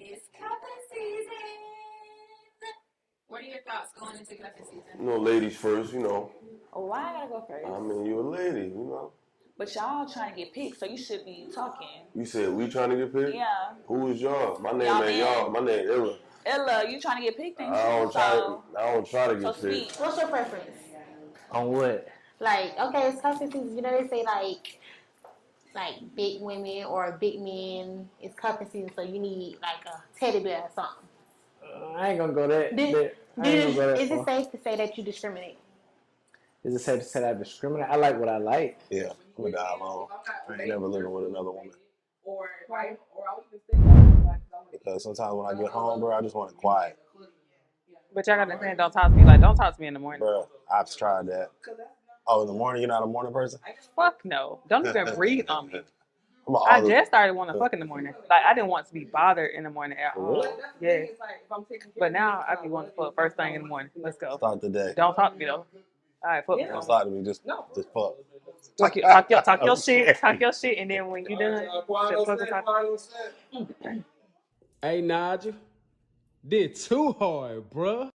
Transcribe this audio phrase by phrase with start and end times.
[0.00, 1.30] It's cuffing season.
[3.28, 4.82] What are your thoughts going into cuffing season?
[4.98, 6.30] You know, ladies first, you know.
[6.72, 7.66] Oh, why I gotta go first?
[7.66, 9.12] I mean, you're a lady, you know.
[9.58, 12.06] but y'all trying to get picked, so you should be talking.
[12.14, 13.34] You said we trying to get picked?
[13.34, 13.74] Yeah.
[13.86, 14.58] Who is y'all?
[14.60, 15.50] My name Y'all ain't y'all.
[15.50, 16.16] My name Illa.
[16.46, 17.60] Ella, Ella, you trying to get picked?
[17.60, 18.12] I don't you?
[18.12, 18.30] try.
[18.30, 19.88] So, I don't try to so get speak.
[19.88, 20.00] picked.
[20.00, 20.76] What's your preference?
[21.52, 22.08] On what?
[22.40, 23.76] Like, okay, it's cuffing season.
[23.76, 24.79] You know they say like,
[25.74, 28.08] like big women or big men.
[28.20, 31.08] It's cuffing season, so you need like a teddy bear or something.
[31.62, 32.76] Uh, I ain't gonna go that.
[32.76, 35.58] Did- that I ain't gonna go that is it safe to say that you discriminate?
[36.64, 37.88] Is it safe to say that I discriminate?
[37.88, 38.78] I like what I like.
[38.90, 40.08] Yeah, I'm gonna die alone.
[40.48, 41.72] I ain't never living with another woman.
[42.24, 42.48] or
[44.72, 46.98] Because sometimes when I get home, bro, I just want it quiet.
[48.12, 50.00] But y'all gotta understand, don't talk to me like, don't talk to me in the
[50.00, 50.18] morning.
[50.20, 51.50] Bro, I've tried that.
[52.32, 53.58] Oh, in the morning, you're not a morning person?
[53.96, 54.60] Fuck no.
[54.68, 55.80] Don't even breathe on me.
[56.46, 58.14] I'm an I all just started wanting to fuck in the morning.
[58.30, 60.30] Like I didn't want to be bothered in the morning at all.
[60.32, 60.48] Really?
[60.80, 61.06] Yeah.
[61.98, 63.90] But now I be wanting to fuck first thing in the morning.
[63.96, 64.36] Let's go.
[64.36, 64.92] start the day.
[64.96, 65.66] Don't talk to me though.
[66.22, 66.66] All right, fuck me.
[66.66, 67.66] Don't talk to me, just, no.
[67.74, 68.14] just fuck.
[68.78, 71.64] Talk your, talk your, talk your shit, talk your shit, and then when you done,
[71.64, 72.64] shit, fuck talk.
[73.54, 74.04] Mm,
[74.82, 75.54] hey, Nigel.
[76.46, 78.09] Did too hard, bruh.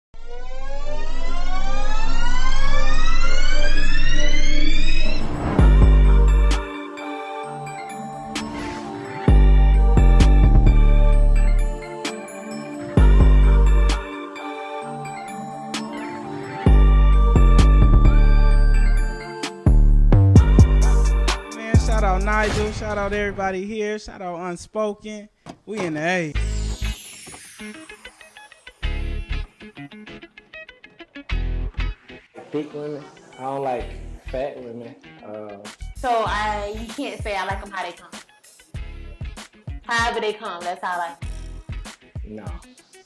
[22.43, 22.73] Nigel.
[22.73, 24.01] Shout out everybody here.
[24.01, 25.29] Shout out Unspoken.
[25.65, 26.33] We in the A.
[32.51, 33.05] Thick women.
[33.39, 33.85] I don't like
[34.29, 34.97] fat women.
[35.25, 35.59] Uh,
[35.97, 38.11] So I, you can't say I like them how they come.
[39.85, 41.25] However they come, that's how I like.
[42.25, 42.35] 'em.
[42.35, 42.45] no.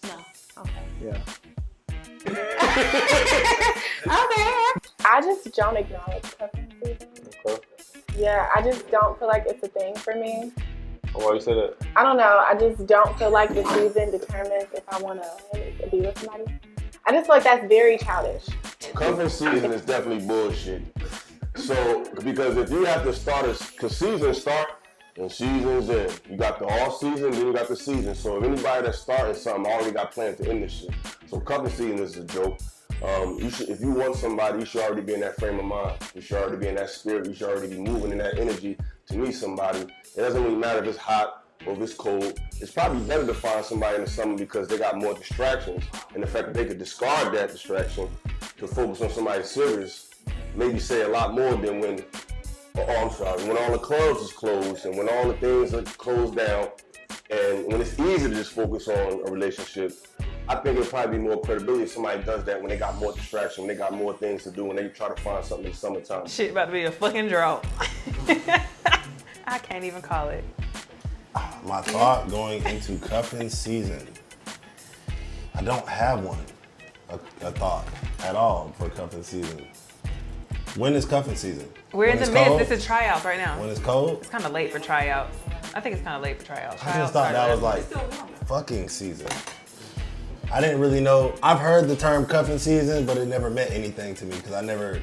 [0.04, 0.16] No,
[0.62, 0.84] okay.
[1.02, 1.20] Yeah.
[4.06, 4.52] Okay.
[5.04, 7.08] I just don't acknowledge cuffing season.
[7.44, 7.75] Okay.
[8.16, 10.52] Yeah, I just don't feel like it's a thing for me.
[11.12, 11.76] Why you say that?
[11.94, 12.44] I don't know.
[12.46, 16.44] I just don't feel like the season determines if I want to be with somebody.
[17.04, 18.46] I just feel like that's very childish.
[18.94, 20.82] Cuffing season is definitely bullshit.
[21.56, 24.68] So, because if you have to start, because seasons start
[25.16, 26.20] and seasons end.
[26.28, 28.14] You got the off season, then you got the season.
[28.14, 30.90] So, if anybody that's starting something already got plans to end this shit.
[31.26, 32.58] So, cuffing season is a joke.
[33.02, 35.64] Um, you should, if you want somebody, you should already be in that frame of
[35.64, 35.96] mind.
[36.14, 37.26] You should already be in that spirit.
[37.26, 38.76] You should already be moving in that energy
[39.08, 39.80] to meet somebody.
[39.80, 42.40] It doesn't really matter if it's hot or if it's cold.
[42.60, 45.84] It's probably better to find somebody in the summer because they got more distractions.
[46.14, 48.08] And the fact that they could discard that distraction
[48.58, 50.10] to focus on somebody serious,
[50.54, 52.04] maybe say a lot more than when,
[52.76, 55.82] oh, I'm sorry, when all the clubs is closed and when all the things are
[55.82, 56.68] closed down
[57.30, 59.92] and when it's easy to just focus on a relationship.
[60.48, 63.12] I think it'll probably be more credibility if somebody does that when they got more
[63.12, 65.72] distraction, when they got more things to do, when they try to find something in
[65.72, 66.26] the summertime.
[66.28, 67.66] Shit about to be a fucking drought.
[69.46, 70.44] I can't even call it.
[71.64, 74.06] My thought going into cuffing season.
[75.54, 76.38] I don't have one,
[77.08, 77.14] a,
[77.44, 77.86] a thought
[78.22, 79.66] at all for cuffing season.
[80.76, 81.68] When is cuffing season?
[81.92, 82.46] We're When in the it's midst.
[82.46, 82.60] cold?
[82.60, 83.58] This is tryouts right now.
[83.58, 84.18] When it's cold?
[84.20, 85.36] It's kind of late for tryouts.
[85.74, 86.80] I think it's kind of late for tryouts.
[86.82, 87.84] I Tryouts just thought that was like
[88.46, 89.28] fucking season.
[90.52, 91.34] I didn't really know.
[91.42, 94.60] I've heard the term cuffing season, but it never meant anything to me because I
[94.62, 95.00] never.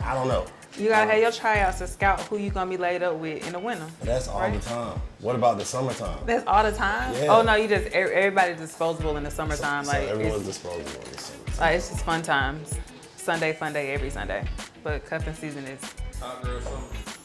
[0.00, 0.44] I don't know.
[0.78, 3.52] You gotta have your tryouts to scout who you gonna be laid up with in
[3.54, 3.86] the winter.
[4.02, 4.52] That's all Right.
[4.54, 5.00] the time.
[5.20, 6.18] What about the summertime?
[6.26, 7.12] That's all the time.
[7.14, 7.26] Yeah.
[7.36, 9.84] Oh no, you just e- everybody's disposable in the summertime.
[9.84, 11.38] So like everyone's it's, disposable in the summer.
[11.60, 12.74] like it's just fun times.
[13.16, 14.44] Sunday, fun day every Sunday.
[14.84, 15.80] But cuffing season is
[16.20, 16.76] Hot girl summer.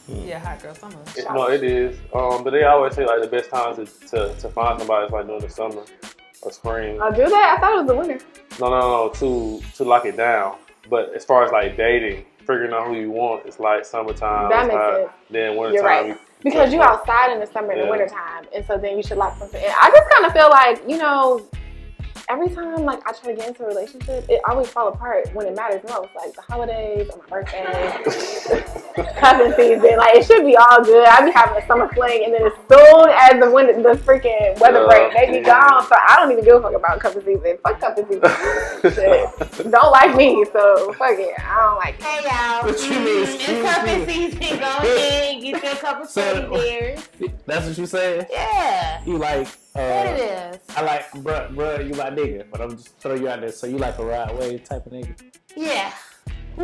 [0.06, 0.26] Hmm.
[0.28, 0.96] yeah, hot girl summer.
[1.16, 1.96] It- no, it is.
[2.14, 5.12] Um, but they always say like the best time to, to, to find somebody is
[5.12, 5.82] like during the summer
[6.42, 7.00] or spring.
[7.00, 7.54] I do that.
[7.56, 8.18] I thought it was the winter.
[8.60, 10.56] No, no, no, to to lock it down.
[10.88, 14.48] But as far as like dating, figuring out who you want, it's like summertime.
[14.50, 15.10] That makes sense.
[15.30, 15.74] Then wintertime.
[15.74, 16.06] You're right.
[16.08, 17.84] you- Because you outside in the summer and Yeah.
[17.86, 19.68] the winter time, and so then you should lock something in.
[19.80, 21.40] I just kind of feel like you know,
[22.28, 25.46] every time like I try to get into a relationship, it always fall apart when
[25.46, 29.96] it matters most, like the holidays or my birthday, cuffing season.
[29.96, 31.06] Like it should be all good.
[31.06, 34.58] I be having a summer fling, and then as soon as the winter, the freaking
[34.60, 35.08] weather Yeah.
[35.10, 35.82] break, they be gone.
[35.86, 37.58] So I don't even give a fuck about cuffing season.
[37.62, 38.30] Fuck cuffing season.
[38.92, 39.70] Shit.
[39.70, 41.34] Don't like me, so fuck it.
[41.40, 42.02] I don't like it.
[42.02, 42.66] Hey y'all.
[42.66, 43.26] What you mean?
[43.26, 43.52] Mm-hmm.
[43.52, 44.58] It's cuffing season.
[44.58, 47.08] Go ahead, get you a couple So- teddy bears.
[47.46, 48.26] That's what you said?
[48.30, 49.02] Yeah.
[49.04, 50.76] You like, It uh, is.
[50.76, 53.52] I like, bruh, bruh, you my nigga, but I'm just throwing you out there.
[53.52, 55.14] So you like a ride wave type of nigga?
[55.54, 55.92] Yeah.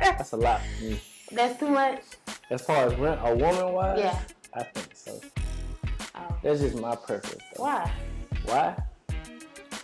[0.00, 1.00] That's a lot for me.
[1.32, 2.02] That's too much.
[2.50, 4.18] As far as rent, a woman wise, Yeah.
[4.54, 5.20] I think so.
[6.14, 6.36] Oh.
[6.42, 7.42] That's just my preference.
[7.56, 7.64] though.
[7.64, 7.92] Why?
[8.44, 8.76] Why?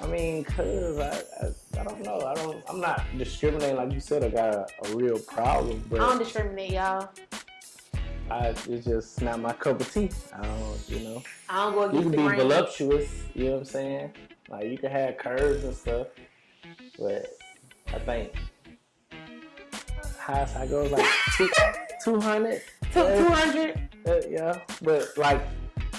[0.01, 2.21] I mean, cause I, I, I don't know.
[2.21, 2.63] I don't.
[2.69, 4.23] I'm not discriminating like you said.
[4.23, 7.09] I got a, a real problem, I don't discriminate, y'all.
[8.31, 10.11] I, it's just not my cup of tea.
[10.35, 11.23] I don't, you know.
[11.49, 13.09] I don't go You can be voluptuous.
[13.35, 14.13] You know what I'm saying?
[14.51, 16.09] Like you can have curves and stuff,
[16.99, 17.39] but
[17.89, 18.33] I think
[20.19, 21.49] highest I go like two,
[22.05, 22.63] 200.
[22.95, 23.29] Yeah.
[23.29, 23.89] 200?
[24.07, 25.43] Uh, yeah, but like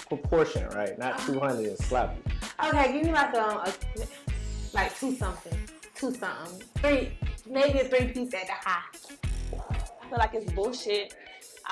[0.07, 0.97] proportion, right?
[0.97, 2.21] Not 200 is sloppy.
[2.63, 3.73] Okay, give me like um, a,
[4.73, 5.57] like two something,
[5.95, 7.11] two something, three,
[7.49, 8.81] maybe a three piece at the high.
[9.53, 11.15] I feel like it's bullshit.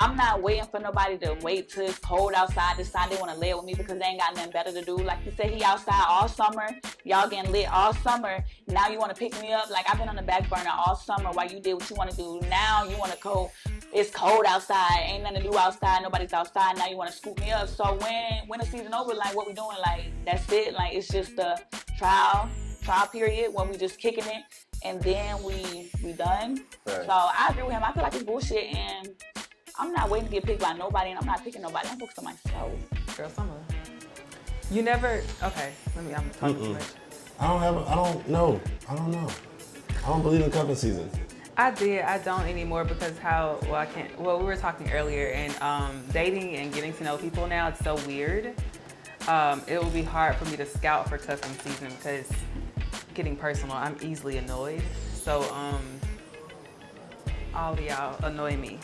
[0.00, 3.38] I'm not waiting for nobody to wait till it's cold outside, decide they want to
[3.38, 4.96] lay with me because they ain't got nothing better to do.
[4.96, 6.68] Like you said, he outside all summer.
[7.04, 8.44] Y'all getting lit all summer.
[8.68, 9.68] Now you want to pick me up.
[9.70, 12.10] Like I've been on the back burner all summer while you did what you want
[12.10, 12.40] to do.
[12.48, 13.50] Now you want to go.
[13.92, 15.00] It's cold outside.
[15.02, 16.02] Ain't nothing to do outside.
[16.02, 16.76] Nobody's outside.
[16.76, 17.68] Now you want to scoop me up.
[17.68, 19.78] So when when the season over, like what we doing?
[19.84, 20.74] Like that's it.
[20.74, 21.60] Like it's just the
[21.98, 22.48] trial
[22.84, 24.44] trial period when we just kicking it,
[24.84, 26.62] and then we we done.
[26.86, 27.04] Right.
[27.04, 27.82] So I agree with him.
[27.82, 29.10] I feel like it's bullshit, and
[29.80, 31.88] I'm not waiting to get picked by nobody, and I'm not picking nobody.
[31.88, 32.72] I'm focused on myself.
[33.16, 33.54] Girl, summer.
[34.70, 35.22] You never.
[35.42, 36.14] Okay, let me.
[36.14, 36.82] I'm talking too much.
[37.38, 37.76] I don't have.
[37.76, 38.60] A, I don't know.
[38.88, 39.28] I don't know.
[40.04, 41.08] I don't believe in cuffing season.
[41.56, 42.02] I did.
[42.02, 44.18] I don't anymore because how well I can't.
[44.18, 47.80] Well, we were talking earlier, and um, dating and getting to know people now it's
[47.80, 48.54] so weird.
[49.28, 52.28] Um, it will be hard for me to scout for cuffing season because
[53.14, 54.82] getting personal, I'm easily annoyed.
[55.12, 55.82] So um,
[57.58, 58.78] all of y'all annoy me.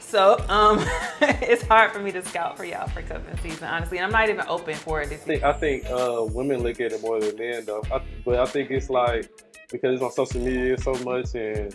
[0.00, 0.78] So um,
[1.20, 3.98] it's hard for me to scout for y'all for cuffing season, honestly.
[3.98, 6.80] And I'm not even open for it this I think I think uh, women look
[6.80, 7.82] at it more than men though.
[7.92, 9.28] I, but I think it's like
[9.70, 11.74] because it's on social media so much, and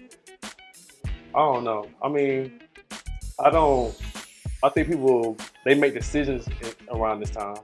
[1.36, 1.86] I don't know.
[2.02, 2.62] I mean,
[3.40, 3.96] I don't.
[4.64, 5.36] I think people
[5.66, 6.48] they make decisions
[6.92, 7.58] around this time.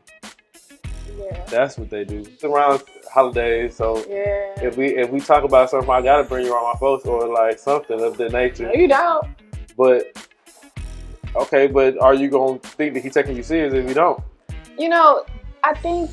[1.18, 1.46] Yeah.
[1.46, 2.20] That's what they do.
[2.20, 2.84] It's around
[3.14, 4.68] holidays, so Yeah.
[4.68, 7.28] if we if we talk about something, I gotta bring you on my post or
[7.28, 8.66] like something of the nature.
[8.66, 9.28] No, you don't.
[9.78, 10.18] But
[11.36, 14.20] okay, but are you gonna think that he's taking you serious if you don't?
[14.80, 15.26] You know,
[15.64, 16.10] I think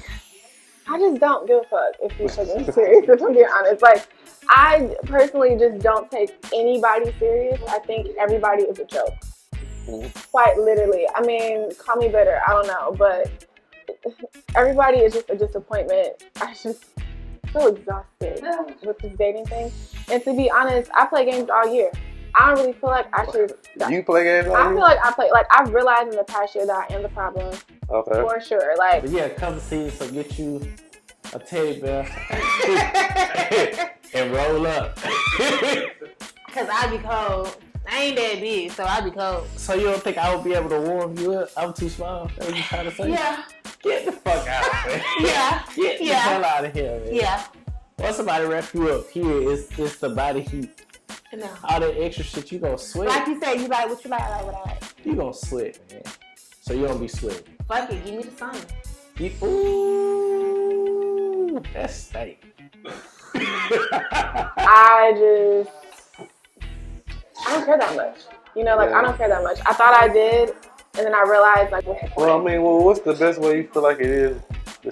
[0.89, 3.05] I just don't give a fuck if you take me serious.
[3.09, 4.07] If I'm being honest, like
[4.51, 7.61] I personally just don't take anybody serious.
[7.69, 9.15] I think everybody is a joke.
[9.87, 10.07] Mm-hmm.
[10.31, 11.07] Quite literally.
[11.15, 12.41] I mean, call me bitter.
[12.47, 13.47] I don't know, but
[14.55, 16.25] everybody is just a disappointment.
[16.41, 16.90] I just
[17.53, 18.43] so exhausted
[18.85, 19.71] with this dating thing.
[20.11, 21.91] And to be honest, I play games all year.
[22.39, 23.53] I don't really feel like I should.
[23.91, 24.71] You play games all I year?
[24.73, 25.31] feel like I play.
[25.33, 27.55] Like I've realized in the past year that I am the problem
[27.91, 28.21] Okay.
[28.21, 28.77] for sure.
[28.79, 30.63] Like But yeah, cuffing season, so get you
[31.33, 32.07] a teddy bear
[34.15, 34.97] and roll up.
[36.53, 37.57] Cause I be cold.
[37.89, 39.47] I ain't that big, so I be cold.
[39.57, 41.51] So you don't think I would be able to warm you up?
[41.57, 42.31] I'm too small.
[42.37, 43.11] That's what you trying to say?
[43.11, 43.43] Yeah.
[43.83, 45.03] Get the fuck out, man.
[45.21, 45.63] Yeah.
[45.75, 46.15] Get the Yeah.
[46.21, 47.15] hell out of here, man.
[47.15, 47.43] Yeah.
[47.99, 50.85] Once somebody wrap you up here, it's it's the body heat.
[51.33, 51.49] No.
[51.65, 53.09] All that extra shit, you gonna sweat.
[53.09, 54.83] Like you said, you like what you like, I like what I like.
[55.05, 56.03] You gonna sweat, man.
[56.61, 57.45] So you don't be sweating.
[57.69, 58.57] Fuck it, give me the sun.
[59.19, 59.31] You,
[61.51, 62.43] ooh, that's steak.
[63.35, 65.71] I just
[67.47, 68.19] I don't care that much.
[68.57, 69.61] You know, like I don't care that much.
[69.67, 70.55] I thought I did,
[70.97, 73.59] and then I realized like what's the Well, I mean, well, what's the best way
[73.59, 74.43] you feel like it is?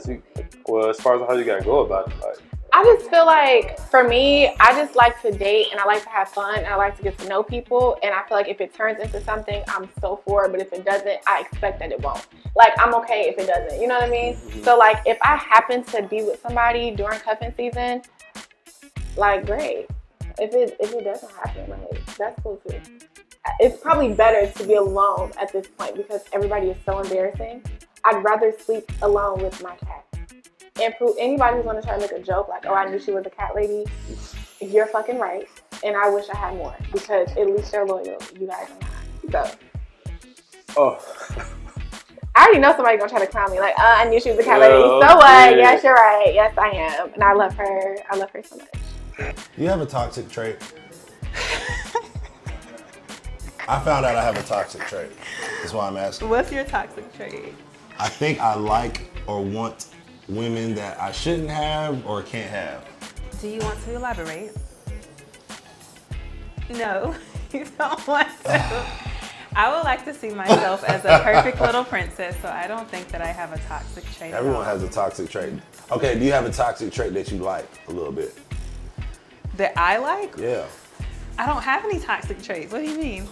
[0.06, 0.22] You,
[0.66, 2.38] well, as far as how you gotta go about it, like,
[2.72, 6.08] I just feel like for me, I just like to date and I like to
[6.10, 7.96] have fun and I like to get to know people.
[8.02, 10.52] And I feel like if it turns into something, I'm so for it.
[10.52, 12.26] But if it doesn't, I expect that it won't.
[12.54, 13.80] Like I'm okay if it doesn't.
[13.80, 14.34] You know what I mean?
[14.34, 14.64] Mm-hmm.
[14.64, 18.02] So like if I happen to be with somebody during cuffing season,
[19.16, 19.86] like great.
[20.38, 22.80] If it if it doesn't happen, like that's cool too.
[23.60, 27.62] It's probably better to be alone at this point because everybody is so embarrassing.
[28.04, 30.04] I'd rather sleep alone with my cat.
[30.80, 33.10] And for anybody who's gonna try to make a joke like, oh, I knew she
[33.10, 33.84] was a cat lady,
[34.60, 35.48] you're fucking right.
[35.84, 38.18] And I wish I had more because at least they're loyal.
[38.38, 39.48] You guys are not.
[39.48, 39.58] So
[40.76, 41.46] oh,
[42.36, 44.38] I already know somebody gonna try to clown me like, oh, I knew she was
[44.38, 44.82] a cat Yeah, lady.
[44.82, 45.48] So what?
[45.48, 45.58] okay.
[45.58, 46.30] Yes, you're right.
[46.32, 47.12] Yes, I am.
[47.14, 47.96] And I love her.
[48.08, 49.34] I love her so much.
[49.56, 50.56] You have a toxic trait.
[53.68, 55.10] I found out I have a toxic trait.
[55.60, 56.28] That's why I'm asking.
[56.28, 57.54] What's your toxic trait?
[57.98, 59.88] I think I like or want
[60.28, 62.84] women that I shouldn't have or can't have.
[63.40, 64.52] Do you want to elaborate?
[66.70, 67.14] No,
[67.52, 68.86] you don't want to.
[69.56, 73.08] I would like to see myself as a perfect little princess, so I don't think
[73.08, 74.32] that I have a toxic trait.
[74.32, 75.54] Everyone has a toxic trait.
[75.90, 78.38] Okay, do you have a toxic trait that you like a little bit?
[79.58, 80.36] that I like.
[80.38, 80.64] Yeah.
[81.36, 82.72] I don't have any toxic traits.
[82.72, 83.28] What do you mean?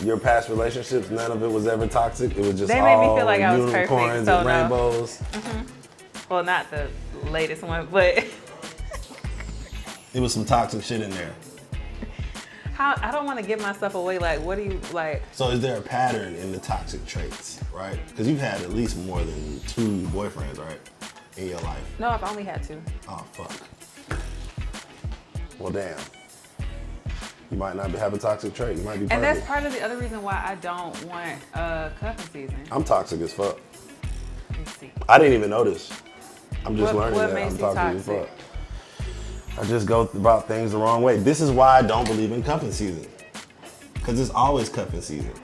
[0.00, 2.32] Your past relationships, none of it was ever toxic.
[2.36, 4.44] It was just They made me all feel like I was perfect, so and no.
[4.44, 5.18] rainbows.
[5.18, 6.32] Mm-hmm.
[6.32, 6.88] Well, not the
[7.30, 8.24] latest one, but
[10.14, 11.32] It was some toxic shit in there.
[12.74, 14.18] how I don't want to give myself away.
[14.18, 15.22] Like, what do you like?
[15.32, 17.98] So is there a pattern in the toxic traits, right?
[18.08, 20.80] Because you've had at least more than two boyfriends, right,
[21.36, 21.98] in your life.
[21.98, 22.82] No, I've only had two.
[23.08, 23.52] Oh fuck.
[25.58, 25.98] Well, damn.
[27.52, 28.78] You might not have a toxic trait.
[28.78, 29.12] You might be perfect.
[29.12, 32.64] And that's part of the other reason why I don't want uh, cuffing season.
[32.72, 33.60] I'm toxic as fuck.
[34.56, 34.90] Let's see.
[35.06, 35.92] I didn't even notice.
[36.64, 39.58] I'm just What- learning what that makes I'm you toxic, as fuck.
[39.58, 41.18] I just go about things the wrong way.
[41.18, 43.06] This is why I don't believe in cuffing season.
[43.92, 45.34] Because it's always cuffing season.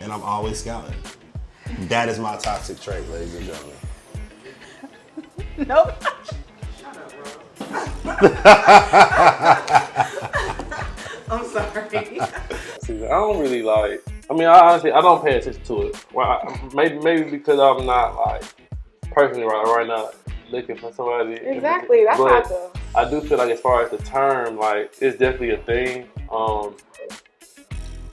[0.00, 0.94] And I'm always scouting.
[1.88, 3.76] That is my toxic trait, ladies and gentlemen.
[5.66, 5.92] Nope.
[11.32, 12.20] I'm sorry.
[12.20, 14.02] I don't really like.
[14.28, 16.04] I mean, I honestly, I don't pay attention to it.
[16.12, 18.42] Well, I, maybe, maybe because I'm not like
[19.12, 20.10] personally right right now
[20.50, 21.34] looking for somebody.
[21.34, 22.72] Exactly, that's but feel.
[22.96, 26.08] I do feel like as far as the term, like it's definitely a thing.
[26.32, 26.74] Um,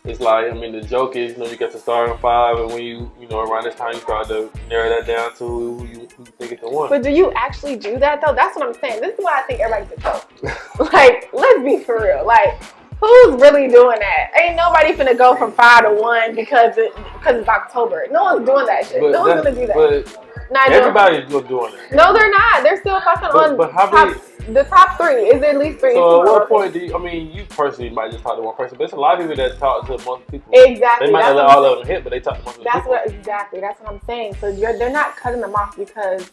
[0.04, 2.68] it's like I mean, the joke is you know you get to starting five, and
[2.72, 5.88] when you you know around this time you start to narrow that down to who
[5.88, 6.90] you, who you think is the one.
[6.90, 8.36] But do you actually do that though?
[8.36, 9.02] That's what I'm saying.
[9.02, 10.32] This is why I think everybody's a joke.
[10.94, 12.24] like, let's be for real.
[12.26, 12.62] Like,
[13.00, 14.32] who's really doing that?
[14.40, 18.06] Ain't nobody finna go from five to one because it because it's October.
[18.12, 19.02] No one's doing that shit.
[19.02, 20.20] But no one's gonna do that.
[20.50, 20.74] Nigel.
[20.76, 21.94] everybody's still doing it.
[21.94, 22.64] No, they're not.
[22.64, 25.28] They're still fucking But- on but how top, many- the top three.
[25.28, 25.94] Is at least three?
[25.94, 26.96] So at what point do you?
[26.96, 29.28] I mean, you personally might just talk to one person, but it's a lot of
[29.30, 30.50] people that talk to multiple people.
[30.54, 32.78] Exactly, They might not let all of them hit, but they talk to multiple That's
[32.78, 32.92] people.
[32.92, 33.60] what exactly.
[33.60, 34.36] That's what I'm saying.
[34.40, 36.32] So you're they're not cutting them off because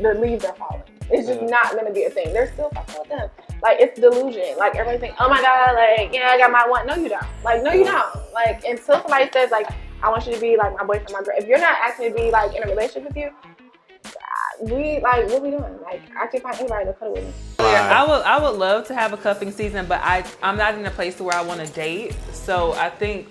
[0.00, 0.82] the leaves are falling.
[1.10, 1.48] It's just Yeah.
[1.48, 2.32] not gonna be a thing.
[2.32, 3.28] They're still fucking with them.
[3.64, 4.58] Like it's delusion.
[4.58, 6.86] Like everybody think, oh my god, like yeah, I got my one.
[6.86, 7.24] No, you don't.
[7.42, 8.14] Like no, you don't.
[8.34, 9.66] Like until somebody says like,
[10.02, 11.34] I want you to be like my boyfriend, my girl.
[11.38, 13.30] If you're not asking to be like in a relationship with you,
[14.04, 14.10] uh,
[14.60, 15.80] we like what we doing?
[15.82, 17.32] Like I can find anybody to cuddle with me.
[17.58, 20.84] I would I would love to have a cuffing season, but I I'm not in
[20.84, 22.14] a place to where I want to date.
[22.34, 23.28] So I think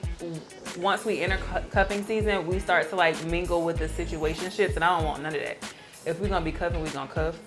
[0.80, 4.84] once we enter cu- cuffing season, we start to like mingle with the situationships, and
[4.84, 5.58] I don't want none of that.
[6.08, 7.38] If we're gonna be cuffing, we're gonna cuff,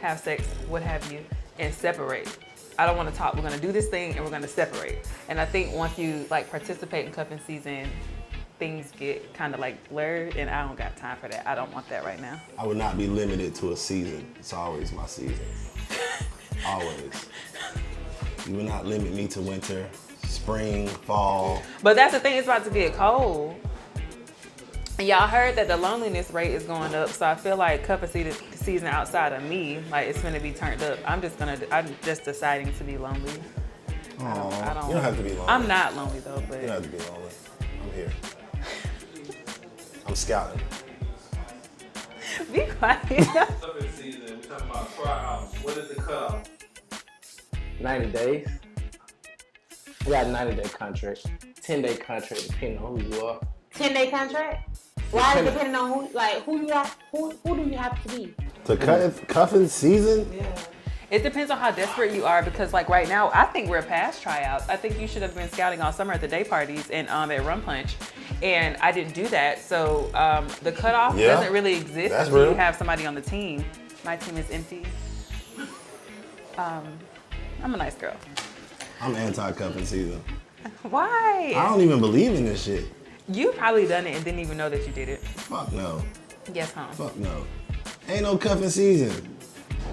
[0.00, 1.20] have sex, what have you,
[1.60, 2.38] and separate.
[2.78, 3.36] I don't want to talk.
[3.36, 5.06] We're gonna do this thing, and we're gonna separate.
[5.28, 7.86] And I think once you like participate in cuffing season,
[8.58, 11.46] things get kind of like blurred, and I don't got time for that.
[11.46, 12.40] I don't want that right now.
[12.58, 14.34] I would not be limited to a season.
[14.38, 15.46] It's always my season.
[16.66, 17.28] always.
[18.46, 19.86] You would not limit me to winter,
[20.24, 21.62] spring, fall.
[21.82, 23.56] But that's the thing, it's about to get cold.
[25.00, 28.10] And y'all heard that the loneliness rate is going up, so I feel like cuffing
[28.10, 30.98] season, season outside of me, like it's gonna be turned up.
[31.06, 33.32] I'm just gonna, I'm just deciding to be lonely.
[34.18, 35.46] I don't, I don't, You don't have to be lonely.
[35.48, 37.30] I'm not lonely though, but You don't have to be lonely.
[37.82, 38.12] I'm here.
[40.06, 40.60] I'm scouting.
[42.52, 43.00] be quiet.
[43.08, 45.54] Cuffing season, we're talking about tryouts.
[45.64, 46.46] What is the cutoff?
[47.80, 48.48] 90 days.
[50.04, 51.26] We got a 90 day contract,
[51.62, 53.40] 10 day contract, depending on who you are.
[53.72, 54.68] Ten day contract.
[55.10, 58.02] Why is it depending on who like who you have who who do you have
[58.04, 58.34] to be?
[58.64, 60.30] To cut cuffing season?
[60.32, 60.56] Yeah.
[61.10, 64.22] It depends on how desperate you are because, like right now, I think we're past
[64.22, 64.68] tryouts.
[64.68, 67.32] I think you should have been scouting all summer at the day parties and um,
[67.32, 67.96] at Rum Punch,
[68.44, 69.60] and I didn't do that.
[69.60, 73.20] So um, the cutoff Yeah, doesn't really exist that's until you have somebody on the
[73.20, 73.64] team.
[74.04, 74.86] My team is empty.
[76.56, 76.84] Um,
[77.64, 78.14] I'm a nice girl.
[79.00, 80.22] I'm anti cuffing season.
[80.82, 81.54] Why?
[81.56, 82.84] I don't even believe in this shit.
[83.32, 85.20] You probably done it and didn't even know that you did it.
[85.20, 86.02] Fuck no.
[86.52, 86.88] Yes, huh?
[86.92, 87.46] Fuck no.
[88.08, 89.36] Ain't no cuffing season.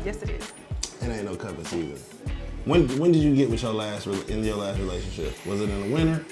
[0.04, 0.54] Yes, it is.
[1.02, 1.98] It ain't no cuffing season.
[2.66, 5.34] When when did you get with your last in your last relationship?
[5.46, 6.26] Was it in the winter?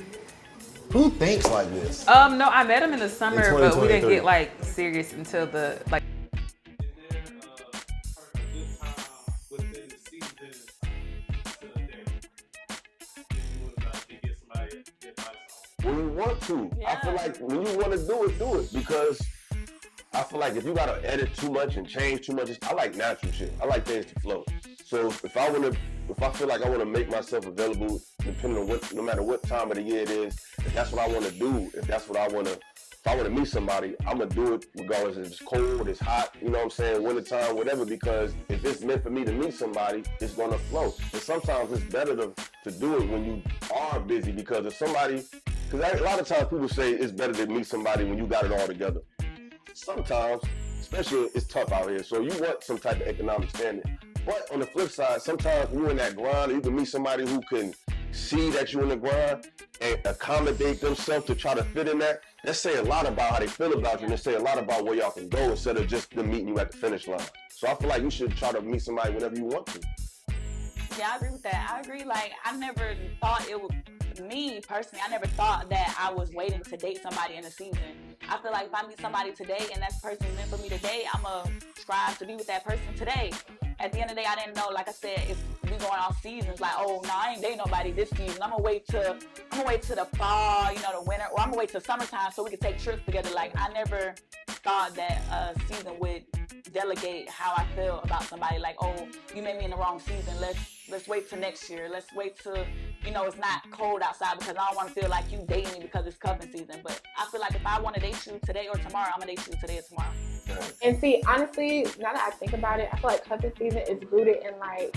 [0.91, 2.07] Who thinks like this?
[2.07, 4.15] Um, no, I met him in the summer, but we didn't 2023.
[4.15, 6.03] get like serious until the like.
[15.86, 16.70] When you want to.
[16.88, 19.22] I feel like when you want to do it, do it because
[20.13, 22.96] I feel like if you gotta edit too much and change too much, I like
[22.96, 23.54] natural shit.
[23.62, 24.46] I like things to flow.
[24.84, 25.72] So if I wanna,
[26.10, 29.44] if I feel like I wanna make myself available, depending on what, no matter what
[29.44, 32.18] time of the year it is, if that's what I wanna do, if that's what
[32.18, 35.88] I wanna, if I wanna meet somebody, I'm gonna do it regardless if it's cold,
[35.88, 37.86] it's hot, you know what I'm saying, wintertime, whatever.
[37.86, 40.94] Because if it's meant for me to meet somebody, it's gonna flow.
[41.13, 43.42] And sometimes it's better to to do it when you
[43.75, 45.24] are busy because if somebody
[45.69, 48.45] because a lot of times people say it's better to meet somebody when you got
[48.45, 49.01] it all together.
[49.74, 50.41] Sometimes,
[50.79, 53.98] especially it's tough out here, so you want some type of economic standing.
[54.25, 57.41] But on the flip side, sometimes you're in that grind, you can meet somebody who
[57.41, 57.74] can
[58.12, 59.50] see that you're in the grind
[59.81, 63.39] and accommodate themselves to try to fit in that, that say a lot about how
[63.39, 65.77] they feel about you and it say a lot about where y'all can go instead
[65.77, 67.19] of just them meeting you at the finish line.
[67.50, 69.81] So I feel like you should try to meet somebody whenever you want to.
[70.97, 71.69] Yeah, I agree with that.
[71.71, 72.03] I agree.
[72.05, 73.73] Like, I never thought it would.
[74.29, 77.81] Me personally, I never thought that I was waiting to date somebody in the season.
[78.29, 81.03] I feel like if I meet somebody today and that person meant for me today,
[81.13, 83.31] I'm gonna strive to be with that person today.
[83.79, 84.70] At the end of the day, I didn't know.
[84.74, 87.91] Like I said, if we going off seasons, like oh no, I ain't dating nobody
[87.91, 88.41] this season.
[88.41, 89.13] I'm gonna wait to
[89.51, 91.82] I'm gonna wait to the fall, you know, the winter, or I'm gonna wait till
[91.82, 93.29] summertime so we can take trips together.
[93.34, 94.15] Like I never
[94.48, 96.24] thought that a season would
[96.74, 98.60] delegate how I feel about somebody.
[98.60, 100.34] Like, oh, you made me in the wrong season.
[100.39, 101.88] Let's let's wait till next year.
[101.91, 102.65] Let's wait till
[103.05, 105.74] you know it's not cold outside because I don't want to feel like you dating
[105.74, 106.82] me because it's cuffing season.
[106.84, 109.36] But I feel like if I want to date you today or tomorrow, I'm gonna
[109.36, 110.13] date you today or tomorrow.
[110.81, 114.03] And see, honestly, now that I think about it, I feel like cuffing season is
[114.11, 114.95] rooted in like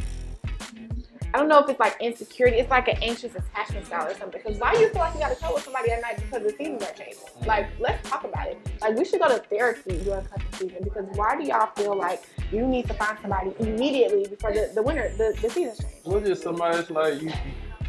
[1.35, 2.57] I don't know if it's like insecurity.
[2.57, 4.41] It's like an anxious attachment style or something.
[4.43, 6.43] Because why do you feel like you got to cuddle with somebody at night because
[6.43, 7.21] the seasons are changing?
[7.45, 8.59] Like, let's talk about it.
[8.81, 12.23] Like, we should go to therapy during cuffing season because why do y'all feel like
[12.51, 15.95] you need to find somebody immediately before the, the winter, the, the seasons change?
[16.05, 17.31] What is somebody that's like you?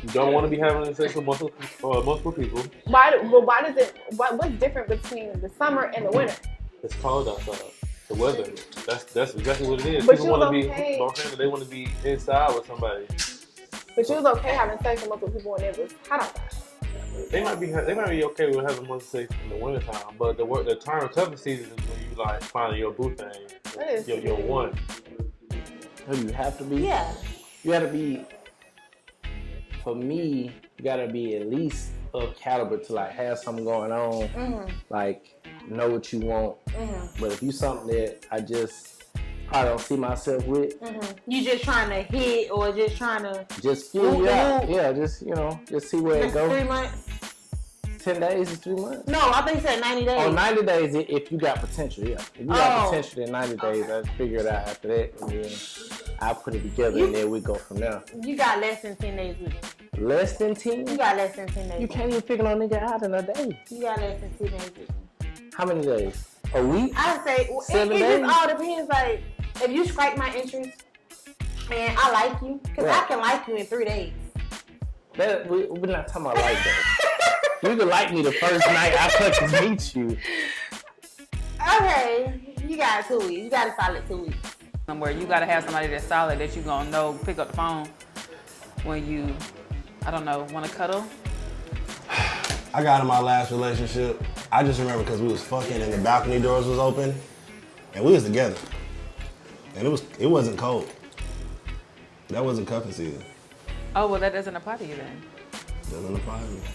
[0.04, 1.52] You don't want to be having sex with multiple,
[1.84, 2.64] uh, multiple people.
[2.86, 3.18] Why?
[3.24, 3.98] Well, why does it?
[4.16, 6.36] What, what's different between the summer and the winter?
[6.84, 7.60] It's cold outside.
[8.08, 8.46] The weather.
[8.88, 10.06] That's that's exactly what it is.
[10.06, 10.72] But People you want to was be.
[10.72, 11.36] okay.
[11.36, 13.06] They want to be inside with somebody.
[13.96, 17.30] But you was okay having sex with multiple people when it was hot outside.
[17.32, 17.68] They might be.
[17.68, 20.76] They might be okay with having more sex in the wintertime, but the work, the
[20.76, 23.30] term of cuffing season is when you like finding your boo thing,
[23.76, 24.74] That is your your one.
[26.08, 26.78] Who you have to be?
[26.78, 27.14] Yeah.
[27.64, 28.26] You gotta be.
[29.84, 34.28] For me, you gotta be at least of caliber to like have something going on,
[34.30, 34.72] Mhm.
[34.90, 35.36] like
[35.70, 36.56] know what you want.
[36.68, 37.20] Mhm.
[37.20, 39.04] But if you something that I just
[39.52, 41.16] I don't see myself with, Mhm.
[41.26, 44.70] You just trying to hit or just trying to just feel you out.
[44.70, 46.52] Yeah, just you know, just see where it goes.
[46.52, 47.06] three months?
[48.04, 49.08] Ten days is three months.
[49.10, 50.22] No, I think you said ninety days.
[50.24, 52.16] Oh, 90 days if you got potential, yeah.
[52.16, 52.90] If you got Oh.
[52.90, 55.20] potential in 90 days, I figure it out after that.
[55.22, 55.52] And then
[56.22, 58.02] I put it together and then we go from there.
[58.24, 59.54] You got less than ten days with.
[60.00, 60.88] Less than 10?
[60.88, 61.82] You got less than ten days.
[61.82, 63.60] You can't even figure no nigga out in a day.
[63.70, 64.86] You got less than ten days with me.
[65.56, 66.28] How many days?
[66.54, 66.94] A week?
[66.96, 68.20] I say well, it, Seven it days?
[68.22, 68.90] just all depends.
[68.90, 69.24] Like
[69.64, 70.84] if you strike my interest
[71.72, 74.14] and I like you, because I can like you in three days.
[75.16, 77.42] That, we, we're not talking about like that.
[77.64, 80.18] you can like me the first night I fucking meet you.
[81.76, 83.32] Okay, you got two weeks.
[83.32, 84.38] You got a solid two weeks.
[84.86, 87.88] Somewhere you gotta have somebody that's solid that you gonna know pick up the phone
[88.84, 89.36] when you,
[90.06, 91.06] I don't know, want to cuddle.
[92.72, 94.24] I got in my last relationship.
[94.52, 97.16] I just remember because we was fucking and the balcony doors was open,
[97.96, 98.58] and we was together,
[99.76, 100.88] and it was it wasn't cold.
[102.28, 103.24] That wasn't cuffing season.
[103.96, 105.22] Oh well, that doesn't apply to you then.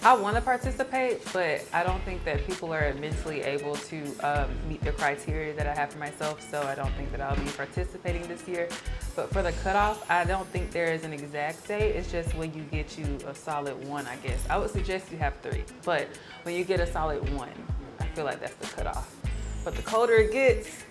[0.03, 4.51] I want to participate, but I don't think that people are mentally able to um,
[4.69, 6.41] meet the criteria that I have for myself.
[6.51, 8.69] So I don't think that I'll be participating this year.
[9.17, 11.97] But for the cutoff, I don't think there is an exact date.
[11.97, 14.45] It's just when you get you a solid one, I guess.
[14.51, 16.09] I would suggest you have three, but
[16.43, 17.53] when you get a solid one,
[18.01, 19.15] I feel like that's the cutoff.
[19.65, 20.84] But the colder it gets,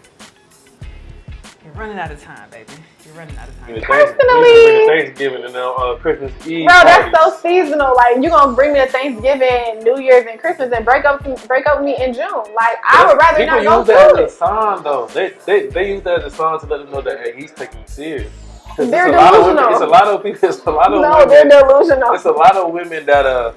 [1.63, 2.71] you're running out of time, baby.
[3.05, 3.65] You're running out of time.
[3.67, 6.67] Bring the Thanks- bring the Thanksgiving and now uh, Christmas Eve.
[6.67, 7.95] Bro, that's so seasonal.
[7.95, 11.65] Like you're gonna bring me to Thanksgiving, New Year's, and Christmas, and break up break
[11.67, 12.27] up with me in June.
[12.55, 14.37] Like I would rather People not use go that through as a it.
[14.37, 15.07] sign, though.
[15.07, 17.51] They, they they use that as a sign to let them know that hey, he's
[17.51, 18.31] taking you serious.
[18.75, 19.55] 'Cause They're it's a lot of women.
[19.57, 19.73] delusional.
[19.73, 20.49] It's a lot of people.
[20.49, 21.27] It's a lot of No, women.
[21.29, 22.13] they're delusional.
[22.15, 23.53] It's a lot of women that uh,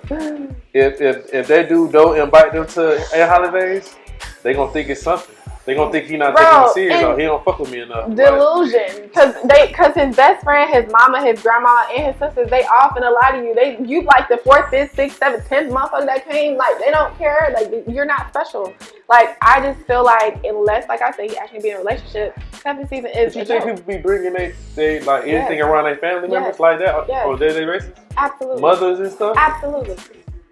[0.75, 2.81] if if if they do don't invite them to
[3.13, 3.95] their holidays,
[4.43, 5.35] they gonna think it's something.
[5.67, 7.03] They gonna think he not Bro, taking me serious.
[7.03, 8.15] Or he don't fuck with me enough.
[8.15, 12.65] Delusion, cause they, cause his best friend, his mama, his grandma, and his sisters, they
[12.67, 13.53] off and a lot of you.
[13.53, 16.57] They, you like the fourth, fifth, sixth, seventh, tenth motherfucker that came.
[16.57, 17.53] Like they don't care.
[17.53, 18.73] Like you're not special.
[19.09, 22.39] Like I just feel like unless, like I said, he actually be in a relationship,
[22.53, 23.35] cuffing season is.
[23.35, 23.77] But you think joke.
[23.77, 25.67] people be bringing they, they like anything Yes.
[25.67, 26.61] around their family members Yes.
[26.61, 27.27] like that Yes.
[27.27, 27.93] on a day-to-day?
[28.17, 28.61] Absolutely.
[28.61, 29.37] Mothers and stuff.
[29.37, 29.97] Absolutely.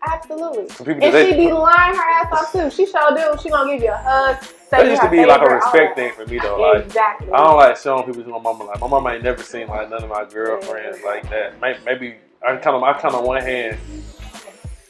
[0.06, 0.66] Absolutely.
[0.66, 2.70] People And they- she be lying her ass off too.
[2.70, 3.40] She sure do.
[3.42, 4.36] She gonna give you a hug.
[4.70, 6.60] That used to be like a respect thing for me though.
[6.60, 7.30] Like Exactly.
[7.32, 8.64] I don't like showing people to my mama.
[8.64, 11.06] Like my mama ain't never seen like none of my girlfriends mm-hmm.
[11.06, 11.60] like that.
[11.60, 13.78] May- Maybe I kind of I kind of one hand.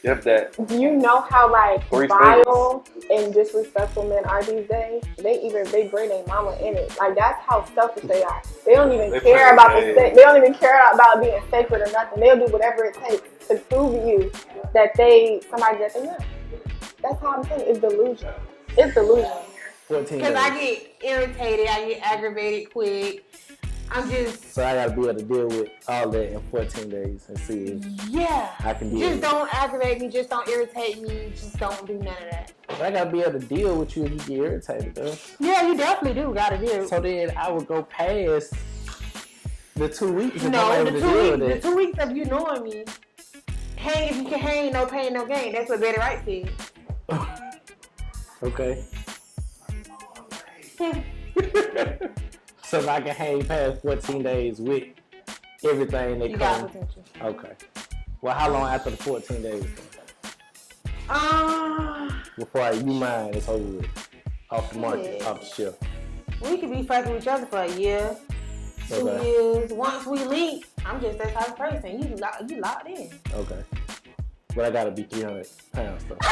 [0.03, 0.67] If that.
[0.67, 5.01] Do you know how like vile and disrespectful men are these days?
[5.17, 6.95] They even they bring their mama in it.
[6.99, 8.41] Like that's how selfish they are.
[8.65, 11.91] They don't even They care about the they don't even care about being sacred or
[11.91, 12.19] nothing.
[12.19, 14.31] They'll do whatever it takes to prove to you
[14.73, 16.17] that they somebody that they know.
[17.01, 18.29] That's how I'm saying it's delusion.
[18.77, 19.31] It's delusion.
[19.87, 23.23] 14 Because I get irritated, I get aggravated quick.
[23.91, 27.25] I'm just So I gotta be able to deal with all that in 14 days
[27.27, 28.55] and see if yeah.
[28.61, 30.09] I can deal Just don't aggravate me.
[30.09, 31.31] Just don't irritate me.
[31.35, 32.51] Just don't do none of that.
[32.67, 35.15] But I gotta be able to deal with you if you get irritated, though.
[35.39, 36.33] Yeah, you definitely do.
[36.33, 36.87] Gotta do.
[36.87, 38.53] So then I would go past
[39.75, 41.61] the two weeks No, the two deal weeks, with the it.
[41.61, 42.85] two weeks of you knowing me,
[43.85, 45.53] hang if you can hang, no pain, no gain.
[45.53, 46.51] That's what Betty Wright said.
[48.43, 48.83] Okay.
[52.63, 54.83] so if I can hang past 14 days with
[55.63, 56.71] everything that You comes.
[57.21, 57.53] Okay.
[58.21, 59.65] Well, how long after the 14 days?
[61.09, 63.87] Um, Before I, you mind, it's over with.
[64.51, 65.29] Off the market, Yeah.
[65.29, 65.77] off the shelf.
[66.41, 68.15] we could be fucking each other for a year,
[68.87, 69.25] two Okay.
[69.31, 69.71] years.
[69.71, 71.99] Once we link, I'm just that type of person.
[72.01, 73.09] You lock, you locked in.
[73.33, 73.63] Okay.
[74.55, 76.17] But I gotta be 300 pounds though.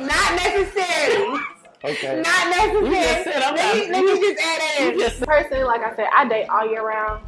[0.00, 1.40] Not necessarily.
[1.84, 2.22] Okay.
[2.22, 2.88] Not necessarily.
[2.88, 4.98] You just said I'm let, me, let me just add that in.
[4.98, 7.22] Just Personally, like I said, I date all year round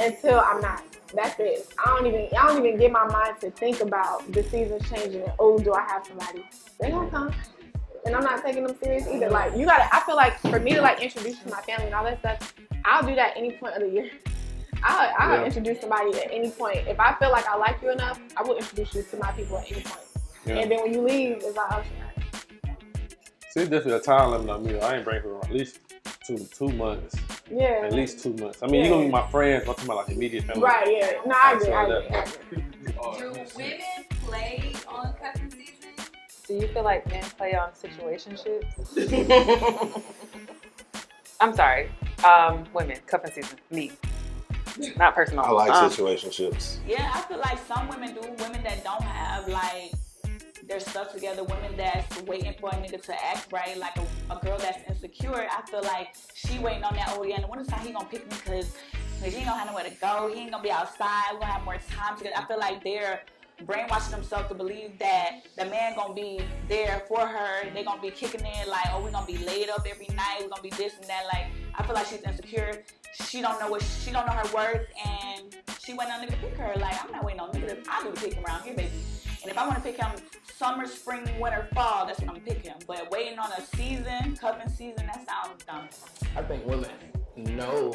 [0.00, 0.82] until I'm not.
[1.14, 1.72] That's it.
[1.84, 5.22] I don't even I don't even get my mind to think about the season changing
[5.22, 6.44] and oh do I have somebody?
[6.80, 7.34] They gonna come.
[8.08, 9.28] And I'm not taking them serious either.
[9.28, 11.86] Like you gotta I feel like for me to like introduce you to my family
[11.86, 12.54] and all that stuff,
[12.86, 14.10] I'll do that any point of the year.
[14.82, 15.44] I'll, I'll Yeah.
[15.44, 16.86] introduce somebody at any point.
[16.88, 19.58] If I feel like I like you enough, I will introduce you to my people
[19.58, 20.00] at any point.
[20.46, 20.54] Yeah.
[20.54, 22.74] And then when you leave, it's like, oh, shit.
[23.50, 24.80] See, it's definitely a time limit on me.
[24.80, 25.80] I ain't breaking for at least
[26.26, 27.14] two two months.
[27.50, 27.82] Yeah.
[27.84, 28.62] At least two months.
[28.62, 29.62] I mean, you're gonna be my friends.
[29.68, 30.62] I'm talking about like immediate family.
[30.62, 31.12] Right, yeah.
[31.26, 31.72] No, I agree.
[31.72, 32.16] I agree.
[32.16, 32.64] I agree.
[33.18, 33.80] Do women
[34.24, 35.74] play on cuffing season?
[36.48, 38.96] Do you feel like men play on situationships?
[41.40, 41.90] I'm sorry.
[42.24, 43.58] Um, women, cuffing season.
[43.70, 43.92] Me.
[44.96, 45.44] Not personal.
[45.44, 46.78] I like Um, situationships.
[46.86, 48.20] Yeah, I feel like some women do.
[48.42, 49.92] Women that don't have like
[50.66, 51.44] their stuff together.
[51.44, 53.76] Women that's waiting for a nigga to act right.
[53.76, 55.46] Like a, a girl that's insecure.
[55.50, 57.12] I feel like she waiting on that.
[57.14, 58.74] Oh yeah, in the wintertime he gonna pick me because
[59.22, 60.30] he ain't gonna have nowhere to go.
[60.32, 61.24] He ain't gonna be outside.
[61.34, 62.36] We're gonna have more time together.
[62.38, 63.20] I feel like they're
[63.66, 67.68] brainwashing themselves to believe that the man gonna be there for her.
[67.72, 70.38] They gonna be kicking in like, oh, we gonna be laid up every night.
[70.40, 71.24] We gonna be this and that.
[71.32, 72.82] Like, I feel like she's insecure.
[73.26, 76.36] She don't know what she don't know her worth, and she waiting on nigga to
[76.36, 76.74] pick her.
[76.78, 77.84] Like, I'm not waiting on nigga.
[77.88, 78.90] I do the picking around here, baby.
[79.42, 80.10] And if I want to pick him
[80.56, 82.76] summer, spring, winter, fall, that's when I'm gonna pick him.
[82.86, 85.88] But waiting on a season, cuffing season, that sounds dumb.
[86.36, 86.90] I think women
[87.36, 87.94] know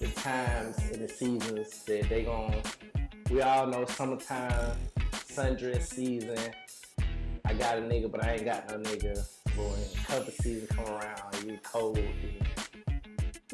[0.00, 2.54] the times and the seasons that they gon'
[3.32, 4.76] we all know summertime,
[5.12, 6.38] sundress season.
[7.44, 9.26] I got a nigga, but I ain't got no nigga.
[9.44, 11.98] But when cuffing season come around, you get cold.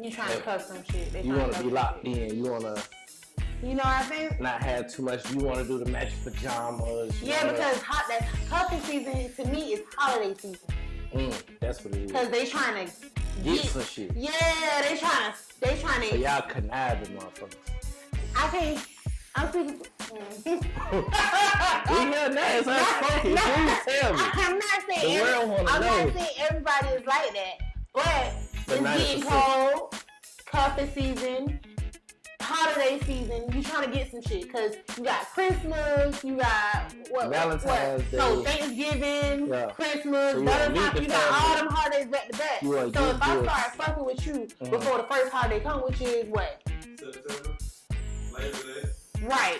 [0.01, 1.11] You trying to cut some shit.
[1.13, 2.31] They You wanna be locked shit.
[2.31, 2.43] in.
[2.43, 2.75] You wanna
[3.63, 4.39] You know what I think?
[4.41, 5.29] not have too much.
[5.31, 7.21] You wanna do the match pajamas.
[7.21, 10.59] Yeah, wanna- because hot that cuffing season to me is holiday season.
[11.13, 12.11] Mm, that's what it is.
[12.11, 12.93] Cause they trying to
[13.43, 14.11] Get some shit.
[14.17, 14.31] Yeah,
[14.81, 15.37] they trying to.
[15.61, 16.07] They trying to.
[16.09, 16.21] So to.
[16.21, 17.55] y'all conniving, motherfuckers.
[18.35, 18.79] I think.
[19.35, 19.81] I'm speaking.
[21.89, 22.57] We here now.
[22.57, 23.35] It's unspoken.
[23.37, 24.19] Please tell me.
[24.21, 25.17] I'm not saying.
[25.17, 26.05] The world wanna I'm know.
[26.05, 27.55] not saying everybody is like that,
[27.93, 28.33] but,
[28.67, 29.95] But it's getting cold,
[30.45, 31.59] cuffing season,
[32.41, 33.51] holiday season.
[33.53, 37.29] You trying to get some shit because you got Christmas, you got what?
[37.29, 38.11] Valentine's what?
[38.11, 38.17] Day.
[38.17, 39.65] No, Thanksgiving, Yeah.
[39.71, 40.93] Christmas, So you Valentine's.
[40.95, 42.59] You the got all them holidays back to back.
[42.61, 44.69] So if get I start fucking with you Mhm.
[44.71, 46.61] before the first holiday come, which is what?
[49.23, 49.59] Right.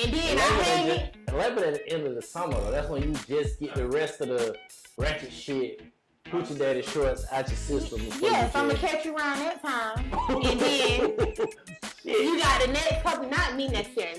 [0.00, 1.14] And then I hang it.
[1.26, 2.70] Day at the end of the summer, though.
[2.70, 4.56] That's when you just get the rest of the
[4.96, 5.82] ratchet shit,
[6.26, 8.00] hoochie daddy shorts out your system.
[8.20, 10.04] Yes, I'm gonna catch you around that time.
[10.44, 11.00] And then
[12.04, 14.14] you got the next couple, not me next year,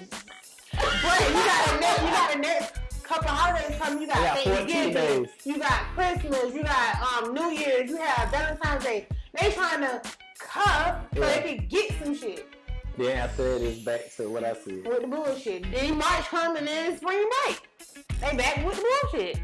[0.71, 4.01] but you got the next, you got the next couple holidays coming.
[4.01, 8.84] You got, got Thanksgiving, you got Christmas, you got um New Year's, you have Valentine's
[8.84, 9.08] Day.
[9.39, 10.01] They trying to
[10.39, 11.41] cuff so Yeah.
[11.41, 12.55] they can get some shit
[12.97, 14.86] Then after that, it's back to what I said.
[14.88, 15.69] with the bullshit.
[15.71, 17.62] Then March coming in spring break.
[18.21, 19.39] They back with the bullshit.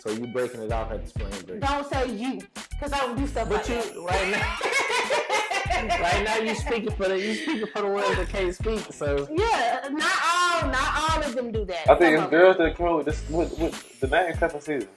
[0.00, 1.60] So you breaking it off at the spring break.
[1.60, 2.40] Don't say you,
[2.80, 3.96] cause I don't do stuff But like you that.
[4.04, 8.54] right now, right now you speaking for the you speaking for the ones that can't
[8.54, 8.80] speak.
[8.92, 11.88] So Yeah, not all, not all of them do that.
[11.88, 12.40] I think Some it's of them.
[12.40, 14.88] girls that come with this with, with the name cuffing season.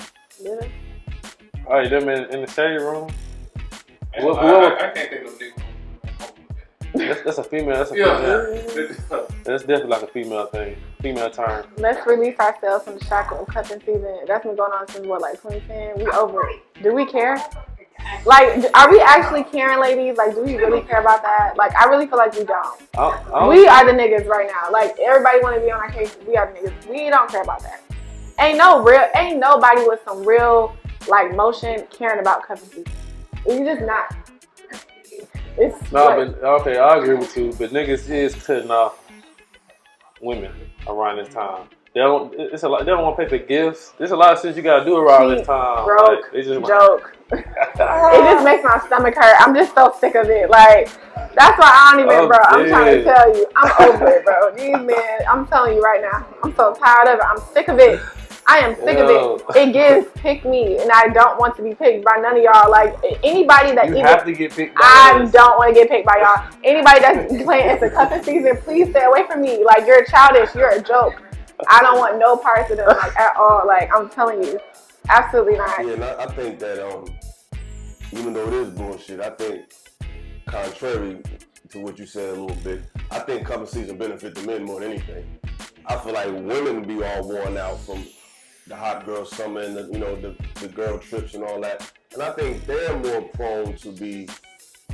[0.41, 0.60] Yeah.
[1.67, 3.10] All right, them in, in the shade room.
[4.17, 4.60] I, Whoa- I, whoa.
[4.69, 5.49] I, I can't think of nigga.
[6.93, 7.78] That's, that's a female.
[7.78, 8.17] That's a Yeah.
[8.67, 9.28] female.
[9.43, 10.75] That's definitely like a female thing.
[11.02, 11.65] Female term.
[11.78, 14.19] Let's release ourselves from the shackle of cuffing season.
[14.28, 16.04] That's been going on since what, like 2010?
[16.04, 16.84] We over it.
[16.84, 17.38] Do we care?
[18.25, 20.17] Like, are we actually caring, ladies?
[20.17, 21.58] Like, do we really care about that?
[21.58, 22.82] Like, I really feel like we don't.
[22.97, 23.02] I,
[23.34, 24.71] I don't- We are the niggas right now.
[24.71, 26.17] Like, everybody want to be on our case.
[26.28, 26.89] We are the niggas.
[26.89, 27.82] We don't care about that.
[28.39, 30.73] Ain't no real, ain't nobody with some real
[31.10, 32.86] like motion caring about cuffing season.
[33.45, 34.15] You're just not.
[35.60, 37.54] It's No, like, but okay, I agree with you.
[37.58, 39.10] But niggas is cutting off
[40.22, 40.52] women
[40.88, 41.67] around this time.
[41.93, 42.34] They don't.
[42.38, 42.86] It's a lot.
[42.86, 43.93] They don't want to pay for gifts.
[43.98, 45.86] There's a lot of things you gotta do around this time.
[45.86, 47.15] broke, Like, just joke.
[47.32, 49.36] it just makes my stomach hurt.
[49.39, 50.50] I'm just so sick of it.
[50.50, 50.88] Like
[51.36, 52.38] that's why I don't even, Oh, bro.
[52.41, 54.56] I'm trying to tell you, I'm over it, bro.
[54.56, 57.26] These men, I'm telling you right now, I'm so tired of it.
[57.26, 58.00] I'm sick of it.
[58.50, 59.36] I am sick Yo.
[59.36, 59.70] of it.
[59.70, 62.72] It gives pick me, and I don't want to be picked by none of y'all.
[62.72, 65.32] Like anybody that You even have to get picked by I us.
[65.32, 66.50] don't want to get picked by y'all.
[66.64, 69.64] Anybody that's playing it's a cuffing season, please stay away from me.
[69.64, 70.56] Like you're childish.
[70.56, 71.22] You're a joke.
[71.70, 73.68] I don't want no parts of them like at all.
[73.68, 74.60] Like I'm telling you,
[75.10, 75.86] absolutely not.
[75.86, 77.06] Yeah, and I, I think that um,
[78.14, 79.72] even though it is bullshit, I think
[80.48, 81.22] contrary
[81.70, 82.82] to what you said a little bit,
[83.12, 85.38] I think cuffing season benefit the men more than anything.
[85.86, 88.04] I feel like women be all worn out from
[88.70, 91.92] the hot girl summer and the, you know the, the girl trips and all that,
[92.14, 94.30] and I think they're more prone to be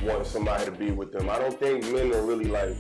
[0.02, 1.30] wanting somebody to be with them.
[1.30, 2.76] I don't think men are really like.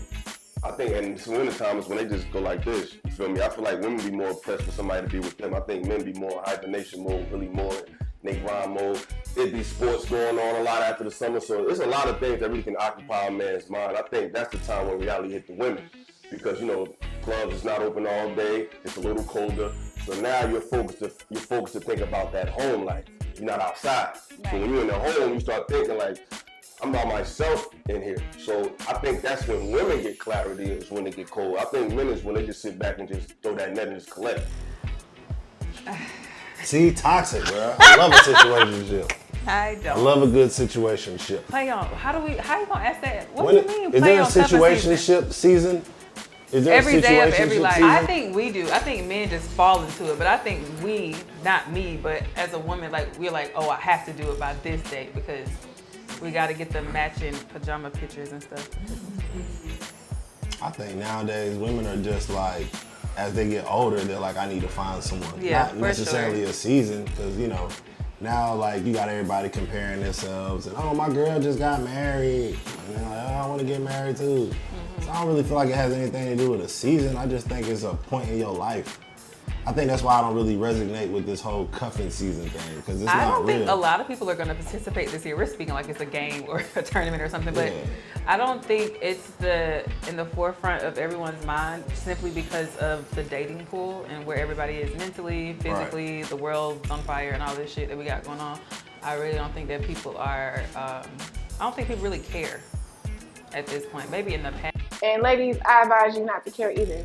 [0.63, 2.97] I think, and it's winter time is when they just go like this.
[3.03, 3.41] You feel me?
[3.41, 5.53] I feel like women be more pressed for somebody to be with them.
[5.53, 7.73] I think men be more hibernation mode, really more
[8.25, 9.05] they grind mode.
[9.37, 12.19] It be sports going on a lot after the summer, so there's a lot of
[12.19, 13.95] things that really can occupy a man's mind.
[13.95, 15.83] I think that's the time when reality hit the women,
[16.31, 16.87] because you know
[17.21, 18.69] clubs is not open all day.
[18.83, 19.71] It's a little colder,
[20.05, 23.05] so now you're focused to you're focused to think about that home life.
[23.35, 26.25] You're not outside, so when you're in the home, you start thinking like.
[26.83, 28.17] I'm by myself in here.
[28.37, 31.57] So I think that's when women get clarity is when they get cold.
[31.57, 33.97] I think men is when they just sit back and just throw that net and
[33.97, 34.45] just collect.
[36.63, 37.75] See, toxic, bro.
[37.79, 39.11] I love a situationship.
[39.47, 39.97] I I don't.
[39.97, 41.45] I love a good situation situationship.
[41.47, 41.85] Play on.
[41.85, 42.31] How do we?
[42.37, 43.31] How you gonna ask that?
[43.33, 43.93] What When do you mean?
[43.93, 45.31] is play there a on cuffing season?
[45.31, 45.81] season?
[46.55, 47.73] Is there Every a day of every life.
[47.73, 47.89] season?
[47.89, 48.69] I think we do.
[48.71, 51.13] I think men just fall into it, but I think we,
[51.43, 54.39] not me, but as a woman, like we're like, oh, I have to do it
[54.39, 55.49] by this date because
[56.21, 58.69] we got to get the matching pajama pictures and stuff.
[60.61, 62.67] I think nowadays women are just like,
[63.17, 65.33] as they get older, they're like, I need to find someone.
[65.41, 66.49] Yeah, Not for necessarily sure.
[66.51, 67.67] a season, because you know,
[68.25, 72.57] now like you got everybody comparing themselves and oh my girl just got married.
[72.87, 74.49] And like, oh, I want to get married too.
[74.51, 75.03] Mm-hmm.
[75.03, 77.15] So I don't really feel like it has anything to do with a season.
[77.15, 78.99] I just think it's a point in your life.
[79.67, 83.01] I think that's why I don't really resonate with this whole cuffing season thing because
[83.01, 83.57] it's I not don't real.
[83.57, 85.35] think a lot of people are going to participate this year.
[85.35, 87.83] We're speaking like it's a game or a tournament or something, but Yeah.
[88.27, 93.23] I don't think it's the in the forefront of everyone's mind simply because of the
[93.23, 97.71] dating pool and where everybody is mentally, physically, the world's on fire, and all this
[97.73, 98.59] shit that we got going on.
[99.03, 100.61] I really don't think that people are.
[100.75, 101.03] Um,
[101.59, 102.61] I don't think people really care
[103.53, 104.09] at this point.
[104.11, 104.77] Maybe in the past.
[105.03, 107.03] And ladies, I advise you not to care either.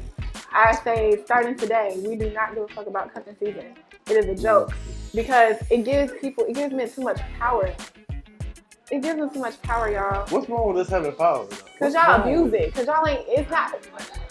[0.52, 3.74] I say starting today, we do not give a fuck about cuffing season.
[4.08, 4.72] It is a joke
[5.14, 7.72] because it gives people, it gives men too much power.
[8.90, 10.26] It gives them too much power, y'all.
[10.30, 11.46] What's wrong with us having power?
[11.78, 12.74] Cause y'all abuse it.
[12.74, 13.24] Cause y'all ain't.
[13.28, 13.80] It's not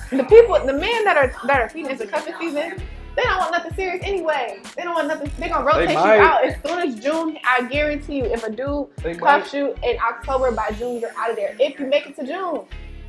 [0.09, 0.59] the people.
[0.65, 2.81] The men that are that are feeding into cuffing season.
[3.15, 4.61] They don't want nothing serious anyway.
[4.75, 5.31] They don't want nothing.
[5.39, 7.37] They're gonna rotate you out as soon as June.
[7.45, 11.29] I guarantee you, if a dude They cuffs you in October, by June you're out
[11.29, 11.55] of there.
[11.59, 12.65] If you make it to June,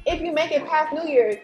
[0.07, 1.37] if you make it past New Year's,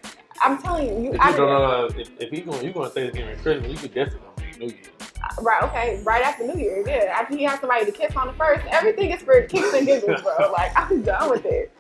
[0.43, 2.95] I'm telling you, you you of don't know, if, if you going, you going to
[2.95, 4.89] Thanksgiving and Christmas, you could definitely go make New Year's.
[5.23, 6.85] Uh, right, okay, right after New Year.
[6.87, 7.15] yeah.
[7.17, 10.23] After you have somebody to kiss on the first, everything is for kicks and giggles,
[10.23, 10.53] bro.
[10.53, 11.73] Like I'm done with it.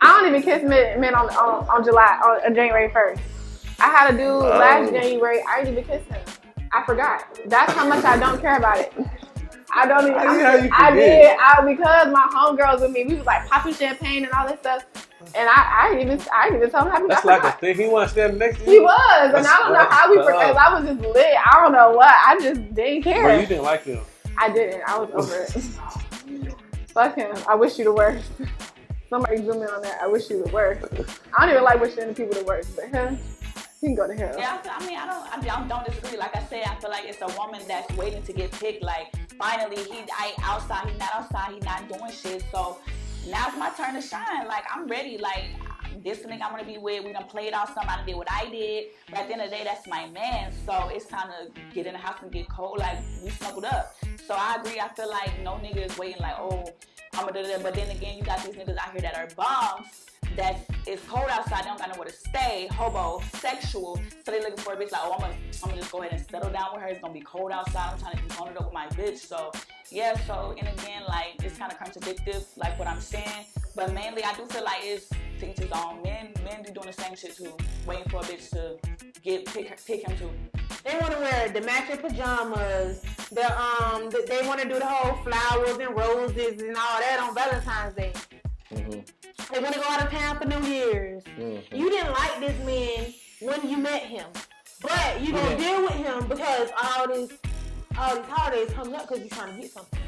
[0.00, 3.20] I don't even kiss men, men on, on on July on, on January first.
[3.80, 4.92] I had a dude last oh.
[4.92, 5.42] January.
[5.48, 6.20] I didn't even kiss him.
[6.72, 7.38] I forgot.
[7.46, 8.92] That's how much I don't care about it.
[9.74, 10.14] I don't even.
[10.18, 11.36] How you- how you I did.
[11.38, 13.04] I because my homegirls with me.
[13.04, 14.84] We was like popping champagne and all this stuff.
[15.34, 17.42] And I, I didn't even I didn't even tell him happy That's birthday.
[17.44, 17.76] like a thing.
[17.76, 18.70] He want to stand next to you.
[18.72, 20.50] He was, and That's I don't know how we fucked forgot.
[20.50, 20.56] up.
[20.56, 21.34] I was just lit.
[21.44, 22.14] I don't know what.
[22.26, 23.22] I just didn't care.
[23.24, 24.00] Bro, you didn't like him.
[24.38, 24.82] I didn't.
[24.88, 25.50] I was over it.
[26.88, 27.36] Fuck him.
[27.48, 28.30] I wish you the worst.
[29.10, 30.00] Somebody zoom in on that.
[30.02, 30.84] I wish you the worst.
[31.36, 33.18] I don't even like wishing the people the worst, but him,
[33.80, 34.34] he can go to hell.
[34.36, 36.18] Yeah, I, I mean, I don't, I don't, don't disagree.
[36.18, 38.82] Like I said, I feel like it's a woman that's waiting to get picked.
[38.82, 42.44] Like finally, he, I outside, he not outside, he not doing shit.
[42.50, 42.78] So
[43.28, 44.48] now it's my turn to shine.
[44.48, 45.18] Like I'm ready.
[45.18, 45.44] Like
[46.02, 47.84] this nigga I'm gonna be with, we done played something.
[47.86, 48.86] I did what I did.
[49.10, 50.52] But at the end of the day, that's my man.
[50.66, 52.78] So it's time to get in the house and get cold.
[52.78, 53.94] Like we snuggled up.
[54.26, 54.80] So I agree.
[54.80, 56.20] I feel like no nigga is waiting.
[56.20, 56.64] Like oh,
[57.14, 57.60] I'm gonna.
[57.62, 61.26] But then again, you got these niggas out here that are bums that it's cold
[61.30, 64.00] outside, they don't got nowhere to stay, hobo, sexual.
[64.24, 66.12] So they looking for a bitch like, oh, I'm gonna, I'm gonna just go ahead
[66.12, 66.88] and settle down with her.
[66.88, 67.92] It's gonna be cold outside.
[67.92, 69.18] I'm trying to keep on it up with my bitch.
[69.18, 69.52] So
[69.90, 73.46] yeah, so and again, like it's kind of contradictive, like what I'm saying.
[73.74, 75.08] But mainly, I do feel like it's
[75.40, 76.02] to each his own.
[76.02, 77.52] Men, men be doing the same shit too,
[77.86, 78.76] waiting for a bitch to
[79.22, 80.30] get pick, pick him too.
[80.84, 84.78] They want to wear the matching pajamas, the um um th- they want to do
[84.78, 88.12] the whole flowers and roses and all that on Valentine's Day.
[88.72, 89.54] Mm-hmm.
[89.54, 91.22] They want to go out of town for New Year's.
[91.38, 91.74] Mm-hmm.
[91.74, 94.26] You didn't like this man when you met him,
[94.82, 95.56] but you gonna Yeah.
[95.56, 97.32] deal with him because all these
[97.98, 99.98] all these holidays coming up because you're trying to get something.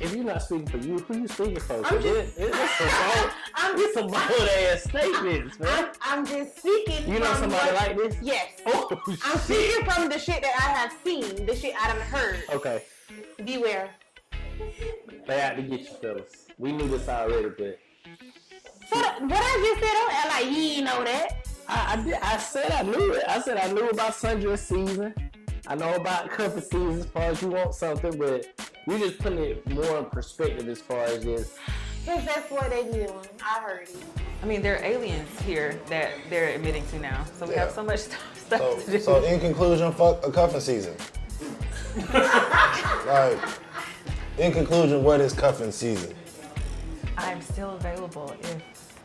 [0.00, 1.84] If you're not speaking for you, who you speaking for?
[1.84, 5.68] I'm just- it, it's some bold, I'm just some bold ass statements, man.
[6.02, 7.12] I'm, I'm just speaking.
[7.12, 8.16] You know somebody like this?
[8.22, 8.48] Yes.
[8.66, 8.88] Oh,
[9.24, 12.42] I'm speaking from the shit that I have seen, the shit I done heard.
[12.52, 12.82] Okay,
[13.44, 13.90] Beware.
[15.26, 16.46] they out to get you, fellas.
[16.58, 17.78] We knew this already, but
[18.90, 21.46] So th- what I just said, don't act like you ain't know that.
[21.68, 23.24] I, I, did, I said I knew it.
[23.28, 25.14] I said I knew about sundress season.
[25.66, 28.46] I know about cuffing season as far as you want something, but
[28.86, 31.54] you just putting it more in perspective as far as this.
[32.06, 33.12] Cause that's what they doing.
[33.44, 33.96] I heard it.
[34.42, 37.24] I mean, there are aliens here that they're admitting to now.
[37.38, 38.98] So we have so much stuff, stuff So, to do.
[39.00, 40.94] so in conclusion, fuck a cuffing season.
[43.06, 43.38] like,
[44.38, 46.14] in conclusion, what is cuffing season?
[47.18, 48.62] I'm still available if,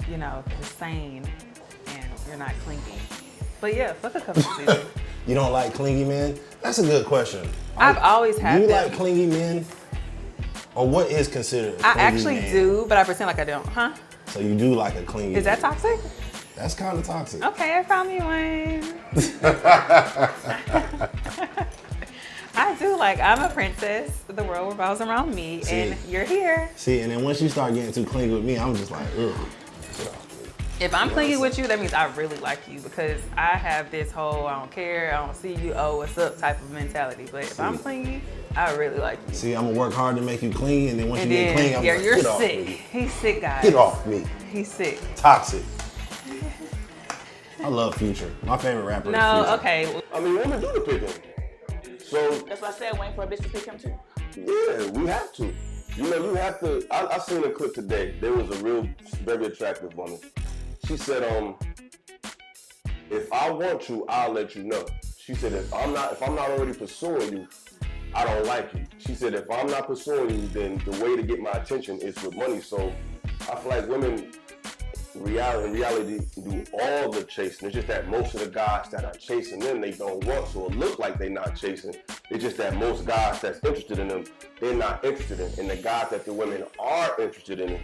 [0.09, 1.23] you know, you're sane
[1.87, 2.81] and you're not clingy.
[3.61, 4.79] But yeah, fuck a couple season.
[5.25, 6.37] You don't like clingy men?
[6.61, 7.47] That's a good question.
[7.77, 8.89] I've always Do had you them.
[8.89, 9.65] like clingy men?
[10.75, 12.51] Or what is considered I actually man?
[12.51, 13.65] do, but I pretend like I don't.
[13.65, 13.93] Huh?
[14.25, 15.71] So you do like a clingy Is that man.
[15.71, 15.97] toxic?
[16.57, 17.41] That's kind of toxic.
[17.41, 18.99] Okay, I found me one.
[22.55, 24.23] I do like I'm a princess.
[24.27, 25.73] The world revolves around me, See.
[25.73, 26.69] and you're here.
[26.75, 29.33] See, and then once you start getting too clingy with me, I'm just like, ugh.
[30.83, 34.11] If I'm clingy with you, that means I really like you because I have this
[34.11, 37.25] whole I don't care, I don't see you, oh what's up type of mentality.
[37.31, 37.83] But if I'm See.
[37.83, 38.21] clingy,
[38.57, 39.33] I really like you.
[39.33, 41.55] See, I'm gonna work hard to make you clean, and then once And you get
[41.55, 42.67] clean, I'm yeah, like, you're get off sick.
[42.67, 42.81] me.
[42.91, 43.63] He's sick, guys.
[43.63, 44.25] Get off me.
[44.51, 44.99] He's sick.
[45.15, 45.63] Toxic.
[47.63, 48.29] I love Future.
[48.43, 49.53] My favorite rapper No, is Future.
[49.61, 50.01] okay.
[50.13, 51.97] I mean, women do the picking.
[51.99, 53.93] So That's why I said waiting for a bitch to pick him too.
[54.35, 55.53] yeah, we have to.
[55.95, 56.85] You know, you have to.
[56.91, 58.15] I, I seen a clip today.
[58.19, 58.89] There was a real,
[59.23, 60.19] very attractive woman.
[60.85, 61.55] She said, um,
[63.09, 64.85] if I want you, I'll let you know.
[65.17, 67.47] She said, if I'm not, if I'm not already pursuing you,
[68.13, 68.83] I don't like you.
[68.97, 72.21] She said, if I'm not pursuing you, then the way to get my attention is
[72.21, 72.59] with money.
[72.59, 72.93] So
[73.49, 74.33] I feel like women,
[75.15, 77.67] reality, in reality, do all the chasing.
[77.67, 80.49] It's just that most of the guys that are chasing them, they don't want.
[80.49, 81.95] So it looks like they're not chasing.
[82.29, 84.25] It's just that most guys that's interested in them,
[84.59, 85.59] they're not interested in.
[85.59, 87.79] And the guys that the women are interested in,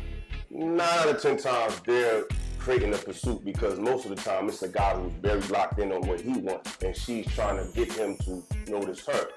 [0.49, 2.23] nine out of ten times they're
[2.57, 5.91] creating a pursuit because most of the time it's a guy who's very locked in
[5.91, 9.29] on what he wants and she's trying to get him to notice her.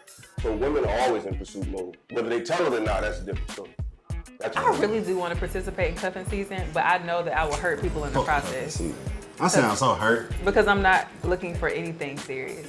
[0.43, 1.97] So women are always in pursuit mode.
[2.11, 3.71] Whether they tell it or not, that's a different story.
[4.39, 7.45] That's I really do want to participate in cuffing season, but I know that I
[7.45, 8.83] will hurt people in the oh, process
[9.39, 10.33] I sound so hurt.
[10.45, 12.69] because I'm not looking for anything serious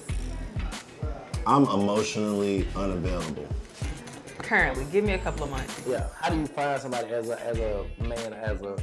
[1.45, 3.47] I'm emotionally unavailable.
[4.37, 4.85] Currently.
[4.91, 5.81] Give me a couple of months.
[5.87, 6.07] yeah.
[6.19, 8.77] How do you find somebody as a as a man as a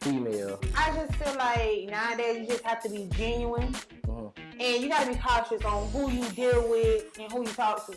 [0.00, 0.60] female?
[0.76, 3.74] I just feel like nowadays you just have to be genuine
[4.06, 4.32] Mhm.
[4.60, 7.96] and you gotta be cautious on who you deal with and who you talk to.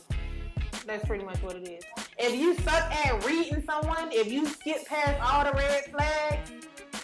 [0.85, 1.83] That's pretty much what it is.
[2.17, 6.49] If you suck at reading someone, if you skip past all the red flags,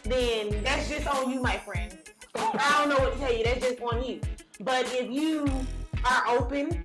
[0.03, 1.97] then that's just on you, my friend.
[2.35, 3.43] I don't know what to tell you.
[3.43, 4.21] That's just on you.
[4.61, 5.45] But if you
[6.05, 6.83] are open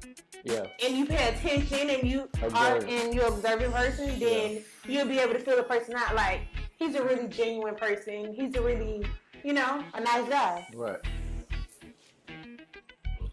[0.49, 0.67] Yeah.
[0.83, 5.35] and you pay attention and you are and you're observing person, then you'll be able
[5.35, 6.41] to feel the person out like
[6.79, 8.33] he's a really genuine person.
[8.33, 9.05] He's a really,
[9.45, 10.67] you know, a nice guy.
[10.75, 11.01] Right.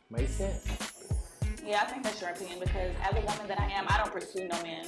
[0.10, 0.67] Makes sense.
[1.65, 4.12] Yeah, I think that's your opinion because as a woman that I am, I don't
[4.12, 4.86] pursue no man.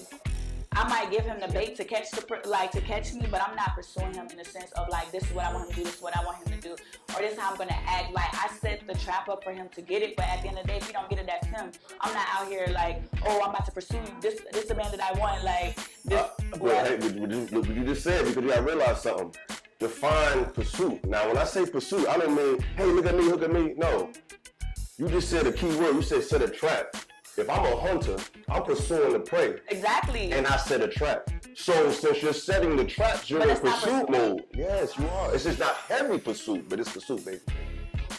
[0.74, 3.56] I might give him the bait to catch the like to catch me, but I'm
[3.56, 5.76] not pursuing him in the sense of like this is what I want him to
[5.78, 6.76] do, this is what I want him to do,
[7.16, 8.14] or this is how I'm gonna act.
[8.14, 10.58] Like I set the trap up for him to get it, but at the end
[10.58, 11.72] of the day, if he don't get it, that's him.
[12.02, 14.00] I'm not out here like, oh, I'm about to pursue.
[14.22, 15.44] This this is the man that I want.
[15.44, 15.76] Like
[16.06, 16.20] this.
[16.20, 19.34] Uh, but hey, what you, what you just said because you gotta realize something.
[19.80, 21.06] Define pursuit.
[21.06, 23.76] Now, when I say pursuit, I don't mean, hey, look at me, look at me.
[23.78, 24.10] No.
[24.98, 25.94] You just said a key word.
[25.94, 26.96] You said set a trap.
[27.38, 28.18] If I'm a hunter,
[28.50, 29.58] I'm pursuing the prey.
[29.70, 30.32] Exactly.
[30.32, 31.30] And I set a trap.
[31.56, 34.44] So since you're setting the traps, you're But in pursuit mode.
[34.56, 35.34] Yes, you are.
[35.36, 37.40] It's just not heavy pursuit, but it's pursuit, baby.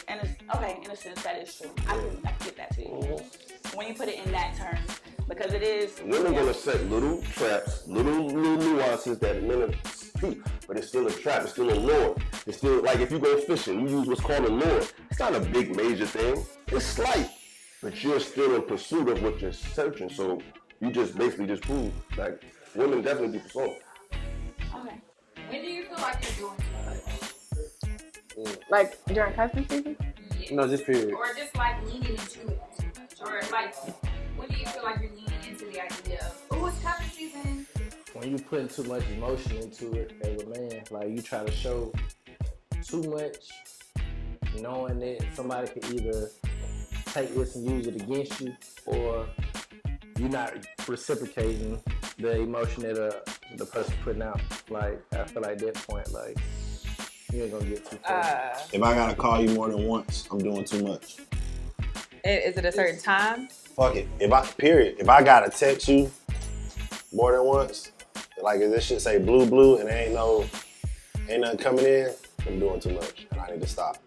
[0.07, 1.69] And it's okay in a sense that is true.
[1.87, 3.77] I can, I can get that to you Mm-hmm.
[3.77, 4.77] when you put it in that term
[5.27, 6.01] because it is.
[6.03, 11.05] Women gonna set little traps, little little nuances that men are peep, but it's still
[11.07, 11.43] a trap.
[11.43, 12.15] It's still a lure.
[12.47, 14.81] It's still like if you go fishing, you use what's called a lure.
[15.11, 16.43] It's not a big major thing.
[16.69, 17.29] It's slight,
[17.81, 20.09] but you're still in pursuit of what you're searching.
[20.09, 20.41] So
[20.79, 22.43] you just basically just prove like
[22.75, 23.79] women definitely be pursuing.
[24.75, 24.95] Okay.
[25.49, 28.47] When do you feel like you're doing too much?
[28.47, 28.59] Mm.
[28.69, 29.97] Like during cuffing season?
[30.51, 31.13] No, just period.
[31.13, 32.61] Or just like leaning into it?
[33.21, 33.75] Or like,
[34.37, 37.09] when do you feel like you're leaning into the idea of, oh, it's cuffing
[38.19, 41.51] when you putting too much emotion into it as a man, like you try to
[41.51, 41.93] show
[42.83, 43.37] too much,
[44.59, 46.29] knowing that somebody could either
[47.13, 48.55] take this and use it against you,
[48.85, 49.27] or
[50.17, 50.53] you're not
[50.87, 51.81] reciprocating
[52.17, 53.19] the emotion that uh,
[53.57, 54.41] the person putting out.
[54.69, 56.37] Like I feel like at that point, like
[57.31, 58.19] you ain't gonna get too far.
[58.21, 61.17] Uh, If I gotta call you more than once, I'm doing too much.
[62.25, 63.47] i- is it a certain time?
[63.75, 64.07] Fuck it.
[64.19, 66.11] If I period, if I gotta text you
[67.13, 67.91] more than once,
[68.41, 70.45] like if this shit say blue blue and there ain't no
[71.29, 72.11] ain't nothing coming in,
[72.47, 73.97] I'm doing too much and I need to stop.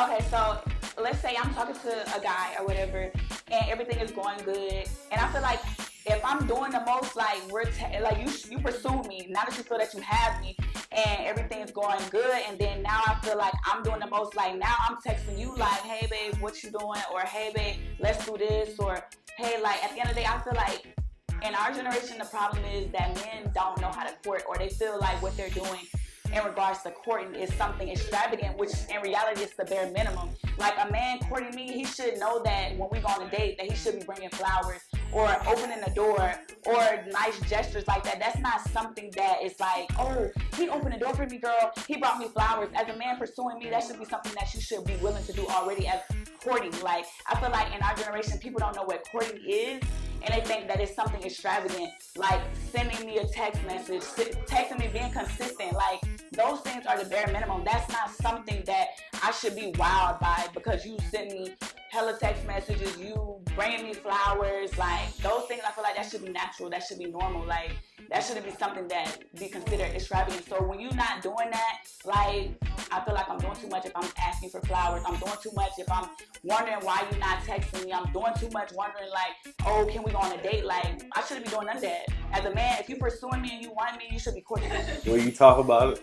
[0.00, 0.58] Okay, so
[1.00, 3.10] let's say I'm talking to a guy or whatever,
[3.50, 5.60] and everything is going good, and I feel like
[6.04, 9.56] if I'm doing the most, like we're te- like you you pursue me, now that
[9.56, 10.56] you feel that you have me,
[10.90, 14.36] and everything's going good, and then now I feel like I'm doing the most.
[14.36, 17.02] Like now I'm texting you like, hey babe, what you doing?
[17.12, 18.78] Or hey babe, let's do this.
[18.78, 19.02] Or
[19.38, 20.96] hey, like at the end of the day, I feel like
[21.44, 24.68] in our generation, the problem is that men don't know how to court, or they
[24.68, 25.86] feel like what they're doing
[26.32, 30.30] in regards to courting is something extravagant, which in reality is the bare minimum.
[30.58, 33.58] Like a man courting me, he should know that when we go on a date,
[33.58, 34.80] that he should be bringing flowers
[35.12, 36.34] or opening the door
[36.66, 38.18] or nice gestures like that.
[38.18, 41.72] That's not something that is like, oh, he opened the door for me, girl.
[41.86, 42.70] He brought me flowers.
[42.74, 45.32] As a man pursuing me, that should be something that you should be willing to
[45.32, 46.00] do already as
[46.42, 46.72] courting.
[46.80, 49.82] Like I feel like in our generation, people don't know what courting is
[50.24, 54.02] and they think that it's something extravagant, like sending me a text message,
[54.46, 55.72] texting me, being consistent.
[55.72, 56.00] Like
[56.32, 57.62] those things are the bare minimum.
[57.64, 58.88] That's not something that
[59.22, 61.54] I should be wowed by because you send me
[61.90, 65.60] hella text messages, you bringing me flowers, like those things.
[65.66, 66.70] I feel like that should be natural.
[66.70, 67.44] That should be normal.
[67.44, 67.72] Like
[68.10, 70.48] that shouldn't be something that be considered extravagant.
[70.48, 72.50] So when you're not doing that, like
[72.90, 75.02] I feel like I'm doing too much if I'm asking for flowers.
[75.06, 76.08] I'm doing too much if I'm
[76.42, 77.92] wondering why you're not texting me.
[77.92, 80.64] I'm doing too much wondering like, oh, can we go on a date?
[80.64, 82.06] Like I shouldn't be doing none of that.
[82.32, 84.70] As a man, if you're pursuing me and you want me, you should be courting
[84.70, 85.24] me.
[85.24, 86.02] you talk about it,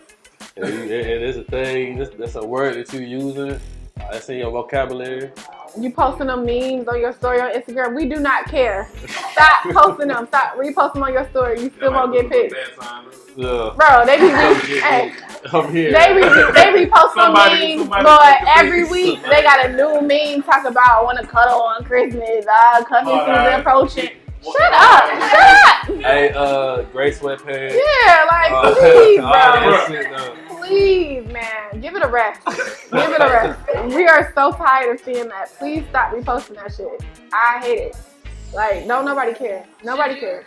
[0.56, 0.90] and, you, and
[1.24, 3.58] it's a thing, that's, that's a word that you're using, uh,
[4.12, 5.30] that's in your vocabulary.
[5.78, 7.94] You posting them memes on your story on Instagram.
[7.94, 8.88] We do not care.
[9.32, 10.26] Stop posting them.
[10.26, 11.60] Stop reposting them on your story.
[11.60, 12.54] You still won't get picked.
[13.36, 13.72] Yeah.
[13.76, 15.12] Bro, they be re- hey,
[15.52, 15.92] I'm here.
[15.92, 18.90] they be they repost some memes, but every pic.
[18.90, 22.44] week they got a new meme talk about want to cuddle on Christmas.
[22.48, 24.19] Ah, cuddling Oh, season approaching.
[24.42, 25.04] Shut up!
[25.20, 25.86] Shut up!
[26.02, 27.72] Hey, uh, gray sweatpants.
[27.74, 29.86] Yeah, like Uh, please, bro.
[29.86, 30.36] shit, though.
[30.58, 32.44] Please, man, give it a rest.
[32.46, 33.60] give it a rest.
[33.96, 35.50] We are so tired of seeing that.
[35.58, 36.88] Please stop reposting that shit.
[37.32, 37.96] I hate it.
[38.52, 39.64] Like, don't nobody care.
[39.84, 40.44] Nobody cares.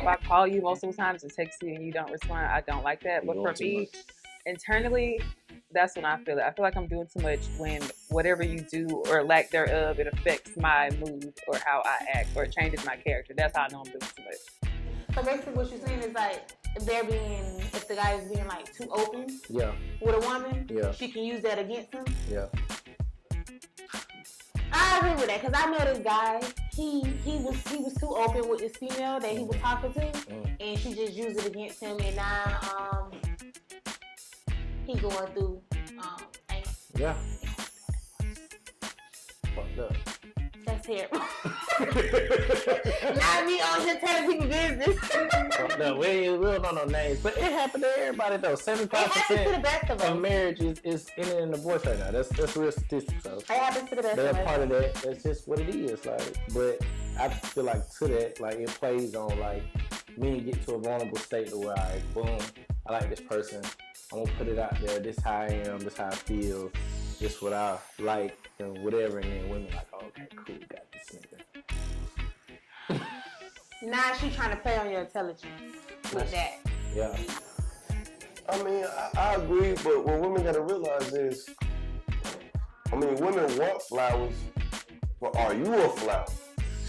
[0.00, 2.82] If I call you multiple times and text you and you don't respond, I don't
[2.82, 3.26] like that.
[3.26, 4.02] But You're for doing too me,
[4.46, 5.20] internally,
[5.72, 6.42] that's when I feel it.
[6.42, 10.06] I feel like I'm doing too much when whatever you do or lack thereof, it
[10.06, 13.34] affects my mood or how I act or it changes my character.
[13.36, 14.72] That's how I know I'm doing too much.
[15.14, 16.42] So basically, what you're saying is like,
[16.74, 20.66] if they're being, if the guy is being like too open Yeah, with a woman,
[20.72, 20.92] Yeah.
[20.92, 22.04] she can use that against him.
[22.30, 22.46] yeah.
[24.74, 26.40] I agree with that because I know this guy.
[26.74, 30.00] He he was he was too open with this female that he was talking to,
[30.00, 30.56] Mm.
[30.60, 31.98] and she just used it against him.
[32.00, 32.58] And now
[32.90, 33.10] um
[34.86, 35.60] he going through
[35.98, 36.22] um.
[36.96, 37.14] Yeah.
[39.54, 39.96] Fucked up.
[40.64, 41.18] That's terrible.
[41.80, 44.96] Not me on here telling people business.
[45.14, 45.98] Up.
[45.98, 48.54] We we don't know no names, but it happened to everybody though.
[48.54, 51.98] Seventy-five It happens to the percent best of of marriages is ending in divorce right
[51.98, 52.10] now.
[52.12, 53.22] That's that's real statistics.
[53.24, 54.44] So It happens to the best of that us.
[54.46, 56.04] part of that, that's just what it is.
[56.06, 56.78] Like, but
[57.18, 59.62] I feel like to that, like it plays on like
[60.16, 62.38] me get to a vulnerable state to where I boom,
[62.86, 63.62] I like this person.
[64.12, 64.98] I'm gonna put it out there.
[64.98, 65.78] This how I am.
[65.80, 66.70] This how I feel.
[67.18, 69.20] This what I like and whatever.
[69.20, 71.20] And then women like, oh, okay, cool, got this
[72.90, 73.00] nigga.
[73.84, 75.74] Now she trying to play on your intelligence
[76.14, 76.60] with that.
[76.94, 77.16] Yeah.
[78.48, 81.50] I mean, I, I agree, but what women gotta realize is,
[82.92, 84.36] I mean, women want flowers,
[85.20, 86.26] but are you a flower?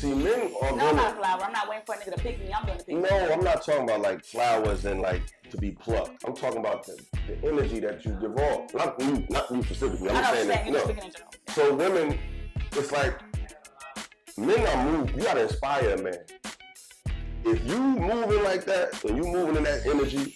[0.04, 1.44] See, men are No, I'm not a flower.
[1.46, 2.54] I'm not waiting for a nigga to pick me.
[2.54, 2.98] I'm gonna pick.
[2.98, 6.26] No, I'm not talking about like flowers and like to be plucked.
[6.26, 8.74] I'm talking about the, the energy that you give off.
[8.74, 10.10] Not you, not you specifically.
[10.10, 10.70] I'm saying that.
[10.70, 10.94] No.
[11.54, 12.20] So women,
[12.74, 13.18] it's like
[14.38, 15.16] men are moved.
[15.16, 16.20] You gotta inspire a man.
[17.46, 20.36] If you moving like that and you moving in that energy,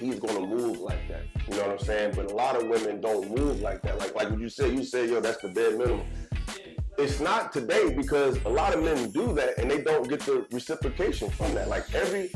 [0.00, 1.22] he's gonna move like that.
[1.46, 2.14] You know what I'm saying?
[2.16, 4.00] But a lot of women don't move like that.
[4.00, 6.08] Like like what you said, you said, yo, that's the bare minimum.
[7.02, 10.46] It's not today because a lot of men do that and they don't get the
[10.52, 11.68] reciprocation from that.
[11.68, 12.30] Like every,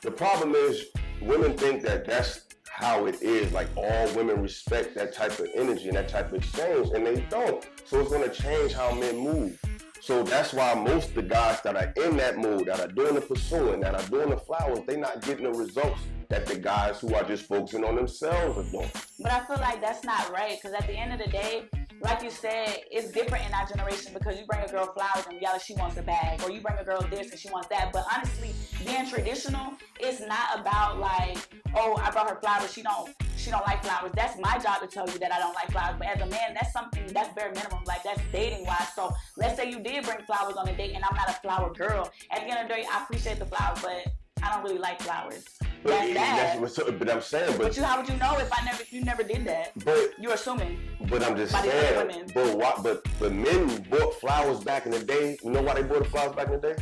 [0.00, 0.86] the problem is
[1.20, 3.52] women think that that's how it is.
[3.52, 7.20] Like all women respect that type of energy and that type of exchange, and they
[7.22, 7.68] don't.
[7.84, 9.60] So it's gonna change how men move.
[10.00, 13.16] So that's why most of the guys that are in that mood, that are doing
[13.16, 17.00] the pursuing, that are doing the flowers, they're not getting the results that the guys
[17.00, 18.90] who are just focusing on themselves are doing.
[19.18, 21.64] But I feel like that's not right because at the end of the day,
[22.00, 25.40] like you said, it's different in our generation because you bring a girl flowers and
[25.40, 27.92] yeah, she wants a bag, or you bring a girl this and she wants that.
[27.92, 31.38] But honestly, being traditional, it's not about like,
[31.74, 32.72] oh, I brought her flowers.
[32.72, 34.12] She don't, she don't like flowers.
[34.14, 35.96] That's my job to tell you that I don't like flowers.
[35.98, 37.84] But as a man, that's something that's bare minimum.
[37.86, 38.92] Like that's dating wise.
[38.94, 41.72] So let's say you did bring flowers on a date and I'm not a flower
[41.72, 42.12] girl.
[42.30, 44.12] At the end of the day, I appreciate the flowers, but
[44.42, 45.44] I don't really like flowers.
[45.82, 46.86] But, That's that's that.
[46.86, 48.92] what- but I'm saying, but But you, how would you know if I never, if
[48.92, 49.72] you never did that?
[49.84, 50.78] But You're assuming.
[51.08, 54.86] But I'm just By the other saying, but why, but but men bought flowers back
[54.86, 55.38] in the day.
[55.44, 56.76] You know why they bought the flowers back in the day?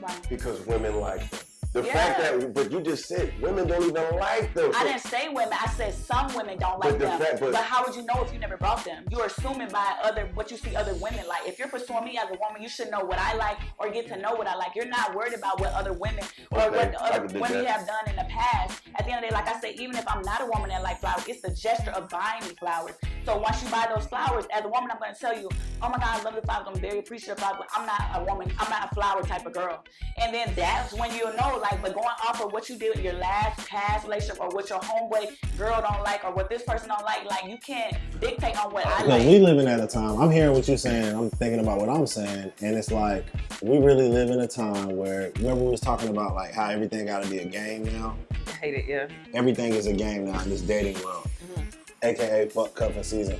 [0.00, 0.14] Why?
[0.28, 1.40] Because women like them.
[1.74, 1.92] The Yeah.
[1.92, 4.70] fact that, but you just said women don't even like them.
[4.76, 5.58] I didn't say women.
[5.60, 7.18] I said some women don't But like the them.
[7.18, 9.04] fact- but, but- how would you know if you never brought them?
[9.10, 11.48] You're assuming by other what you see other women like.
[11.48, 14.06] If you're pursuing me as a woman, you should know what I like or get
[14.06, 14.76] to know what I like.
[14.76, 16.22] You're not worried about what other women
[16.52, 18.80] or Okay, what the other women have done in the past.
[18.94, 20.68] At the end of the day, like I said, even if I'm not a woman
[20.68, 22.94] that like flowers, it's the gesture of buying me flowers.
[23.26, 25.48] So once you buy those flowers, as a woman, I'm gonna tell you,
[25.82, 26.66] oh my God, I love the flowers.
[26.68, 28.52] I'm very appreciative of flowers, I'm not a woman.
[28.60, 29.82] I'm not a flower type of girl.
[30.22, 33.02] And then that's when you'll know, like, but going off of what you did in
[33.04, 36.88] your last past relationship or what your homeboy girl don't like or what this person
[36.88, 39.26] don't like, like you can't dictate on what I Because like.
[39.26, 40.20] we living at a time.
[40.20, 41.14] I'm hearing what you're saying.
[41.16, 43.24] I'm thinking about what I'm saying, and it's like
[43.62, 47.06] we really live in a time where remember we was talking about like how everything
[47.06, 48.16] got to be a game now.
[48.46, 49.08] I hate it, yeah.
[49.34, 51.62] Everything is a game now in this dating world, Mm-hmm.
[52.08, 53.38] aka fuck cuffing season,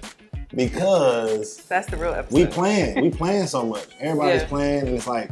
[0.54, 2.36] because That's the real episode.
[2.36, 3.86] we playing, we playing so much.
[4.00, 4.48] Everybody's Yeah.
[4.48, 5.30] playing, and it's like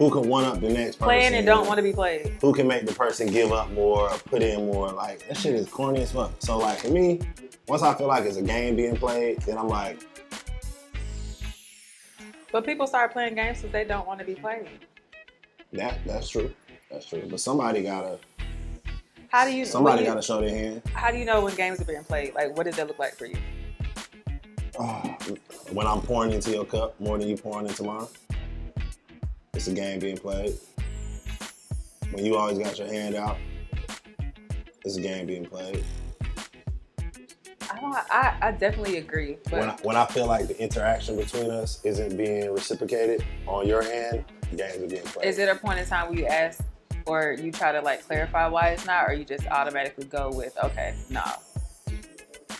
[0.00, 1.04] who can one up the next person?
[1.04, 2.38] Playing and don't want to be played.
[2.40, 4.90] who can make the person give up more, or put in more.
[4.90, 6.32] Like that shit is corny as fuck.
[6.38, 7.20] So like for me,
[7.68, 10.00] once I feel like it's a game being played, then I'm like,
[12.50, 14.68] But people start playing games because they don't want to be played.
[15.74, 16.50] that that's true,
[16.90, 17.22] that's true.
[17.28, 18.18] But somebody gotta,
[19.28, 19.66] How do you?
[19.66, 20.82] somebody you- gotta show their hand.
[20.94, 22.34] How do you know when games are being played?
[22.34, 23.36] Like, what does that look like for you?
[24.78, 25.02] Oh,
[25.72, 28.06] when I'm pouring into your cup more than you pouring into mine,
[29.54, 30.54] it's a game being played.
[32.12, 33.36] When you always got your hand out,
[34.84, 35.84] it's a game being played.
[37.70, 37.94] I don't.
[37.94, 39.38] I, I definitely agree.
[39.44, 43.66] But When I, when I feel like the interaction between us isn't being reciprocated on
[43.66, 44.24] your hand,
[44.56, 45.26] games are being played.
[45.26, 46.62] is it a point in time where you ask
[47.06, 50.56] or you try to like clarify why it's not, or you just automatically go with
[50.62, 51.22] okay, no.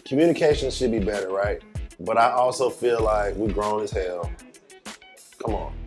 [0.05, 1.61] communication should be better, right?
[1.99, 4.31] But I also feel like we're grown as hell.
[5.43, 5.80] Come on.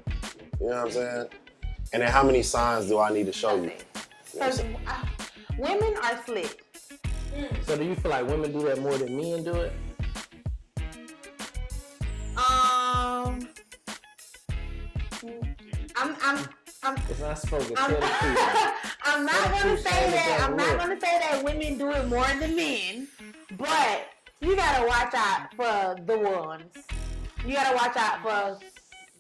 [0.64, 1.28] You know what I'm saying?
[1.92, 3.74] And then how many signs do I need to show you?
[4.32, 5.06] Because uh,
[5.58, 6.64] women are slick.
[7.64, 9.74] So do you feel like women do that more than men do it?
[12.38, 13.46] Um,
[15.98, 16.48] I'm, I'm,
[16.82, 17.76] I'm, It's not spoken.
[17.78, 18.00] I'm, Tell.
[19.04, 20.48] I'm not Tell the gonna say that.
[20.50, 23.10] I'm that not gonna say that women do it more than men,
[23.58, 24.06] but
[24.40, 26.72] you gotta watch out for the ones.
[27.46, 28.66] You gotta watch out for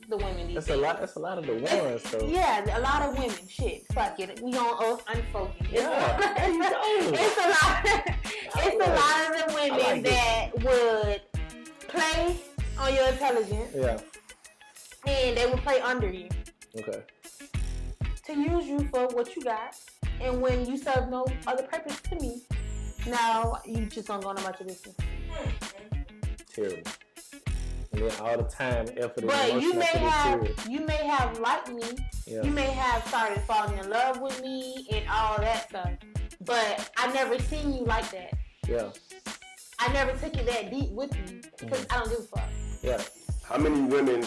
[0.10, 0.48] the women.
[0.48, 1.00] These That's a lot.
[1.00, 2.28] That's a lot of the ones, though.
[2.28, 3.36] Yeah, a lot of women.
[3.48, 4.42] Shit, fuck it.
[4.42, 5.68] We on us unspoken.
[5.70, 6.50] It's, Yeah, there
[7.14, 8.18] it's a lot.
[8.66, 11.22] It's a lot of the women like that would
[11.88, 12.36] play
[12.80, 14.00] on your intelligence, Yeah.
[15.06, 16.28] and they would play under you
[16.80, 17.04] Okay.
[18.26, 19.76] to use you for what you got.
[20.22, 22.42] And when you serve no other purpose to me,
[23.08, 24.96] now you just don't go on about your business.
[26.54, 26.92] Terrible.
[27.94, 31.72] And then all the time, effort, But you may have into you may have liked
[31.72, 31.84] me.
[32.26, 32.42] Yeah.
[32.42, 35.92] You may have started falling in love with me and all that stuff.
[36.42, 38.34] But I never seen you like that.
[38.68, 38.90] Yeah.
[39.80, 42.50] I never took it that deep with you because I don't give a fuck.
[42.82, 43.02] Yeah.
[43.44, 44.26] How many women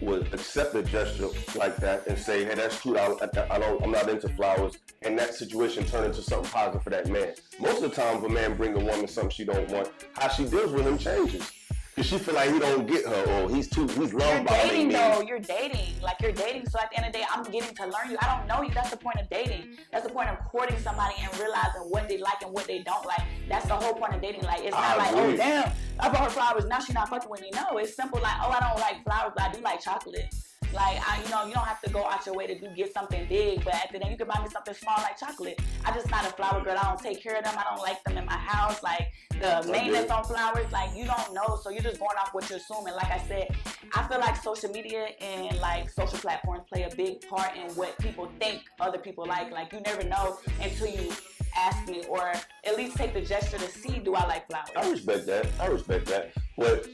[0.00, 2.96] would accept a gesture like that and say, "Hey, that's cute.
[2.96, 3.82] I, I, I don't.
[3.82, 7.34] I'm not into flowers," and that situation turn into something positive for that man.
[7.60, 10.28] Most of the time, if a man bring a woman something she don't want, how
[10.28, 11.50] she deals with him changes.
[11.96, 15.20] Cause she feel like he don't get her, or he's too, he's You're dating though.
[15.20, 15.94] You're dating.
[16.02, 16.68] Like you're dating.
[16.68, 18.16] So at the end of the day, I'm getting to learn you.
[18.20, 18.74] I don't know you.
[18.74, 19.76] That's the point of dating.
[19.92, 23.06] That's the point of courting somebody and realizing what they like and what they don't
[23.06, 23.22] like.
[23.48, 24.42] That's the whole point of dating.
[24.42, 25.34] Like it's I not like, oh, agree.
[25.34, 26.64] oh damn, I bought her flowers.
[26.64, 27.52] Now she's not fucking with me.
[27.54, 28.20] No, it's simple.
[28.20, 30.34] Like, oh, I don't like flowers, but I do like chocolate.
[30.74, 32.92] Like I, you know, you don't have to go out your way to do get
[32.92, 35.60] something big, but at the end you can buy me something small like chocolate.
[35.84, 36.76] I just not a flower girl.
[36.78, 37.54] I don't take care of them.
[37.56, 38.82] I don't like them in my house.
[38.82, 42.48] Like the maintenance on flowers, like you don't know, so you're just going off what
[42.50, 42.94] you're assuming.
[42.94, 43.54] Like I said,
[43.94, 47.96] I feel like social media and like social platforms play a big part in what
[47.98, 49.50] people think other people like.
[49.50, 51.12] Like you never know until you
[51.56, 52.32] ask me, or
[52.64, 54.70] at least take the gesture to see do I like flowers.
[54.76, 55.46] I respect that.
[55.60, 56.32] I respect that.
[56.56, 56.88] But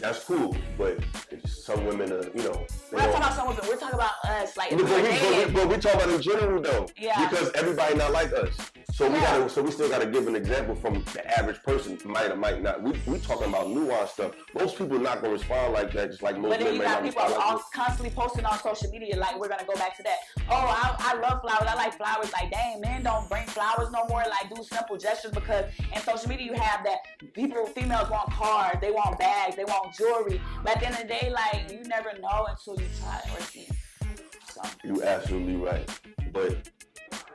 [0.00, 0.56] that's cool.
[0.76, 0.98] But
[1.46, 3.64] some women, are, you know, We're not talking about some women.
[3.68, 4.56] We're talking about us.
[4.56, 5.02] Like, but, we but,
[5.48, 7.28] we, but we talk about in general though, Yeah.
[7.28, 8.54] because everybody not like us.
[8.92, 9.38] So we Yeah.
[9.38, 12.62] gotta, so we still gotta give an example from the average person might or might
[12.62, 12.80] not.
[12.82, 14.32] We we talking about nuanced stuff.
[14.54, 17.22] Most people not gonna respond like that, just like most But then you got people
[17.22, 20.18] like all constantly posting on social media, like we're gonna go back to that.
[20.48, 21.66] Oh, I, I love flowers.
[21.68, 22.32] I like flowers.
[22.32, 24.22] Like, dang, men don't bring flowers no more.
[24.28, 26.98] Like, do simple gestures because in social media you have that
[27.32, 30.40] people, females want cars, they want bags, they want jewelry.
[30.62, 33.40] But at the end of the day, like, you never know until you try or
[33.42, 33.68] see.
[34.52, 35.88] So You absolutely right.
[36.32, 36.68] But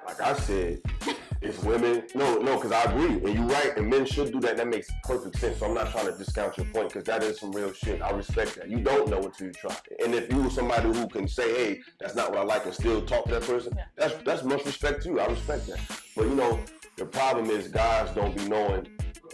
[0.05, 0.81] like I said,
[1.41, 2.03] it's women.
[2.15, 3.77] No, no, because I agree, and you're right.
[3.77, 4.57] And men should do that.
[4.57, 5.59] That makes perfect sense.
[5.59, 8.01] So I'm not trying to discount your point because that is some real shit.
[8.01, 8.69] I respect that.
[8.69, 9.75] You don't know until you try.
[10.03, 12.73] And if you were somebody who can say, "Hey, that's not what I like," and
[12.73, 15.19] still talk to that person, that's that's much respect too.
[15.19, 15.79] I respect that.
[16.15, 16.59] But you know,
[16.97, 18.87] the problem is guys don't be knowing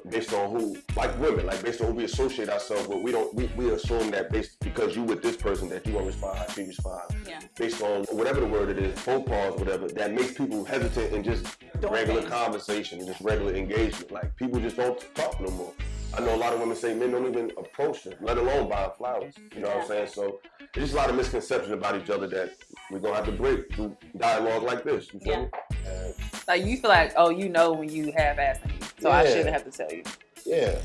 [0.09, 2.99] based on who, like women, like based on who we associate ourselves with.
[3.01, 3.33] We don't.
[3.33, 6.47] We, we assume that based because you with this person that you gonna respond how
[6.47, 7.39] she respond Yeah.
[7.57, 11.23] based on whatever the word it is, faux pas, whatever, that makes people hesitant in
[11.23, 11.57] just
[11.89, 14.11] regular conversation and just regular engagement.
[14.11, 15.73] Like people just don't talk no more.
[16.17, 18.89] I know a lot of women say men don't even approach them, let alone buy
[18.97, 19.33] flowers.
[19.53, 20.07] You know what I'm saying?
[20.07, 20.39] So
[20.73, 22.53] there's just a lot of misconceptions about each other that
[22.89, 25.13] we're gonna have to break through dialogue like this.
[25.13, 25.49] You feel me?
[26.47, 29.49] Like you feel like, oh, you know when you have on you, so I shouldn't
[29.49, 30.03] have to tell you.
[30.45, 30.77] Yeah,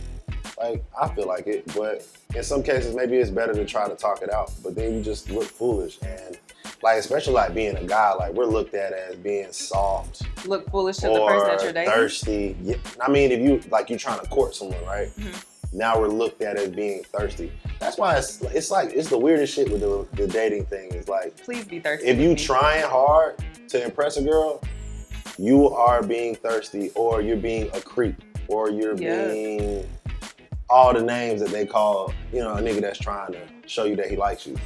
[0.59, 2.05] like I feel like it, but
[2.35, 4.51] in some cases maybe it's better to try to talk it out.
[4.65, 6.39] But then you just look foolish, and
[6.83, 10.97] like especially like being a guy, like we're looked at as being soft Look foolish
[10.99, 11.93] to the person that you're dating.
[11.93, 12.57] thirsty.
[12.63, 15.09] Yeah, I mean, if you like you're trying to court someone, right?
[15.17, 15.79] Mm-hmm.
[15.79, 17.53] Now we're looked at as being thirsty.
[17.79, 20.91] That's why it's it's like it's the weirdest shit with the, the dating thing.
[20.93, 22.07] Is like Please be thirsty.
[22.09, 23.37] if you trying hard
[23.69, 24.61] to impress a girl,
[25.39, 28.17] you are being thirsty, or you're being a creep,
[28.49, 29.87] or you're being
[30.69, 33.97] all the names that they call, you know, a nigga that's trying to show you
[33.97, 34.57] that he likes you.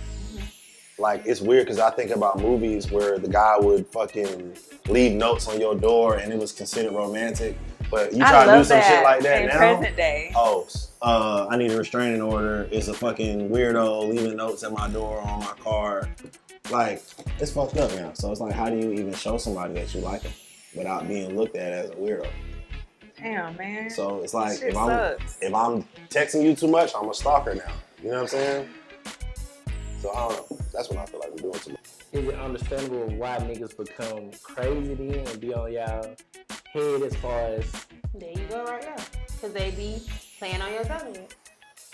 [0.99, 4.57] Like it's weird because I think about movies where the guy would fucking
[4.89, 7.59] leave notes on your door and it was considered romantic,
[7.91, 9.59] but you try to do some shit like that in now.
[9.59, 10.33] present day.
[10.37, 10.69] Oh,
[11.03, 12.69] uh, I need a restraining order.
[12.71, 16.09] It's a fucking weirdo leaving notes at my door on my car.
[16.71, 17.03] Like,
[17.39, 18.13] it's fucked up now.
[18.15, 20.33] So it's like, how do you even show somebody that you like them
[20.75, 22.31] without being looked at as a weirdo?
[23.19, 23.91] Damn, man.
[23.91, 25.39] So it's like, if I'm sucks.
[25.43, 27.73] if I'm texting you too much, I'm a stalker now.
[28.03, 28.69] You know what I'm saying?
[30.05, 30.59] So I don't know.
[30.71, 31.81] That's what I feel like we're doing too much.
[32.13, 36.15] Is it understandable why niggas become crazy then and be on y'all
[36.75, 37.65] head as far as
[38.13, 38.97] There you go, right there.
[39.29, 40.03] Because they be
[40.39, 41.21] playing on your tummy.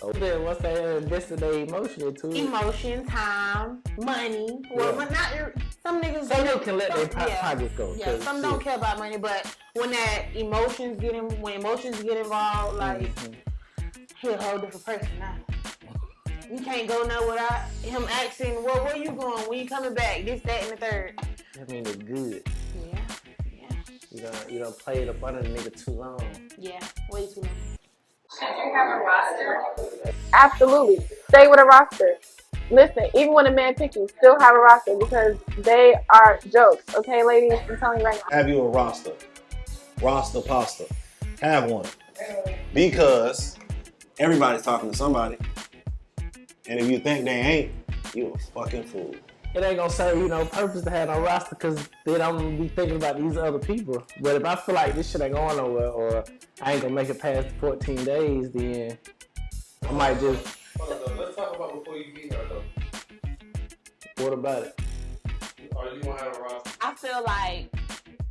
[0.03, 2.37] oh, then once they invested their emotion into it?
[2.37, 4.59] Emotion, time, money.
[4.75, 4.97] Well, Yeah.
[4.97, 5.55] but not your.
[5.81, 6.27] Some niggas.
[6.27, 7.41] Some they niggas can let their po- yeah.
[7.43, 11.61] pockets go, Yeah, some don't care about money, but when that emotions get in, when
[11.61, 13.35] emotions get involved, like Mm-hmm.
[14.21, 15.37] he a whole different person now.
[16.51, 19.49] You can't go nowhere without him asking, "Well, where you going?
[19.49, 21.21] When you coming back?" This, that, and the third.
[21.55, 22.43] I mean, it's good.
[22.75, 22.99] Yeah,
[23.53, 23.69] yeah.
[24.11, 26.21] You don't you don't play it up under the nigga too long.
[26.59, 26.81] yeah,
[27.11, 27.51] way too long.
[28.37, 29.63] Should you have a roster?
[30.33, 31.07] Absolutely.
[31.29, 32.17] Stay with a roster.
[32.71, 36.83] Listen, even when a man pick you, still have a roster because they are jokes.
[36.97, 37.59] Okay, ladies?
[37.69, 38.37] I'm telling you right now.
[38.37, 39.13] Have you a roster?
[40.03, 40.87] Roster pasta.
[41.43, 41.87] Have one.
[42.75, 43.57] Because
[44.19, 45.37] everybody's talking to somebody.
[46.69, 47.73] And if you think they ain't,
[48.15, 49.15] you a fucking fool.
[49.53, 52.57] It ain't gonna serve you no purpose to have no roster because then I'm gonna
[52.57, 54.07] be thinking about these other people.
[54.21, 56.25] But if I feel like this shit ain't going nowhere or
[56.63, 58.97] I ain't gonna make it past 14 days, then
[59.89, 60.57] I might just.
[60.79, 64.25] Let's talk about before you get here though.
[64.25, 64.81] What about it?
[65.77, 66.71] Are you gonna have a roster?
[66.81, 67.75] I feel like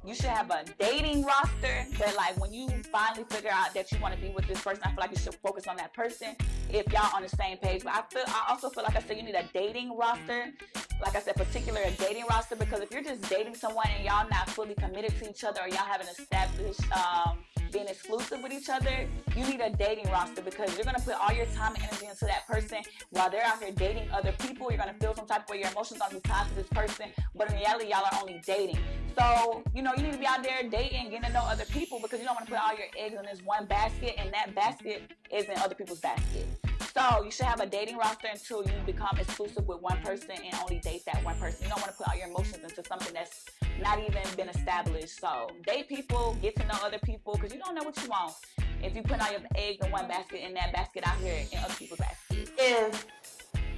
[0.06, 4.00] you should have a dating roster, but like when you finally figure out that you
[4.00, 6.36] want to be with this person, I feel like you should focus on that person
[6.70, 7.84] if y'all on the same page.
[7.84, 10.54] But I feel I also feel like I said you need a dating roster.
[11.02, 14.28] Like I said, particular a dating roster because if you're just dating someone and y'all
[14.30, 17.40] not fully committed to each other or y'all haven't established um,
[17.72, 21.34] being exclusive with each other, you need a dating roster because you're gonna put all
[21.34, 22.80] your time and energy into that person
[23.12, 24.70] while they're out here dating other people.
[24.70, 25.60] You're gonna feel some type of way.
[25.60, 28.80] Your emotions gonna be tied to this person, but in reality, y'all are only dating.
[29.18, 32.00] So you know you need to be out there dating, getting to know other people
[32.02, 34.56] because you don't want to put all your eggs in this one basket, and that
[34.56, 36.48] basket is in other people's basket.
[36.96, 40.56] So you should have a dating roster until you become exclusive with one person and
[40.62, 41.64] only date that one person.
[41.64, 43.46] You don't want to put all your emotions into something that's
[43.82, 45.20] not even been established.
[45.20, 48.34] So date people, get to know other people, because you don't know what you want.
[48.82, 51.60] If you put all your eggs in one basket, in that basket out here in
[51.60, 52.52] other people's basket.
[52.58, 53.06] If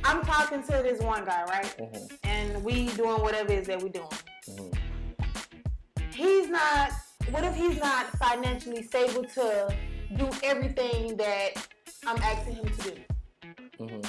[0.03, 2.16] I'm talking to this one guy, right, mm-hmm.
[2.24, 4.07] and we doing whatever it is that we doing,
[4.49, 6.12] mm-hmm.
[6.12, 6.91] he's not.
[7.30, 9.74] What if he's not financially stable to
[10.18, 11.51] do everything that
[12.06, 14.02] I'm asking him to do?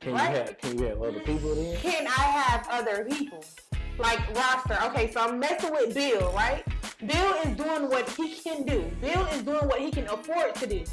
[0.00, 0.30] Can Right.
[0.30, 1.76] you have can you have other people then?
[1.78, 3.44] Can I have other people?
[3.98, 4.78] Like roster.
[4.86, 6.64] Okay, so I'm messing with Bill, right?
[7.06, 8.90] Bill is doing what he can do.
[9.00, 10.84] Bill is doing what he can afford to do.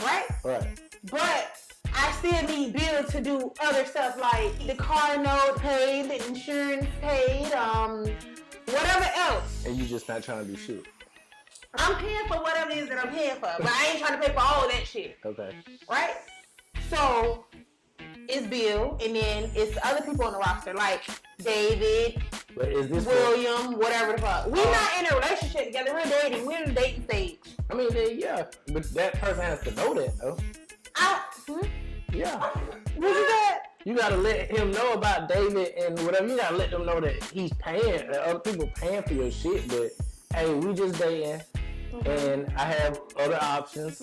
[0.00, 0.26] Right?
[0.44, 0.80] Right.
[1.10, 1.56] But
[1.94, 6.86] I still need Bill to do other stuff like the car note paid, the insurance
[7.00, 8.04] paid, um,
[8.66, 9.64] whatever else.
[9.66, 10.84] And you're just not trying to do shit.
[11.74, 14.26] I'm paying for whatever it is that I'm paying for, but I ain't trying to
[14.26, 15.50] pay for all of that shit, Okay.
[15.90, 16.14] right?
[16.90, 17.46] So
[18.28, 21.02] it's Bill, and then it's the other people on the roster like
[21.38, 22.22] David,
[22.54, 24.46] But is this William, whatever the fuck.
[24.46, 25.92] We're not in a relationship together.
[25.94, 26.46] We're dating.
[26.46, 27.38] We're in the dating stage.
[27.70, 30.36] I mean, yeah, but that person has to know that though.
[30.96, 31.66] I, hmm?
[32.12, 32.38] Yeah.
[32.96, 33.58] What is that?
[33.84, 36.28] You gotta let him know about David and whatever.
[36.28, 38.10] You gotta let them know that he's paying.
[38.10, 39.66] That other people paying for your shit.
[39.68, 39.90] But
[40.36, 41.40] hey, we just dating,
[42.06, 44.00] and I have other options.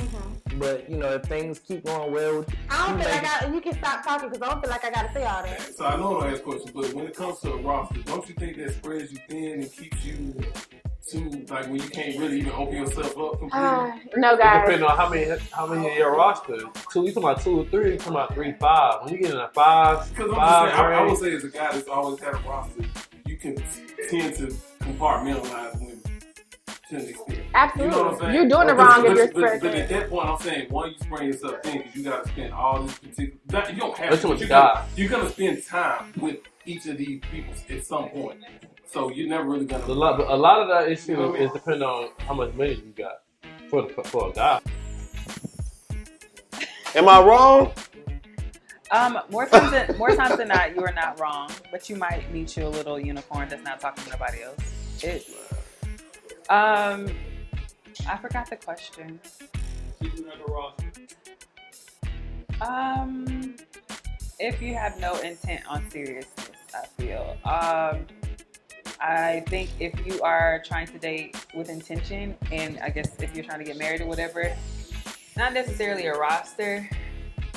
[0.57, 3.61] But you know, if things keep going well, I don't feel make like I, you
[3.61, 5.61] can stop talking because I don't feel like I gotta say all that.
[5.75, 8.27] So I know I don't ask questions, but when it comes to a roster, don't
[8.27, 10.35] you think that spreads you thin and keeps you
[11.07, 13.49] too like when you can't really even open yourself up completely?
[13.53, 14.65] Ah, no, It guys.
[14.65, 16.57] depends on how many how many in your roster.
[16.91, 17.91] Two, you talking about two or three?
[17.93, 19.03] You talking about three, five?
[19.05, 21.33] When you get in a five, Because I'm five just saying, I, I would say
[21.35, 22.83] as a guy that's always had a roster,
[23.25, 23.55] you can
[24.09, 24.47] tend to
[24.81, 25.88] compartmentalize women
[26.89, 27.39] to an extent.
[27.53, 27.85] Absolutely.
[27.95, 28.33] You know what I'm saying?
[28.35, 30.69] You're doing it But- wrong if but- you're but, but at that point, I'm saying,
[30.71, 33.31] one, you spread yourself thin because you got to spend all this particular.
[33.47, 34.27] That, you don't have That's to.
[34.27, 34.87] what you You're gonna, got.
[34.97, 38.39] you're gonna spend time with each of these people at some point.
[38.85, 39.85] So you're never really gonna.
[39.85, 41.47] a lot, but a lot of that issue You know what I mean?
[41.47, 43.21] is depending on how much money you got
[43.69, 44.59] for the, for a guy.
[46.95, 47.71] Am I wrong?
[48.91, 52.31] Um, more times than more times than not, you are not wrong, but you might
[52.33, 54.57] meet you a little unicorn that's not talking to nobody else.
[55.03, 55.29] It.
[56.49, 57.07] Um,
[58.07, 59.19] I forgot the question.
[62.61, 63.55] Um,
[64.39, 67.37] if you have no intent on seriousness, I feel.
[67.45, 68.07] Um,
[68.99, 73.45] I think if you are trying to date with intention, and I guess if you're
[73.45, 74.51] trying to get married or whatever,
[75.37, 76.89] not necessarily a roster.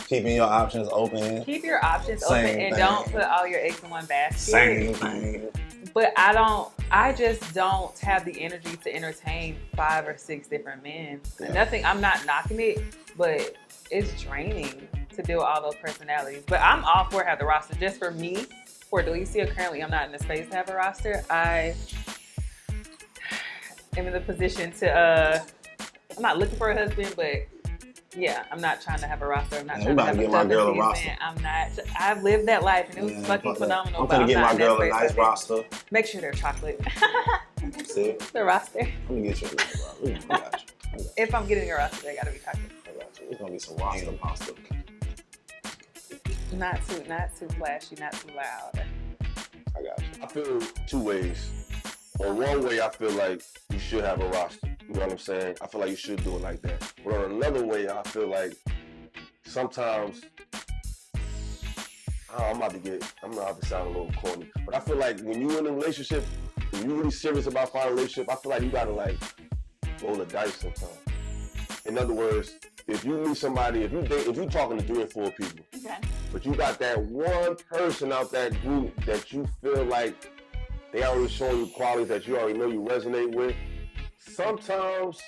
[0.07, 1.45] Keeping your options open.
[1.45, 2.85] Keep your options Same open and thing.
[2.85, 4.39] don't put all your eggs in one basket.
[4.39, 5.49] Same thing.
[5.95, 6.71] But I don't.
[6.91, 11.21] I just don't have the energy to entertain five or six different men.
[11.53, 11.85] Nothing.
[11.85, 12.83] I'm not knocking it,
[13.17, 13.55] but
[13.91, 16.45] it's draining to deal with all those personalities.
[16.47, 17.75] But I'm all for have the roster.
[17.77, 18.47] Just for me,
[18.91, 21.25] for Delicia, currently I'm not in the space to have a roster.
[21.31, 21.75] I
[23.97, 24.91] am in the position to.
[24.91, 25.45] uh
[26.17, 27.62] I'm not looking for a husband, but
[28.17, 29.57] yeah, I'm not trying to have a roster.
[29.57, 30.79] I'm not Yeah, we trying to about have to a get my girl a season.
[30.81, 31.17] roster.
[31.21, 31.79] I'm not.
[31.99, 34.03] I've lived that life and it was Yeah, fucking phenomenal.
[34.03, 35.65] I'm but gonna get not my girl a nice right roster.
[35.91, 36.81] Make sure they're chocolate.
[37.87, 38.17] See?
[38.33, 38.81] the roster.
[38.81, 40.37] Let me get you a little bro.
[40.37, 40.65] I got
[40.99, 41.05] you.
[41.17, 42.73] If I'm getting a roster, they gotta be chocolate.
[42.87, 43.27] I got you.
[43.31, 44.55] It's gonna be some roster pasta.
[46.55, 48.85] Not too, not too flashy, not too loud.
[49.75, 50.23] I got you.
[50.23, 51.51] I feel two ways.
[52.21, 54.72] On one way, I feel like you should have a roster.
[54.93, 55.57] You know what I'm saying?
[55.63, 56.93] I feel like you should do it like that.
[57.03, 58.53] But on another way, I feel like
[59.47, 60.21] sometimes
[62.29, 63.03] I I'm about to get.
[63.23, 65.73] I'm about to sound a little corny, but I feel like when you're in a
[65.73, 66.23] relationship,
[66.71, 69.17] when you're really serious about finding a relationship, I feel like you gotta like
[70.03, 70.93] roll the dice sometimes.
[71.87, 75.05] In other words, if you meet somebody, if you date, if you're talking to three
[75.05, 75.97] or four people, Okay.
[76.35, 80.31] but you got that one person out that group that you feel like
[80.93, 83.55] they already showing you qualities that you already know you resonate with.
[84.31, 85.21] Sometimes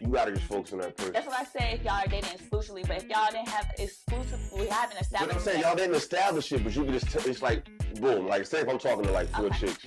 [0.00, 1.12] you gotta just focus on that person.
[1.12, 4.38] That's what I say if y'all are dating exclusively, but if y'all didn't have exclusive,
[4.56, 5.34] we haven't But established.
[5.36, 7.64] I'm saying y'all didn't establish it, but you can just t- it's like
[8.00, 8.26] boom.
[8.26, 9.86] Like say if I'm talking to like four chicks,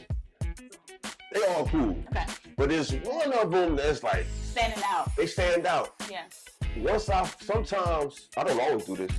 [1.34, 1.96] they all cool.
[2.12, 2.26] Okay.
[2.58, 5.16] But there's one of them that's like Standing out.
[5.16, 5.94] they stand out.
[6.10, 6.24] Yeah.
[6.78, 9.12] Once I sometimes I don't always do this,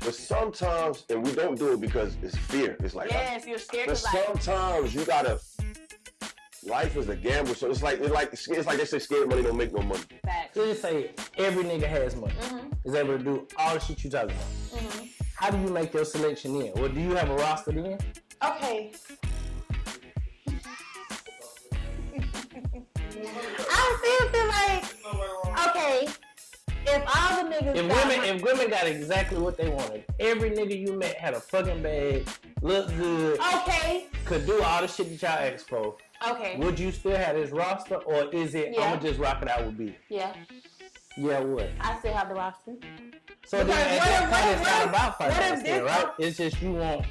[0.00, 2.76] but sometimes and we don't do it because it's fear.
[2.80, 5.40] It's like Yes, you're scared But sometimes you gotta.
[6.66, 9.42] Life is a gamble, so it's like it's like it's like they say scared money
[9.42, 10.02] don't make no money.
[10.54, 12.88] So you say every nigga has money, Mm-hmm.
[12.88, 14.44] is able to do all the shit you talking about.
[15.36, 16.72] How do you make your selection in?
[16.74, 17.98] Well, do you have a roster in?
[18.44, 18.92] Okay.
[23.70, 24.84] I still feel like
[25.68, 26.08] okay.
[26.86, 27.88] If all the niggas If women,
[28.18, 31.82] money- if women got exactly what they wanted, every nigga you met had a fucking
[31.82, 32.28] bag,
[32.60, 35.96] looked good, okay, could do all the shit that y'all asked for.
[36.28, 38.82] Okay, Would you still have this roster, or is it Yeah.
[38.92, 39.94] I'ma just rock it out with B?
[40.08, 40.32] yeah,
[41.16, 41.70] Yeah, I would.
[41.80, 42.74] I still have the roster.
[43.46, 45.34] So then Because at what that if- point, what it's if- not about what if
[45.36, 45.62] finance,
[46.18, 47.06] this- It's just you want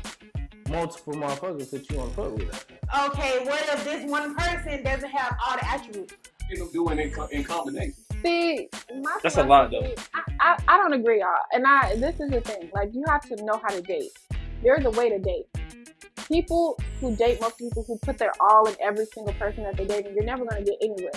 [0.69, 2.65] multiple motherfuckers that you want to fuck with.
[3.09, 6.15] Okay, what if this one person doesn't have all the attributes?
[6.49, 7.93] You know, doing in, co- in combination.
[8.23, 8.69] See,
[9.01, 9.93] my That's a lot, though.
[10.13, 11.29] I, I, I don't agree, y'all.
[11.53, 12.69] And I this is the thing.
[12.73, 14.11] Like you have to know how to date.
[14.63, 15.45] There's a way to date.
[16.31, 19.87] People who date most people who put their all in every single person that they're
[19.87, 21.11] dating, you're never gonna get anywhere.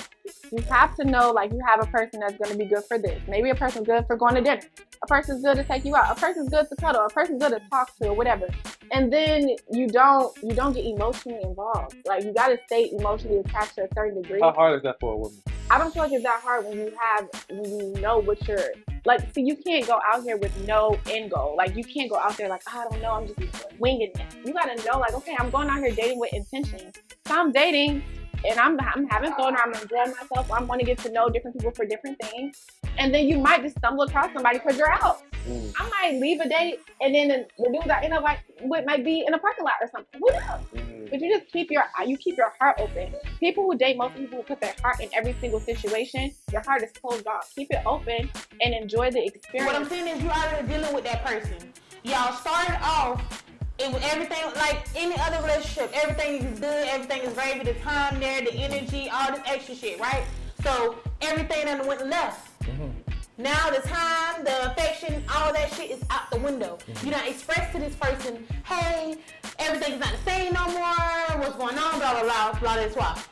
[0.51, 3.21] You have to know like you have a person that's gonna be good for this.
[3.29, 4.63] Maybe a person's good for going to dinner.
[5.03, 6.17] A person's good to take you out.
[6.17, 7.05] A person's good to cuddle.
[7.05, 8.49] A person's good to talk to or whatever.
[8.91, 11.95] And then you don't you don't get emotionally involved.
[12.07, 14.41] Like you gotta stay emotionally attached to a certain degree.
[14.41, 15.43] How hard is that for a woman?
[15.71, 18.73] I don't feel like it's that hard when you have when you know what you're
[19.05, 19.33] like.
[19.35, 21.55] See, you can't go out here with no end goal.
[21.57, 23.13] Like you can't go out there like I don't know.
[23.13, 23.41] I'm just
[23.79, 24.21] winging it.
[24.45, 26.93] You gotta know like okay, I'm going out here dating with intention.
[27.27, 28.03] So I'm dating
[28.49, 29.55] and I'm I'm having fun.
[29.55, 30.51] Or I'm enjoying myself.
[30.51, 32.67] I'm going to get to know different people for different things.
[32.99, 35.23] And then you might just stumble across somebody because you're out.
[35.47, 35.73] Mm.
[35.79, 38.87] I might leave a date and then the, the dudes I end up like with
[38.87, 40.21] might be in a parking lot or something.
[40.21, 40.92] Who knows?
[41.11, 43.15] But you just keep your you keep your heart open.
[43.41, 46.83] People who date most people who put their heart in every single situation, your heart
[46.83, 47.53] is closed off.
[47.55, 48.31] Keep it open
[48.61, 49.73] and enjoy the experience.
[49.73, 51.73] What I'm saying is you already dealing with that person.
[52.05, 53.45] Y'all started off
[53.79, 58.21] and with everything like any other relationship, everything is good, everything is gravy, the time
[58.21, 60.25] there, the energy, all this extra shit, right?
[60.63, 62.61] So everything that went left.
[62.63, 63.02] Mm-hmm.
[63.39, 66.79] Now the time, the affection, all that shit is out the window.
[67.03, 69.17] You don't express to this person, hey,
[69.59, 71.41] everything's not the same no more.
[71.41, 71.99] What's going on?
[71.99, 73.23] Blah blah blah blah blah blah.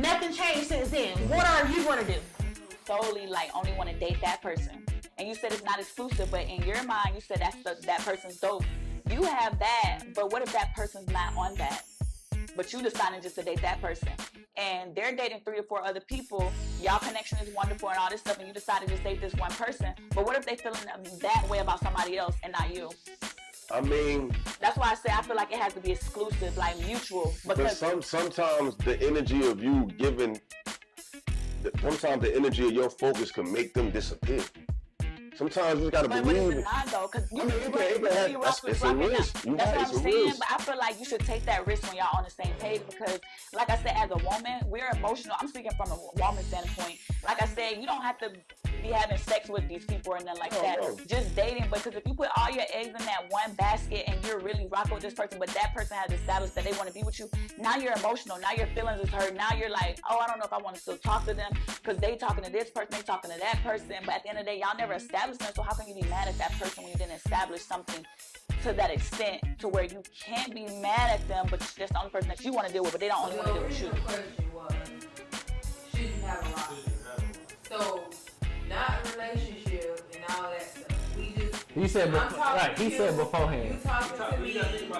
[0.00, 1.16] Nothing changed since then.
[1.28, 2.14] What are you gonna do?
[2.86, 4.84] solely like only want to date that person.
[5.18, 8.00] And you said it's not exclusive, but in your mind, you said that's the, that
[8.00, 8.64] person's dope.
[9.10, 11.84] You have that, but what if that person's not on that?
[12.56, 14.08] But you decided just to date that person,
[14.56, 16.50] and they're dating three or four other people.
[16.80, 19.50] Y'all connection is wonderful and all this stuff, and you decided to date this one
[19.52, 19.92] person.
[20.14, 20.80] But what if they feeling
[21.20, 22.90] that way about somebody else and not you?
[23.70, 26.78] I mean, That's why I say I feel like it has to be exclusive, like
[26.78, 27.34] mutual.
[27.44, 30.40] but Because some sometimes the energy of you giving,
[31.82, 34.40] sometimes the energy of your focus can make them disappear.
[35.36, 36.64] Sometimes you gotta But believe it.
[36.64, 37.08] not though?
[37.12, 38.02] Because you I mean, it can- you can
[38.40, 39.44] that's- it's a risk.
[39.44, 40.24] You That's right, what I'm saying.
[40.26, 40.38] risk.
[40.38, 42.80] But I feel like you should take that risk when y'all on the same page
[42.88, 43.20] because,
[43.52, 45.36] like I said, as a woman, we're emotional.
[45.38, 46.98] I'm speaking from a woman standpoint.
[47.24, 48.32] Like I said, you don't have to
[48.82, 50.80] be having sex with these people or nothing like Oh, that.
[50.80, 50.96] no.
[51.06, 51.68] Just dating.
[51.70, 54.94] Because if you put all your eggs in that one basket and you're really rocking
[54.94, 57.28] with this person, but that person has established that they want to be with you,
[57.58, 58.38] now you're emotional.
[58.38, 59.34] Now your feelings is hurt.
[59.34, 61.52] Now you're like, oh, I don't know if I want to still talk to them
[61.82, 63.92] because they talking to this person, they talking to that person.
[64.04, 65.52] But at the end of the day, y'all never established them.
[65.54, 68.04] So how can you be mad at that person when you didn't establish something
[68.62, 72.10] to that extent to where you can't be mad at them, but that's the only
[72.10, 73.82] person that you want to deal with, but they don't only want to deal with
[73.82, 73.90] you.
[73.90, 74.72] The question was,
[75.90, 76.74] should you have a roster?
[77.68, 78.04] So,
[78.68, 81.16] not a relationship and all that stuff.
[81.16, 81.64] We just.
[81.70, 82.78] He said I'm before, right?
[82.78, 83.68] He to said beforehand.
[83.70, 84.52] You talking to me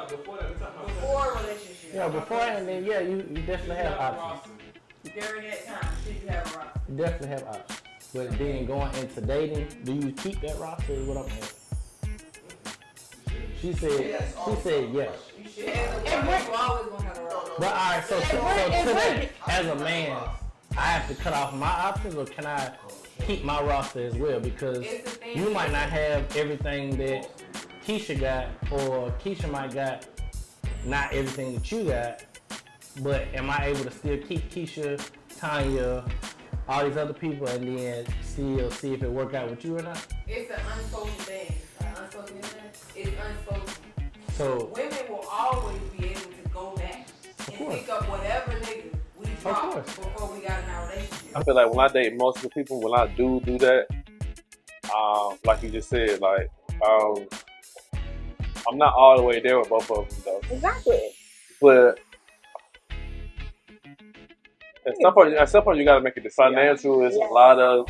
[0.09, 1.91] before a relationship.
[1.95, 4.55] Yeah, beforehand, then yeah, you, you definitely have options.
[5.05, 6.81] During that time, should you have a roster?
[6.89, 7.86] You definitely have options.
[8.15, 10.93] But then going into dating, do you keep that roster?
[10.93, 11.57] Is what I'm asking.
[13.61, 14.25] She said.
[14.45, 15.19] She said yes.
[16.07, 17.53] And we're, always gonna have a roster.
[17.59, 20.19] But all right, so, so, so today, as a man,
[20.77, 22.73] I have to cut off my options, or can I
[23.27, 24.41] keep my roster as well?
[24.41, 24.85] Because
[25.35, 27.31] you might not have everything that
[27.87, 30.07] Keisha got, or Keisha might got
[30.85, 32.25] not everything that you got.
[33.03, 35.01] But am I able to still keep Keisha,
[35.39, 36.05] Tanya,
[36.69, 39.83] all these other people, and then still see if it work out with you or
[39.83, 40.05] not?
[40.27, 41.55] It's an unspoken thing.
[41.81, 42.61] An unspoken thing.
[42.97, 43.75] It's unspoken.
[44.35, 47.07] So Women will always be able to go back
[47.49, 47.75] and course.
[47.79, 51.37] pick up whatever nigga we dropped before we got in our relationship.
[51.37, 53.87] I feel like when I date most of the people, when I do do that,
[54.95, 56.51] um, like you just said, like
[56.87, 57.27] um,
[58.69, 60.55] I'm not all the way there with both of them though.
[60.55, 61.11] Exactly.
[61.61, 61.99] But
[64.87, 66.23] at some point, at some point, you gotta make it.
[66.23, 67.29] The financial is Yeah.
[67.29, 67.89] a lot of,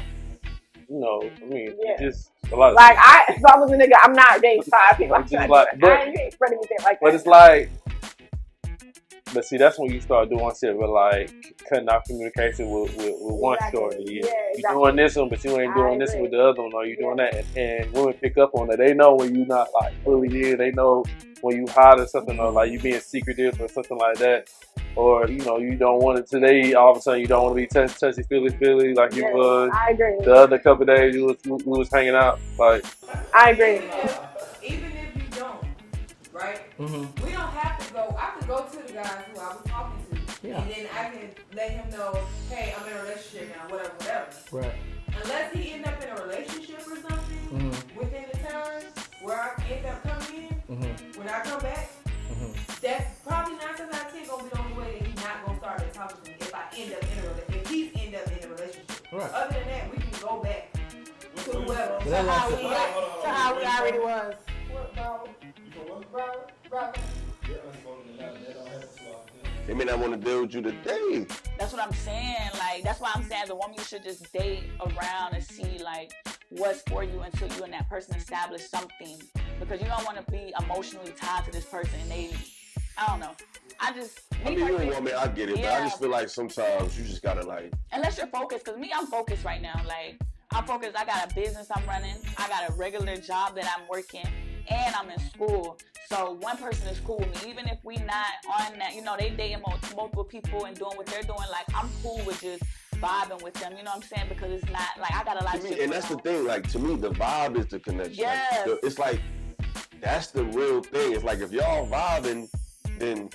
[0.88, 1.96] you know, I mean, Yeah.
[2.00, 2.74] just a lot of.
[2.76, 5.16] Like I, if I was a nigga, I'm not dating five people.
[5.16, 7.70] I'm Just like- but- I ain't, you ain't spreading me like But it's like,
[9.34, 11.30] but see, that's when you start doing shit with like
[11.68, 13.78] cutting off communication with, with, with one Exactly.
[13.80, 14.04] shorty.
[14.04, 14.82] Yeah, Yeah, you exactly.
[14.82, 16.96] doing this one, but you ain't doing this one with the other one, or you
[16.96, 18.76] doing that, and, and women pick up on it.
[18.78, 20.58] They know when you not like fully in.
[20.58, 21.04] They know
[21.40, 24.48] when you hide or something, or like you being secretive or something like that.
[24.94, 26.72] Or you know you don't want it today.
[26.72, 29.24] All of a sudden you don't want to be touchy, touchy, feely, feely like you
[29.24, 30.16] Yes, was I agree.
[30.24, 32.40] the other couple of days you was we was hanging out.
[32.58, 32.82] Like
[33.34, 33.82] I agree.
[34.62, 35.62] Even if you don't,
[36.32, 36.60] right?
[36.78, 37.26] Mm-hmm.
[37.26, 38.14] We don't have to go.
[38.18, 40.60] I could go to the guys who I was talking to, Yeah.
[40.60, 42.18] and then I can let him know,
[42.50, 44.26] hey, I'm in a relationship now, whatever, whatever.
[44.52, 44.74] Right.
[45.22, 47.96] Unless he end up in a relationship or something Mhm.
[47.96, 48.82] within the time
[49.22, 51.16] where I end up coming in, Mhm.
[51.16, 51.88] when I come back,
[52.28, 52.80] Mhm.
[52.80, 55.46] that's probably nine times out of ten gonna be the only way that he's not
[55.46, 57.62] gonna start to talk to me if I end up in a relationship.
[57.62, 59.06] If he's end up in a relationship.
[59.12, 59.30] Right.
[59.32, 61.98] Other than that, we can go back to whoever.
[62.04, 63.22] To how we, I'm saying.
[63.22, 64.34] to how we already was.
[64.70, 65.28] What, bro?
[66.12, 66.46] Bro,
[69.66, 71.26] They may not want to deal with you today.
[71.58, 72.36] That's what I'm saying.
[72.58, 75.78] Like that's why I'm saying as a woman you should just date around and see
[75.82, 76.12] like
[76.50, 79.20] what's for you until you and that person establish something.
[79.58, 82.30] Because you don't want to be emotionally tied to this person and they
[82.98, 83.32] I don't know.
[83.80, 86.08] I just I mean, you're a personally- woman, I get it, but I just feel
[86.10, 87.72] like sometimes you just gotta like.
[87.92, 90.18] unless you're focused because me i'm focused right now like
[90.52, 93.86] i'm focused i got a business i'm running i got a regular job that i'm
[93.88, 94.26] working
[94.68, 98.26] and i'm in school so one person is cool with me even if we not
[98.60, 101.66] on that you know they dating mul- multiple people and doing what they're doing like
[101.74, 102.62] i'm cool with just
[102.96, 105.44] vibing with them you know what i'm saying because it's not like i got a
[105.44, 106.46] lot To of me, and that's the thing.
[106.46, 108.24] Like to me, the vibe is the connection.
[108.24, 109.20] Like, the- it's like
[110.00, 111.12] that's the real thing.
[111.12, 112.48] It's like if y'all vibing,
[112.98, 113.28] then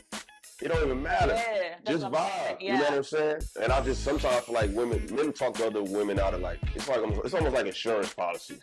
[0.62, 1.34] it don't even matter.
[1.36, 2.30] Yeah, just vibe.
[2.44, 2.58] saying.
[2.60, 3.42] You know what I'm saying?
[3.62, 6.60] And I just sometimes feel like women, men talk to other women out of like
[6.76, 8.60] it's like almost, it's almost like insurance policies.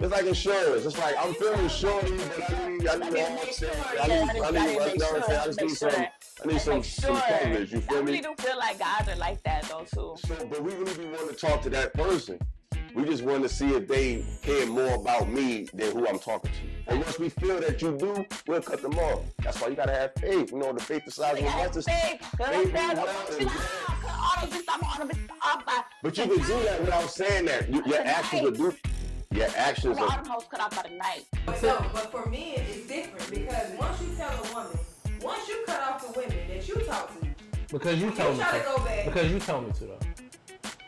[0.00, 0.84] It's like insurance.
[0.84, 3.76] It's like I'm feeling shorty, but I need, I need, all this shit.
[4.00, 5.40] I need, I need, I need, you know what I'm saying?
[5.40, 5.90] I just need some,
[6.44, 7.72] I need some, some coverage.
[7.72, 8.20] You I feel really me?
[8.22, 11.28] do feel like guys are like that though too So, but we really be wanting
[11.28, 12.38] to talk to that person.
[12.94, 16.50] We just want to see if they care more about me than who I'm talking
[16.52, 16.92] to.
[16.92, 19.22] And once we feel that you do, we'll cut them off.
[19.42, 20.52] That's why you gotta have faith.
[20.52, 21.82] You know, the faith the size of a.
[21.82, 24.64] Faith, cause Faith that's is what well I'm and like, "Ah, cut all of this,
[24.68, 27.68] I'm all of this off by But you can do that without saying that.
[27.68, 28.76] You, your actions will do.
[29.34, 30.16] Your actions all are.
[30.22, 31.24] them hoes cut off by the night.
[31.44, 34.78] But no, but for men, it's different because once you tell a woman,
[35.20, 37.26] once you cut off the women that you talk to,
[37.70, 38.70] Because you You told me try to to.
[38.70, 39.04] go back.
[39.06, 39.98] Because you told me to though.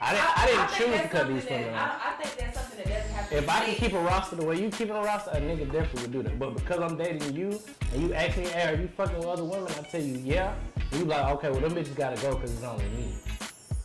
[0.01, 0.39] I didn't.
[0.39, 2.03] I, didn't think choose to cut these something women that- off.
[2.05, 3.99] I, I think that's something that doesn't have to If be I can keep a
[3.99, 6.39] roster the way you keeping a roster, a nigga definitely would do that.
[6.39, 7.59] But because I'm dating you
[7.93, 9.67] and you ask me, hey, are you fucking with other women?
[9.77, 10.55] I tell you, yeah.
[10.93, 13.15] And you like, okay, well, them bitches gotta go because it's only me.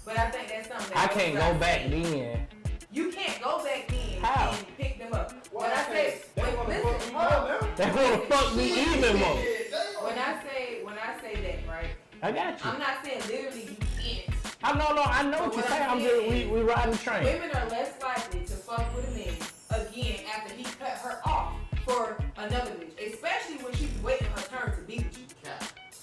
[0.05, 2.47] But I think that's something that I can't go back then.
[2.93, 4.51] You can't go back in How?
[4.51, 5.31] and pick them up.
[5.53, 7.69] When I say, when, listen, hold on.
[7.77, 9.35] They wanna fuck me even more.
[9.35, 11.91] When I say, when I say that, right?
[12.21, 12.69] I got you.
[12.69, 14.35] I'm not saying literally you can't.
[14.63, 15.89] I know, no, I know what you're saying.
[15.89, 17.23] I'm just, we, we riding the train.
[17.23, 21.53] Women are less likely to fuck with a man again after he cut her off
[21.85, 25.25] for another bitch, especially when she's waiting her turn to be with you.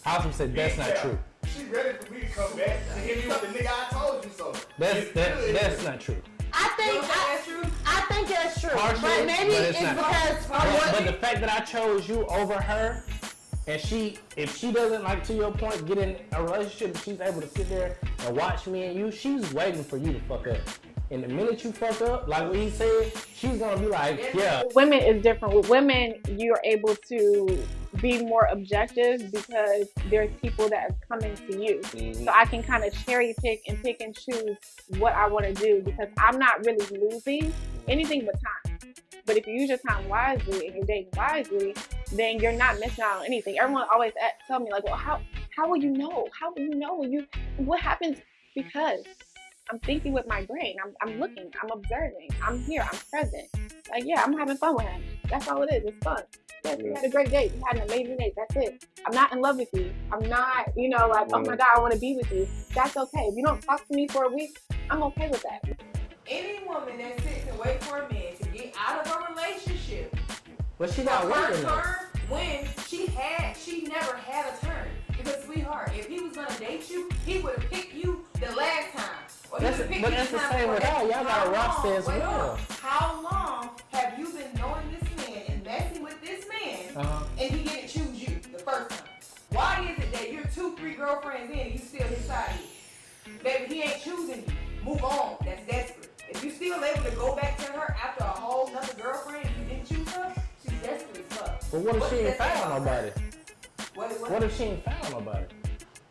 [0.07, 1.19] I was gonna say that's not true.
[1.55, 4.25] She ready for me to come back to hit me with the nigga I told
[4.25, 4.55] you so.
[4.79, 6.17] That's that, that's not true.
[6.53, 7.63] I think You I, that's true?
[7.87, 11.13] I think that's true, Partially, but maybe but it's, it's because of But, but the
[11.15, 13.05] fact that I chose you over her,
[13.67, 17.41] and she, if she doesn't like to your point, get in a relationship, she's able
[17.43, 19.11] to sit there and watch me and you.
[19.11, 20.59] She's waiting for you to fuck up.
[21.11, 24.63] And the minute you fuck up, like what he said, she's gonna be like, yeah.
[24.75, 25.55] women is different.
[25.55, 27.67] With women, you're able to
[28.01, 31.81] be more objective because there's people that are coming to you.
[31.81, 32.25] Mm-hmm.
[32.25, 34.57] So I can kind of cherry pick and pick and choose
[34.99, 37.53] what I want to do because I'm not really losing
[37.89, 38.79] anything but time.
[39.27, 41.75] But if you use your time wisely and you're dating wisely,
[42.13, 43.59] then you're not missing out on anything.
[43.59, 45.21] Everyone always a- tell me like, well, how
[45.55, 46.29] how will you know?
[46.39, 47.03] How will you know?
[47.05, 47.27] You
[47.59, 48.19] what happens?
[48.55, 49.05] Because
[49.71, 50.77] I'm thinking with my brain.
[50.85, 51.51] I'm, I'm looking.
[51.63, 52.29] I'm observing.
[52.43, 52.87] I'm here.
[52.91, 53.49] I'm present.
[53.91, 55.03] Like, yeah, I'm having fun with him.
[55.29, 55.85] That's all it is.
[55.85, 56.23] It's fun.
[56.65, 57.53] Yes, we had a great date.
[57.55, 58.35] We had an amazing date.
[58.37, 58.85] That's it.
[59.07, 59.93] I'm not in love with you.
[60.13, 62.49] I'm not, you know, like, oh my God, I want to be with you.
[62.75, 63.21] That's okay.
[63.27, 64.59] If you don't talk to me for a week,
[64.91, 65.63] I'm okay with that.
[66.27, 70.15] Any woman that sits and waits for a man to get out of a relationship
[70.79, 71.95] But she for not her turn
[72.29, 74.89] when she had, she never had a turn.
[75.17, 78.93] Because sweetheart, if he was gonna date you, he would have picked you the last
[78.95, 79.28] time.
[79.51, 81.03] Or That's- would've but you that's the same with before her.
[81.07, 82.51] Y'all got a How roster long- as wait, well.
[82.51, 82.59] on.
[82.81, 87.25] How long have you been knowing this man and messing with this man Uh-huh.
[87.41, 89.09] and he didn't choose you the first time?
[89.51, 92.59] Why is it that you're two, three girlfriends in and you still his side?
[93.43, 94.53] Baby, he ain't choosing you.
[94.85, 95.37] Move on.
[95.45, 96.11] That's desperate.
[96.29, 99.57] If you still able to go back to her after a whole nother girlfriend and
[99.57, 100.33] you didn't choose her,
[100.63, 101.61] she's desperate as fuck.
[101.71, 103.11] But what if What she does ain't that found nobody?
[103.95, 105.45] What, what, What if she ain't found nobody?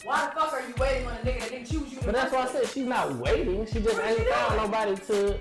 [0.04, 2.00] Why the fuck are you waiting on a nigga that didn't choose you?
[2.06, 3.66] But that's why I said she's not waiting.
[3.66, 4.64] She just What ain't she found doing?
[4.72, 5.40] nobody to.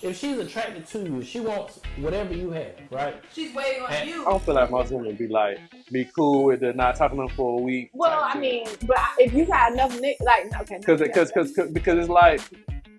[0.00, 3.16] If she's attracted to you, she wants whatever you have, right?
[3.32, 4.24] She's waiting on And- you.
[4.24, 5.58] I don't feel like most women be like,
[5.90, 7.90] be cool with the not talking to them for a week.
[7.92, 10.78] Well, I mean, but if you got enough niggas, like, okay.
[10.78, 12.40] Cause, yeah, cause, cause, cause, because it's like,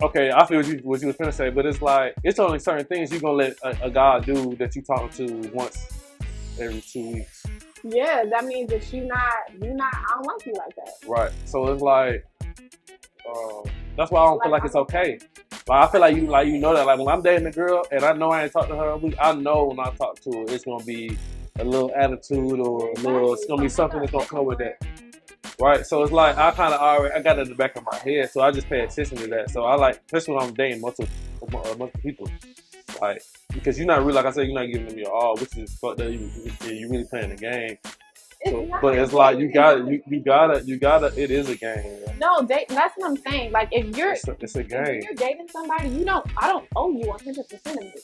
[0.02, 2.60] okay, I feel what you, what you was gonna say, but it's like, it's only
[2.60, 5.88] certain things you gonna let a, a guy do that you talking to once
[6.60, 7.46] every two weeks,
[7.84, 11.08] Yeah, that means that you not, you not, I don't like you like that.
[11.08, 11.32] right?
[11.46, 12.26] So it's like,
[13.28, 13.64] um,
[13.96, 15.20] that's why I don't feel like it's okay.
[15.68, 17.86] Like I feel like you, like you know that, like when I'm dating a girl
[17.92, 20.20] and I know I ain't talked to her a week, I know when I talk
[20.22, 21.18] to her, it's gonna be
[21.60, 24.78] a little attitude or a little, it's gonna be something that's gonna come with that.
[25.62, 27.84] Right, so it's like I kind of already I got it in the back of
[27.86, 29.52] my head, so I just pay attention to that.
[29.52, 31.08] So I like, especially when I'm dating multiple
[31.72, 32.30] amongst people.
[33.02, 33.22] Like
[33.54, 35.74] because you're not really like I said, you're not giving them your all, which is
[35.78, 36.10] fucked up.
[36.12, 36.30] You
[36.66, 37.78] you really playing the game.
[38.46, 41.56] So, not but it's like you got you you gotta you gotta it is a
[41.56, 42.00] game.
[42.20, 42.70] No, date.
[42.70, 43.52] That's what I'm saying.
[43.52, 45.02] Like if you're It's a, it's a if game.
[45.04, 46.26] you're dating somebody, you don't.
[46.38, 48.04] I don't owe you 100 percent of it.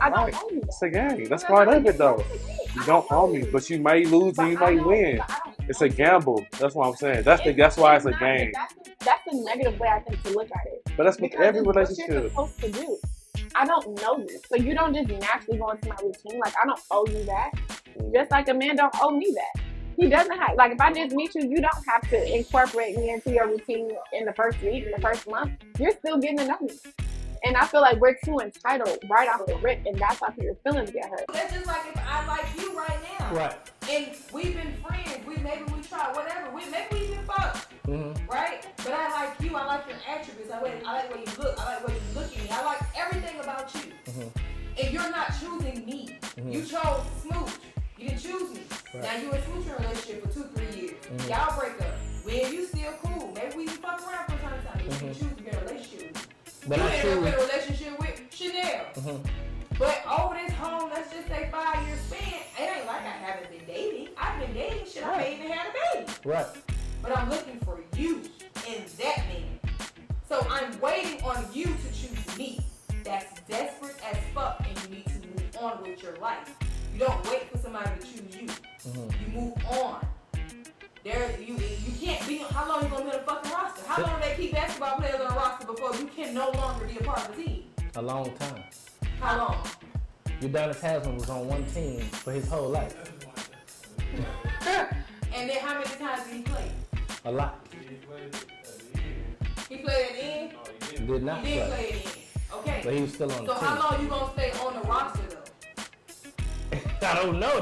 [0.00, 0.34] I don't Right.
[0.36, 0.66] owe you that.
[0.68, 1.24] It's a game.
[1.24, 2.24] That's part of it though.
[2.76, 5.20] You don't owe me, but you may lose and you may win.
[5.68, 6.44] It's a gamble.
[6.58, 7.24] That's what I'm saying.
[7.24, 8.52] That's the that's why it's a game.
[8.54, 10.92] That's, that's the negative way I think to look at it.
[10.96, 12.30] But that's Because every it's what you're relationship.
[12.30, 12.98] supposed to do.
[13.54, 16.40] I don't know you, so you don't just naturally go into my routine.
[16.40, 17.52] Like I don't owe you that.
[18.14, 19.62] Just like a man don't owe me that.
[19.96, 23.10] He doesn't have like if I just meet you, you don't have to incorporate me
[23.10, 25.52] into your routine in the first week, in the first month.
[25.78, 26.78] You're still getting to know me.
[27.44, 30.54] And I feel like we're too entitled right off the rip, and that's why your
[30.62, 31.24] feelings get hurt.
[31.32, 33.01] That's just like if I like you right
[33.32, 33.56] Right.
[33.90, 35.26] And we've been friends.
[35.26, 36.50] We maybe we tried whatever.
[36.54, 37.66] We maybe we even fucked.
[37.86, 38.30] Mm-hmm.
[38.30, 38.66] Right?
[38.76, 39.56] But I like you.
[39.56, 40.50] I like your attributes.
[40.52, 41.58] I like, I like the way you look.
[41.58, 42.48] I like the way you look at me.
[42.50, 43.80] I like everything about you.
[44.06, 44.80] Mm-hmm.
[44.82, 46.18] And you're not choosing me.
[46.36, 46.52] Mhm.
[46.52, 47.52] You chose smooch.
[47.98, 48.60] You didn't choose me.
[48.94, 49.02] Right.
[49.02, 50.96] Now you in a relationship for two, three years.
[51.06, 51.28] Mhm.
[51.30, 52.26] Y'all break up.
[52.26, 53.32] Me and you still cool.
[53.34, 54.80] Maybe we fuck around from time to time.
[54.84, 55.18] You Mhm.
[55.18, 56.68] choose to be in a relationship with.
[56.68, 59.22] But you I ended up in a relationship with Chanel.
[59.82, 63.50] But over this home, let's just say five year span, it ain't like I haven't
[63.50, 64.10] been dating.
[64.16, 65.04] I've been dating shit.
[65.04, 66.12] I may even had a baby.
[66.24, 66.46] Right.
[67.02, 68.22] But I'm looking for you
[68.68, 69.58] in that man.
[70.28, 72.60] So I'm waiting on you to choose me.
[73.02, 76.54] That's desperate as fuck, and you need to move on with your life.
[76.94, 78.46] You don't wait for somebody to choose you.
[78.46, 79.34] Mm-hmm.
[79.34, 80.06] You move on.
[81.02, 82.38] There, you you can't be.
[82.38, 83.82] How long you gonna be on the fucking roster?
[83.88, 86.86] How long do they keep basketball players on the roster before you can no longer
[86.86, 87.64] be a part of the team?
[87.96, 88.62] A long time.
[89.22, 89.56] How long?
[90.40, 92.96] Udonis Haslem was on one team for his whole life.
[95.34, 96.70] And then how many times did he play?
[97.24, 97.66] A lot.
[99.68, 100.52] He played at the end.
[101.06, 101.70] Did not he did play.
[101.70, 102.18] play at the end.
[102.52, 102.80] Okay.
[102.84, 103.82] But he was still on So the how team.
[103.82, 106.98] long you gonna stay on the roster though?
[107.08, 107.60] I don't know.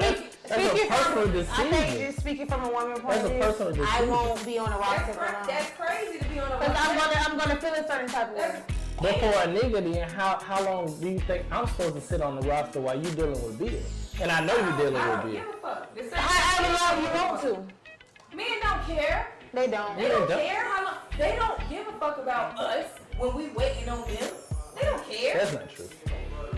[0.50, 1.70] That's, that's a Speaking personal from, I decision.
[1.70, 4.70] think just speaking from a woman point That's a of view, I won't be on
[4.70, 5.46] the roster That's, for cra- long.
[5.46, 6.70] that's crazy to be on the roster.
[6.72, 8.62] Because I'm gonna, I'm gonna feel a certain type of way.
[9.00, 12.20] But for a nigga, then how how long do you think I'm supposed to sit
[12.20, 13.80] on the roster while you dealing with Bill?
[14.20, 15.94] And I know you're dealing I with don't give a fuck.
[15.94, 18.36] This However long you want to.
[18.36, 19.28] Men don't care.
[19.54, 19.96] They don't.
[19.96, 20.94] They don't care how long.
[21.16, 22.86] They don't give a fuck about us
[23.18, 24.32] when we waiting on them.
[24.78, 25.34] They don't care.
[25.38, 25.88] That's not true.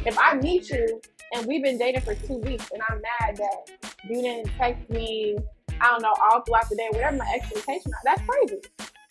[0.05, 1.01] If I meet you
[1.33, 5.39] and we've been dating for two weeks and I'm mad that you didn't text me,
[5.81, 8.61] I don't know, all throughout the day, whatever my expectation are, that's crazy.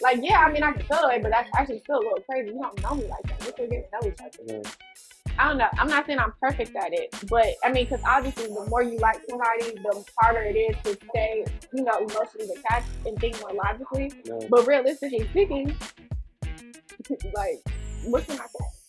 [0.02, 2.50] Like, yeah, I mean, I can feel it, but that's actually still a little crazy.
[2.50, 3.40] You don't know me like that.
[3.42, 4.70] We're still getting to know each other.
[5.38, 5.68] I don't know.
[5.78, 8.98] I'm not saying I'm perfect at it, but I mean, because obviously, the more you
[8.98, 13.54] like somebody, the harder it is to stay, you know, emotionally attached and think more
[13.54, 14.12] logically.
[14.26, 14.40] Yeah.
[14.50, 15.76] But realistically speaking,
[17.36, 17.62] like,
[18.06, 18.81] what can I say?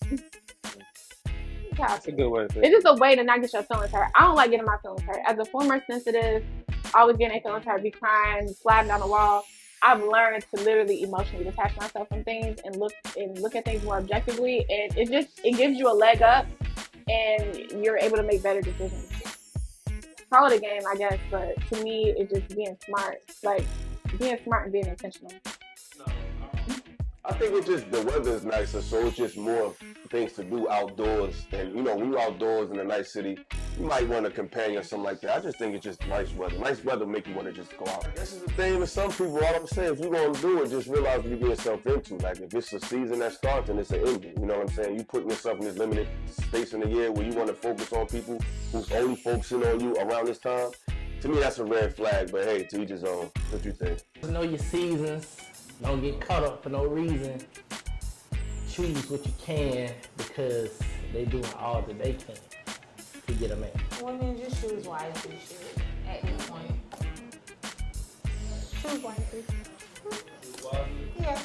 [1.89, 4.11] That's a good way to It's just a way to not get your feelings hurt.
[4.15, 5.19] I don't like getting my feelings hurt.
[5.27, 6.45] As a former sensitive,
[6.95, 9.45] always getting feelings hurt, be crying, sliding down the wall.
[9.83, 13.83] I've learned to literally emotionally detach myself from things and look and look at things
[13.83, 16.47] more objectively, and it just it gives you a leg up,
[17.09, 19.11] and you're able to make better decisions.
[20.33, 23.65] Call it a game, I guess, but to me, it's just being smart, like
[24.19, 25.33] being smart and being intentional.
[27.25, 29.73] I think it's just the weather is nicer, so it's just more
[30.11, 31.47] things to do outdoors.
[31.53, 33.39] And you know, when you outdoors in a nice city,
[33.79, 35.39] you might want a companion or something like that.
[35.39, 36.59] I just think it's just nice weather.
[36.59, 38.13] Nice weather make you want to just go out.
[38.17, 39.39] This is the thing with some people.
[39.39, 42.17] All I'm saying, if you're gonna do it, just realize what you get yourself into.
[42.17, 44.75] Like if it's a season that starts and it's an ending, you know what I'm
[44.75, 44.99] saying?
[44.99, 47.93] You putting yourself in this limited space in the year where you want to focus
[47.93, 48.41] on people
[48.73, 50.73] who's only focusing on you around this time.
[51.21, 52.33] To me, that's a red flag.
[52.33, 53.31] But hey, to each his own.
[53.51, 54.01] What you think?
[54.29, 55.37] Know your seasons.
[55.83, 57.41] Don't get caught up for no reason.
[58.71, 60.79] Choose what you can because
[61.13, 62.37] they doing all that they can
[63.27, 63.71] to get a man.
[64.03, 65.79] Women just choose wisely, shit.
[66.09, 66.73] At this point,
[68.81, 69.45] choose wisely.
[71.21, 71.43] Yeah.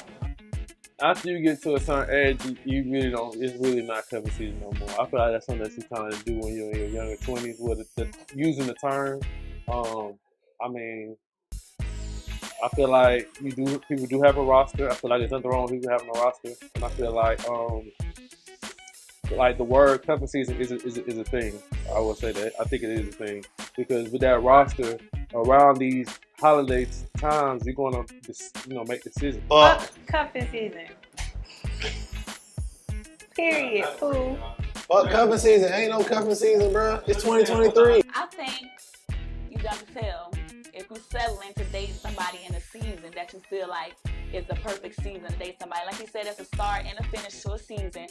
[1.00, 3.36] after you get to a certain age, you, you really don't.
[3.40, 4.90] It's really not cuffing season no more.
[5.00, 7.16] I feel like that's something that you're trying to do when you're in your younger
[7.22, 7.56] twenties.
[7.58, 9.20] With the, the, using the term,
[9.68, 10.14] um,
[10.60, 11.16] I mean,
[12.62, 13.78] I feel like you do.
[13.88, 14.90] People do have a roster.
[14.90, 17.48] I feel like there's nothing wrong with people having a roster, and I feel like
[17.48, 17.90] um,
[19.32, 21.54] like the word cuffing season is a, is a, is a thing.
[21.94, 22.52] I will say that.
[22.60, 23.44] I think it is a thing
[23.76, 24.98] because with that roster
[25.34, 26.08] around these
[26.40, 26.86] holiday
[27.16, 28.04] times, you're gonna
[28.66, 29.42] you know make decisions.
[29.48, 29.90] Fuck.
[30.06, 30.86] Cuffing season.
[33.34, 33.86] Period.
[33.98, 34.38] Fool.
[34.74, 35.72] Fuck cuffing season.
[35.72, 37.00] Ain't no cuffing season, bro.
[37.06, 38.02] It's 2023.
[38.14, 38.68] I think
[39.50, 40.37] you gotta tell if
[41.00, 43.94] settling to date somebody in a season that you feel like
[44.32, 45.82] is the perfect season to date somebody.
[45.86, 48.06] Like you said, it's a start and a finish to a season.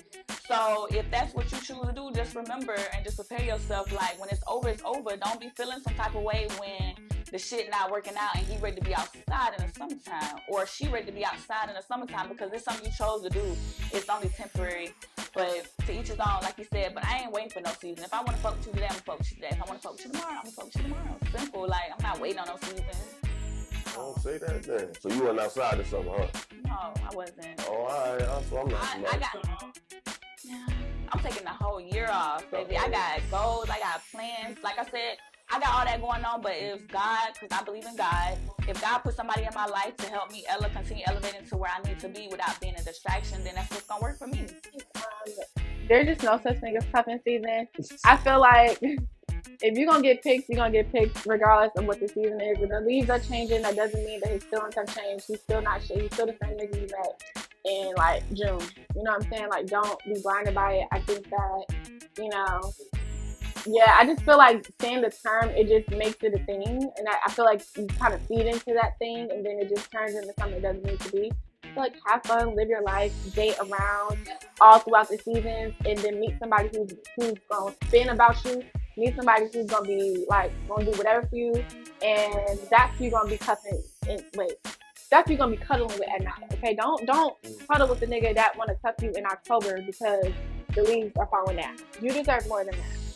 [0.48, 3.92] So if that's what you choose to do, just remember and just prepare yourself.
[3.92, 5.16] Like when it's over, it's over.
[5.18, 6.96] Don't be feeling some type of way when
[7.32, 10.66] the shit not working out and he ready to be outside in the summertime or
[10.66, 13.56] she ready to be outside in the summertime because it's something you chose to do.
[13.92, 14.94] It's only temporary.
[15.38, 18.04] But to each his own, like you said, but I ain't waiting for no season.
[18.04, 19.50] If I want to fuck with you today, I'm gonna fuck with you today.
[19.52, 21.18] If I want to fuck with you tomorrow, I'm gonna fuck with you tomorrow.
[21.38, 21.68] Simple.
[21.68, 22.86] Like I'm not waiting on no season.
[23.94, 24.90] Don't say that then.
[25.00, 26.28] So you went outside or something, huh?
[26.66, 27.68] No, I wasn't.
[27.68, 28.28] Oh, all right.
[28.50, 28.84] What I'm not.
[28.84, 29.76] I, I got.
[31.14, 32.76] I'm taking the whole year off, baby.
[32.76, 33.70] I got goals.
[33.70, 34.58] I got plans.
[34.64, 35.18] Like I said,
[35.50, 36.42] I got all that going on.
[36.42, 38.38] But if God, because I believe in God,
[38.68, 41.72] if God put somebody in my life to help me ele- continue elevating to where
[41.72, 44.46] I need to be without being a distraction, then that's what's gonna work for me.
[45.88, 47.68] There's just no such thing as cuffing season.
[48.04, 52.00] I feel like if you're gonna get picked, you're gonna get picked regardless of what
[52.00, 52.58] the season is.
[52.60, 55.26] If the leaves are changing, that doesn't mean that his feelings have changed.
[55.28, 56.02] He's still not shit.
[56.02, 57.24] He's still the same nigga you met
[57.66, 58.60] in like June.
[58.96, 59.50] You know what I'm saying?
[59.50, 60.88] Like, don't be blinded by it.
[60.92, 61.66] I think that,
[62.18, 62.74] you know,
[63.68, 66.92] yeah, I just feel like saying the term, it just makes it a thing.
[66.98, 69.70] And I, I feel like you kind of feed into that thing and then it
[69.70, 71.32] just turns into something it doesn't need to be.
[71.74, 74.18] So like have fun, live your life, date around
[74.62, 78.64] all throughout the seasons, and then meet somebody who's who's gonna spin about you.
[78.96, 81.54] Meet somebody who's gonna be like gonna do whatever for you,
[82.02, 83.84] and that's who you're gonna be cussing.
[84.08, 84.54] In, wait,
[85.12, 86.54] that's who you're gonna be cuddling with at night.
[86.54, 87.36] Okay, don't don't
[87.70, 90.32] cuddle with the nigga that wanna cuff you in October because
[90.74, 91.76] the leaves are falling down.
[92.02, 93.07] You deserve more than that.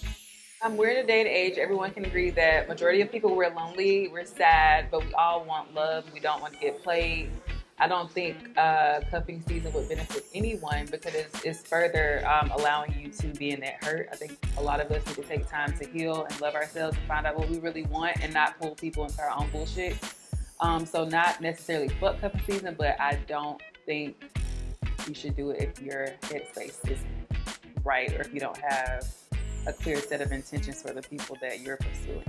[0.64, 1.58] Um, we're in a day and age.
[1.58, 5.74] Everyone can agree that majority of people we're lonely, we're sad, but we all want
[5.74, 6.06] love.
[6.14, 7.32] We don't want to get played.
[7.80, 12.94] I don't think uh, cuffing season would benefit anyone because it's, it's further um, allowing
[12.94, 14.08] you to be in that hurt.
[14.12, 16.96] I think a lot of us need to take time to heal and love ourselves
[16.96, 19.98] and find out what we really want and not pull people into our own bullshit.
[20.60, 24.16] Um, so not necessarily fuck cuffing season, but I don't think
[25.08, 27.08] you should do it if your headspace isn't
[27.84, 29.12] right or if you don't have
[29.68, 32.24] a clear set of intentions for the people that you're pursuing.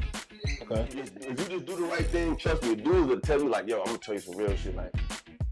[0.62, 0.86] Okay.
[1.20, 3.80] If you just do the right thing, trust me, dudes will tell you like, yo,
[3.80, 4.76] I'm gonna tell you some real shit.
[4.76, 4.92] Like,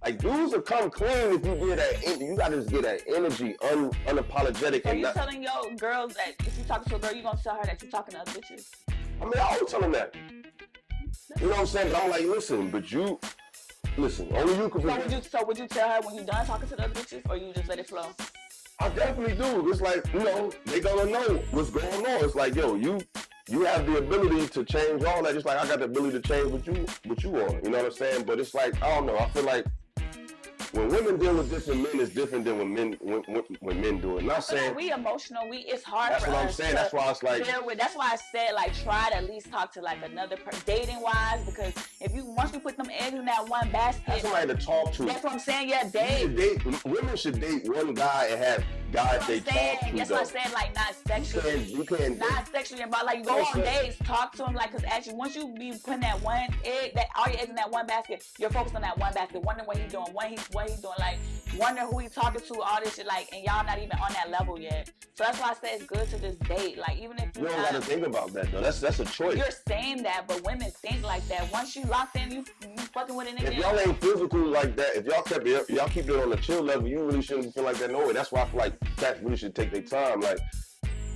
[0.04, 2.06] like dudes will come clean if you get that.
[2.06, 4.82] en- You gotta just get that energy, un, unapologetic.
[4.84, 7.38] So you not, telling your girls that if you talking to a girl, you gonna
[7.42, 8.70] tell her that you're talking to other bitches?
[9.20, 10.14] I mean, I always tell them that.
[11.38, 11.92] You know what I'm saying?
[11.92, 13.18] But I'm like, listen, but you,
[13.96, 14.80] listen, only you can.
[14.82, 16.94] So would you so would you tell her when you're done talking to the other
[16.94, 18.06] bitches, or you just let it flow?
[18.80, 19.70] I definitely do.
[19.70, 22.24] It's like, you know, they gonna know what's going on.
[22.24, 22.98] It's like, yo, you
[23.48, 26.26] you have the ability to change all that, just like I got the ability to
[26.26, 27.60] change what you what you are.
[27.62, 28.24] You know what I'm saying?
[28.24, 29.66] But it's like, I don't know, I feel like
[30.72, 34.00] when women deal with different men it's different than when men when, when, when men
[34.00, 34.24] do it.
[34.24, 35.48] Not saying we emotional.
[35.48, 36.74] We it's hard That's for what I'm saying.
[36.74, 37.78] That's why it's like- with.
[37.78, 41.00] That's why I said like try to at least talk to like another per- dating
[41.00, 44.46] wise because if you once you put them eggs in that one basket, That's somebody
[44.48, 45.04] to talk to.
[45.04, 45.68] That's what I'm saying.
[45.68, 46.36] Yeah, date.
[46.36, 49.96] date women should date one guy and have guys they saying, talk to.
[49.96, 50.14] that's though.
[50.16, 50.52] what I'm saying.
[50.54, 51.64] Like not sexually.
[51.64, 53.06] You can't, you can't Not sexually involved.
[53.06, 54.54] Like you go on dates, talk to him.
[54.54, 57.54] Like, cause actually, once you be putting that one egg, that all your eggs in
[57.56, 60.44] that one basket, you're focused on that one basket, wondering what he's doing, what he's
[60.52, 61.18] what he's doing, like
[61.58, 64.30] wondering who he's talking to, all this shit, like, and y'all not even on that
[64.30, 64.90] level yet.
[65.14, 66.78] So that's why I say it's good to just date.
[66.78, 68.60] Like, even if You you don't gotta think about that though.
[68.60, 69.36] That's that's a choice.
[69.36, 71.50] you're saying that, but women think like that.
[71.52, 73.48] Once you locked in, you you fucking with a nigga.
[73.48, 76.36] If y'all ain't physical like that, if y'all kept it, y'all keep it on the
[76.36, 78.12] chill level, you really shouldn't feel like that no way.
[78.12, 80.20] That's why I feel like cats really should take their time.
[80.20, 80.38] Like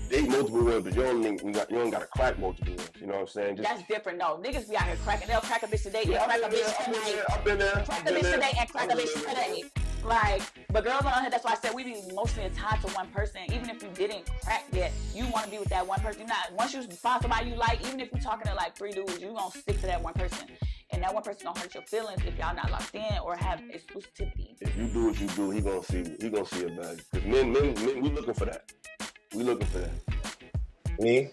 [0.08, 2.90] date multiple women, but you don't you, got, you don't gotta crack multiple ones.
[3.00, 3.56] You know what I'm saying?
[3.56, 4.40] Just That's different though.
[4.42, 5.28] Niggas be out here cracking.
[5.28, 7.02] They'll crack a bitch today, they'll crack a bitch tonight.
[7.04, 9.64] there, I've been there, Crack a bitch today and crack a bitch today.
[10.04, 13.08] Like, but girls on here, that's why I said we be mostly tied to one
[13.08, 13.40] person.
[13.46, 16.20] Even if you didn't crack yet, you want to be with that one person.
[16.20, 18.92] You're not once you find somebody you like, even if you're talking to like three
[18.92, 20.46] dudes, you gonna stick to that one person.
[20.90, 23.60] And that one person gonna hurt your feelings if y'all not locked in or have
[23.60, 24.56] exclusivity.
[24.60, 27.02] If you do what you do, he gonna see he gonna see a bag.
[27.10, 28.70] Cause men, men, men, we looking for that.
[29.34, 29.90] We looking for that.
[31.00, 31.28] Me,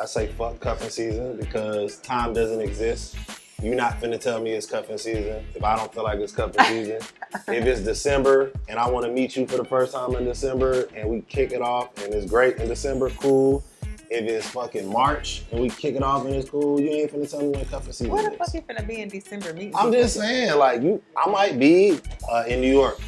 [0.00, 3.16] I say fuck cuffing season because time doesn't exist.
[3.60, 6.64] You're not finna tell me it's cuffing season if I don't feel like it's cuffing
[6.64, 6.96] season.
[7.48, 10.86] if it's December and I want to meet you for the first time in December
[10.94, 13.64] and we kick it off and it's great in December, cool.
[14.08, 17.28] If it's fucking March and we kick it off and it's cool, you ain't finna
[17.28, 18.38] tell me when cuffing season Where the is.
[18.38, 19.74] fuck you finna be in December meeting?
[19.74, 21.98] I'm just saying, like you, I might be
[22.30, 23.00] uh, in New York,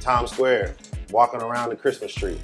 [0.00, 0.74] Times Square,
[1.12, 2.40] walking around the Christmas tree.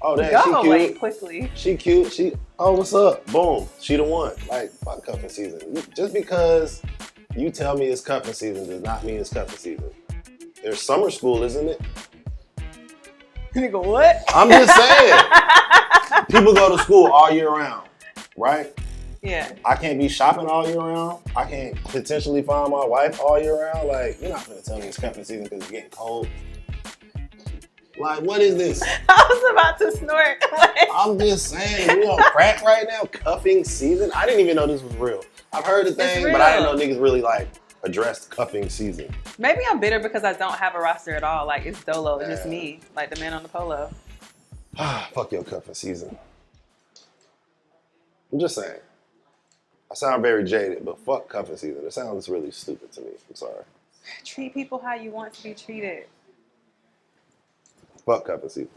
[0.00, 0.66] Oh, damn, Go she cute.
[0.66, 1.50] away quickly.
[1.56, 2.12] She cute.
[2.12, 3.26] She oh, what's up?
[3.26, 3.66] Boom.
[3.80, 4.32] She the one.
[4.48, 5.82] Like fuck cuffing season.
[5.94, 6.82] Just because
[7.34, 9.90] you tell me it's cuffing season does not mean it's cuffing season.
[10.62, 11.80] There's summer school, isn't it?
[13.54, 14.22] Nigga, what?
[14.28, 15.22] I'm just saying.
[16.30, 17.88] People go to school all year round,
[18.36, 18.72] right?
[19.22, 19.50] Yeah.
[19.64, 21.22] I can't be shopping all year round.
[21.34, 23.88] I can't potentially find my wife all year round.
[23.88, 26.28] Like, you're not gonna tell me it's cuffing season because it's getting cold.
[27.98, 28.82] Like, what is this?
[29.08, 30.44] I was about to snort.
[30.94, 33.04] I'm just saying, we on crack right now.
[33.04, 34.10] Cuffing season.
[34.14, 35.24] I didn't even know this was real.
[35.52, 37.48] I've heard the thing, but I didn't know niggas really like
[37.82, 39.14] addressed cuffing season.
[39.38, 41.46] Maybe I'm bitter because I don't have a roster at all.
[41.46, 43.90] Like it's Dolo, it's just me, like the man on the polo.
[44.80, 46.16] Ah, fuck your cuffing season.
[48.32, 48.78] I'm just saying.
[49.90, 51.84] I sound very jaded, but fuck cuffing season.
[51.84, 53.08] It sounds really stupid to me.
[53.28, 53.64] I'm sorry.
[54.24, 56.06] Treat people how you want to be treated.
[58.08, 58.70] Fuck cuffing season.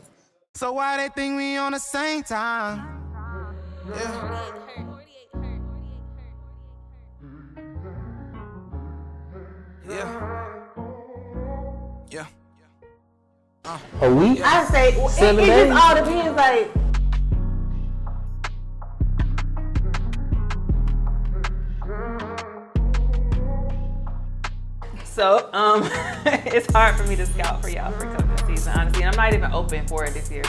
[0.56, 2.86] So why they think we on the same time?
[3.88, 4.52] Yeah.
[9.88, 10.28] Yeah.
[12.12, 12.26] Yeah.
[14.02, 14.42] A week?
[14.44, 16.36] I say well, it, it just all depends.
[16.36, 16.70] Like
[25.06, 25.84] So um,
[26.26, 28.31] it's hard for me to scout for y'all for cuffing
[28.62, 29.04] season, honestly.
[29.04, 30.44] And I'm not even open for it this year.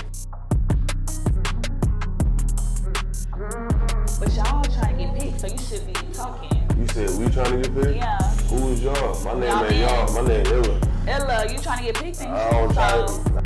[4.21, 6.51] But y'all trying to get picked, so you should be talking.
[6.79, 7.97] You said we trying to get picked?
[7.97, 8.19] Yeah.
[8.49, 9.25] Who is y'all?
[9.25, 10.23] My name Y'all ain't y'all.
[10.23, 10.81] My name Illa.
[11.09, 12.21] Ella, Ella, you trying to get picked?
[12.23, 13.43] ain't I don't try So- to.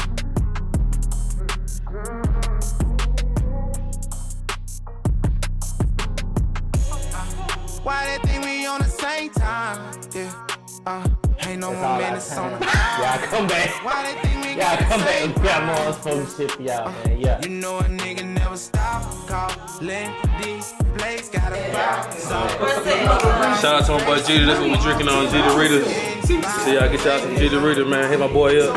[7.83, 10.01] Why they think we on the same time?
[10.13, 10.33] Yeah.
[10.85, 11.09] Uh,
[11.47, 13.85] ain't no more I minutes on the Y'all come back.
[13.85, 16.91] Why they think we Y'all come back same and got more unspoken shit for y'all,
[16.91, 17.21] man.
[17.21, 17.41] Yeah.
[17.43, 20.11] You know a nigga never stop calling
[20.43, 22.13] these plays got a vibe.
[23.61, 24.47] Shout out to my boy Jeter.
[24.47, 25.85] That's what we drinking on Jeter Rita.
[26.27, 28.11] See y'all get y'all some Jeter Rita, man.
[28.11, 28.75] Hit my boy up.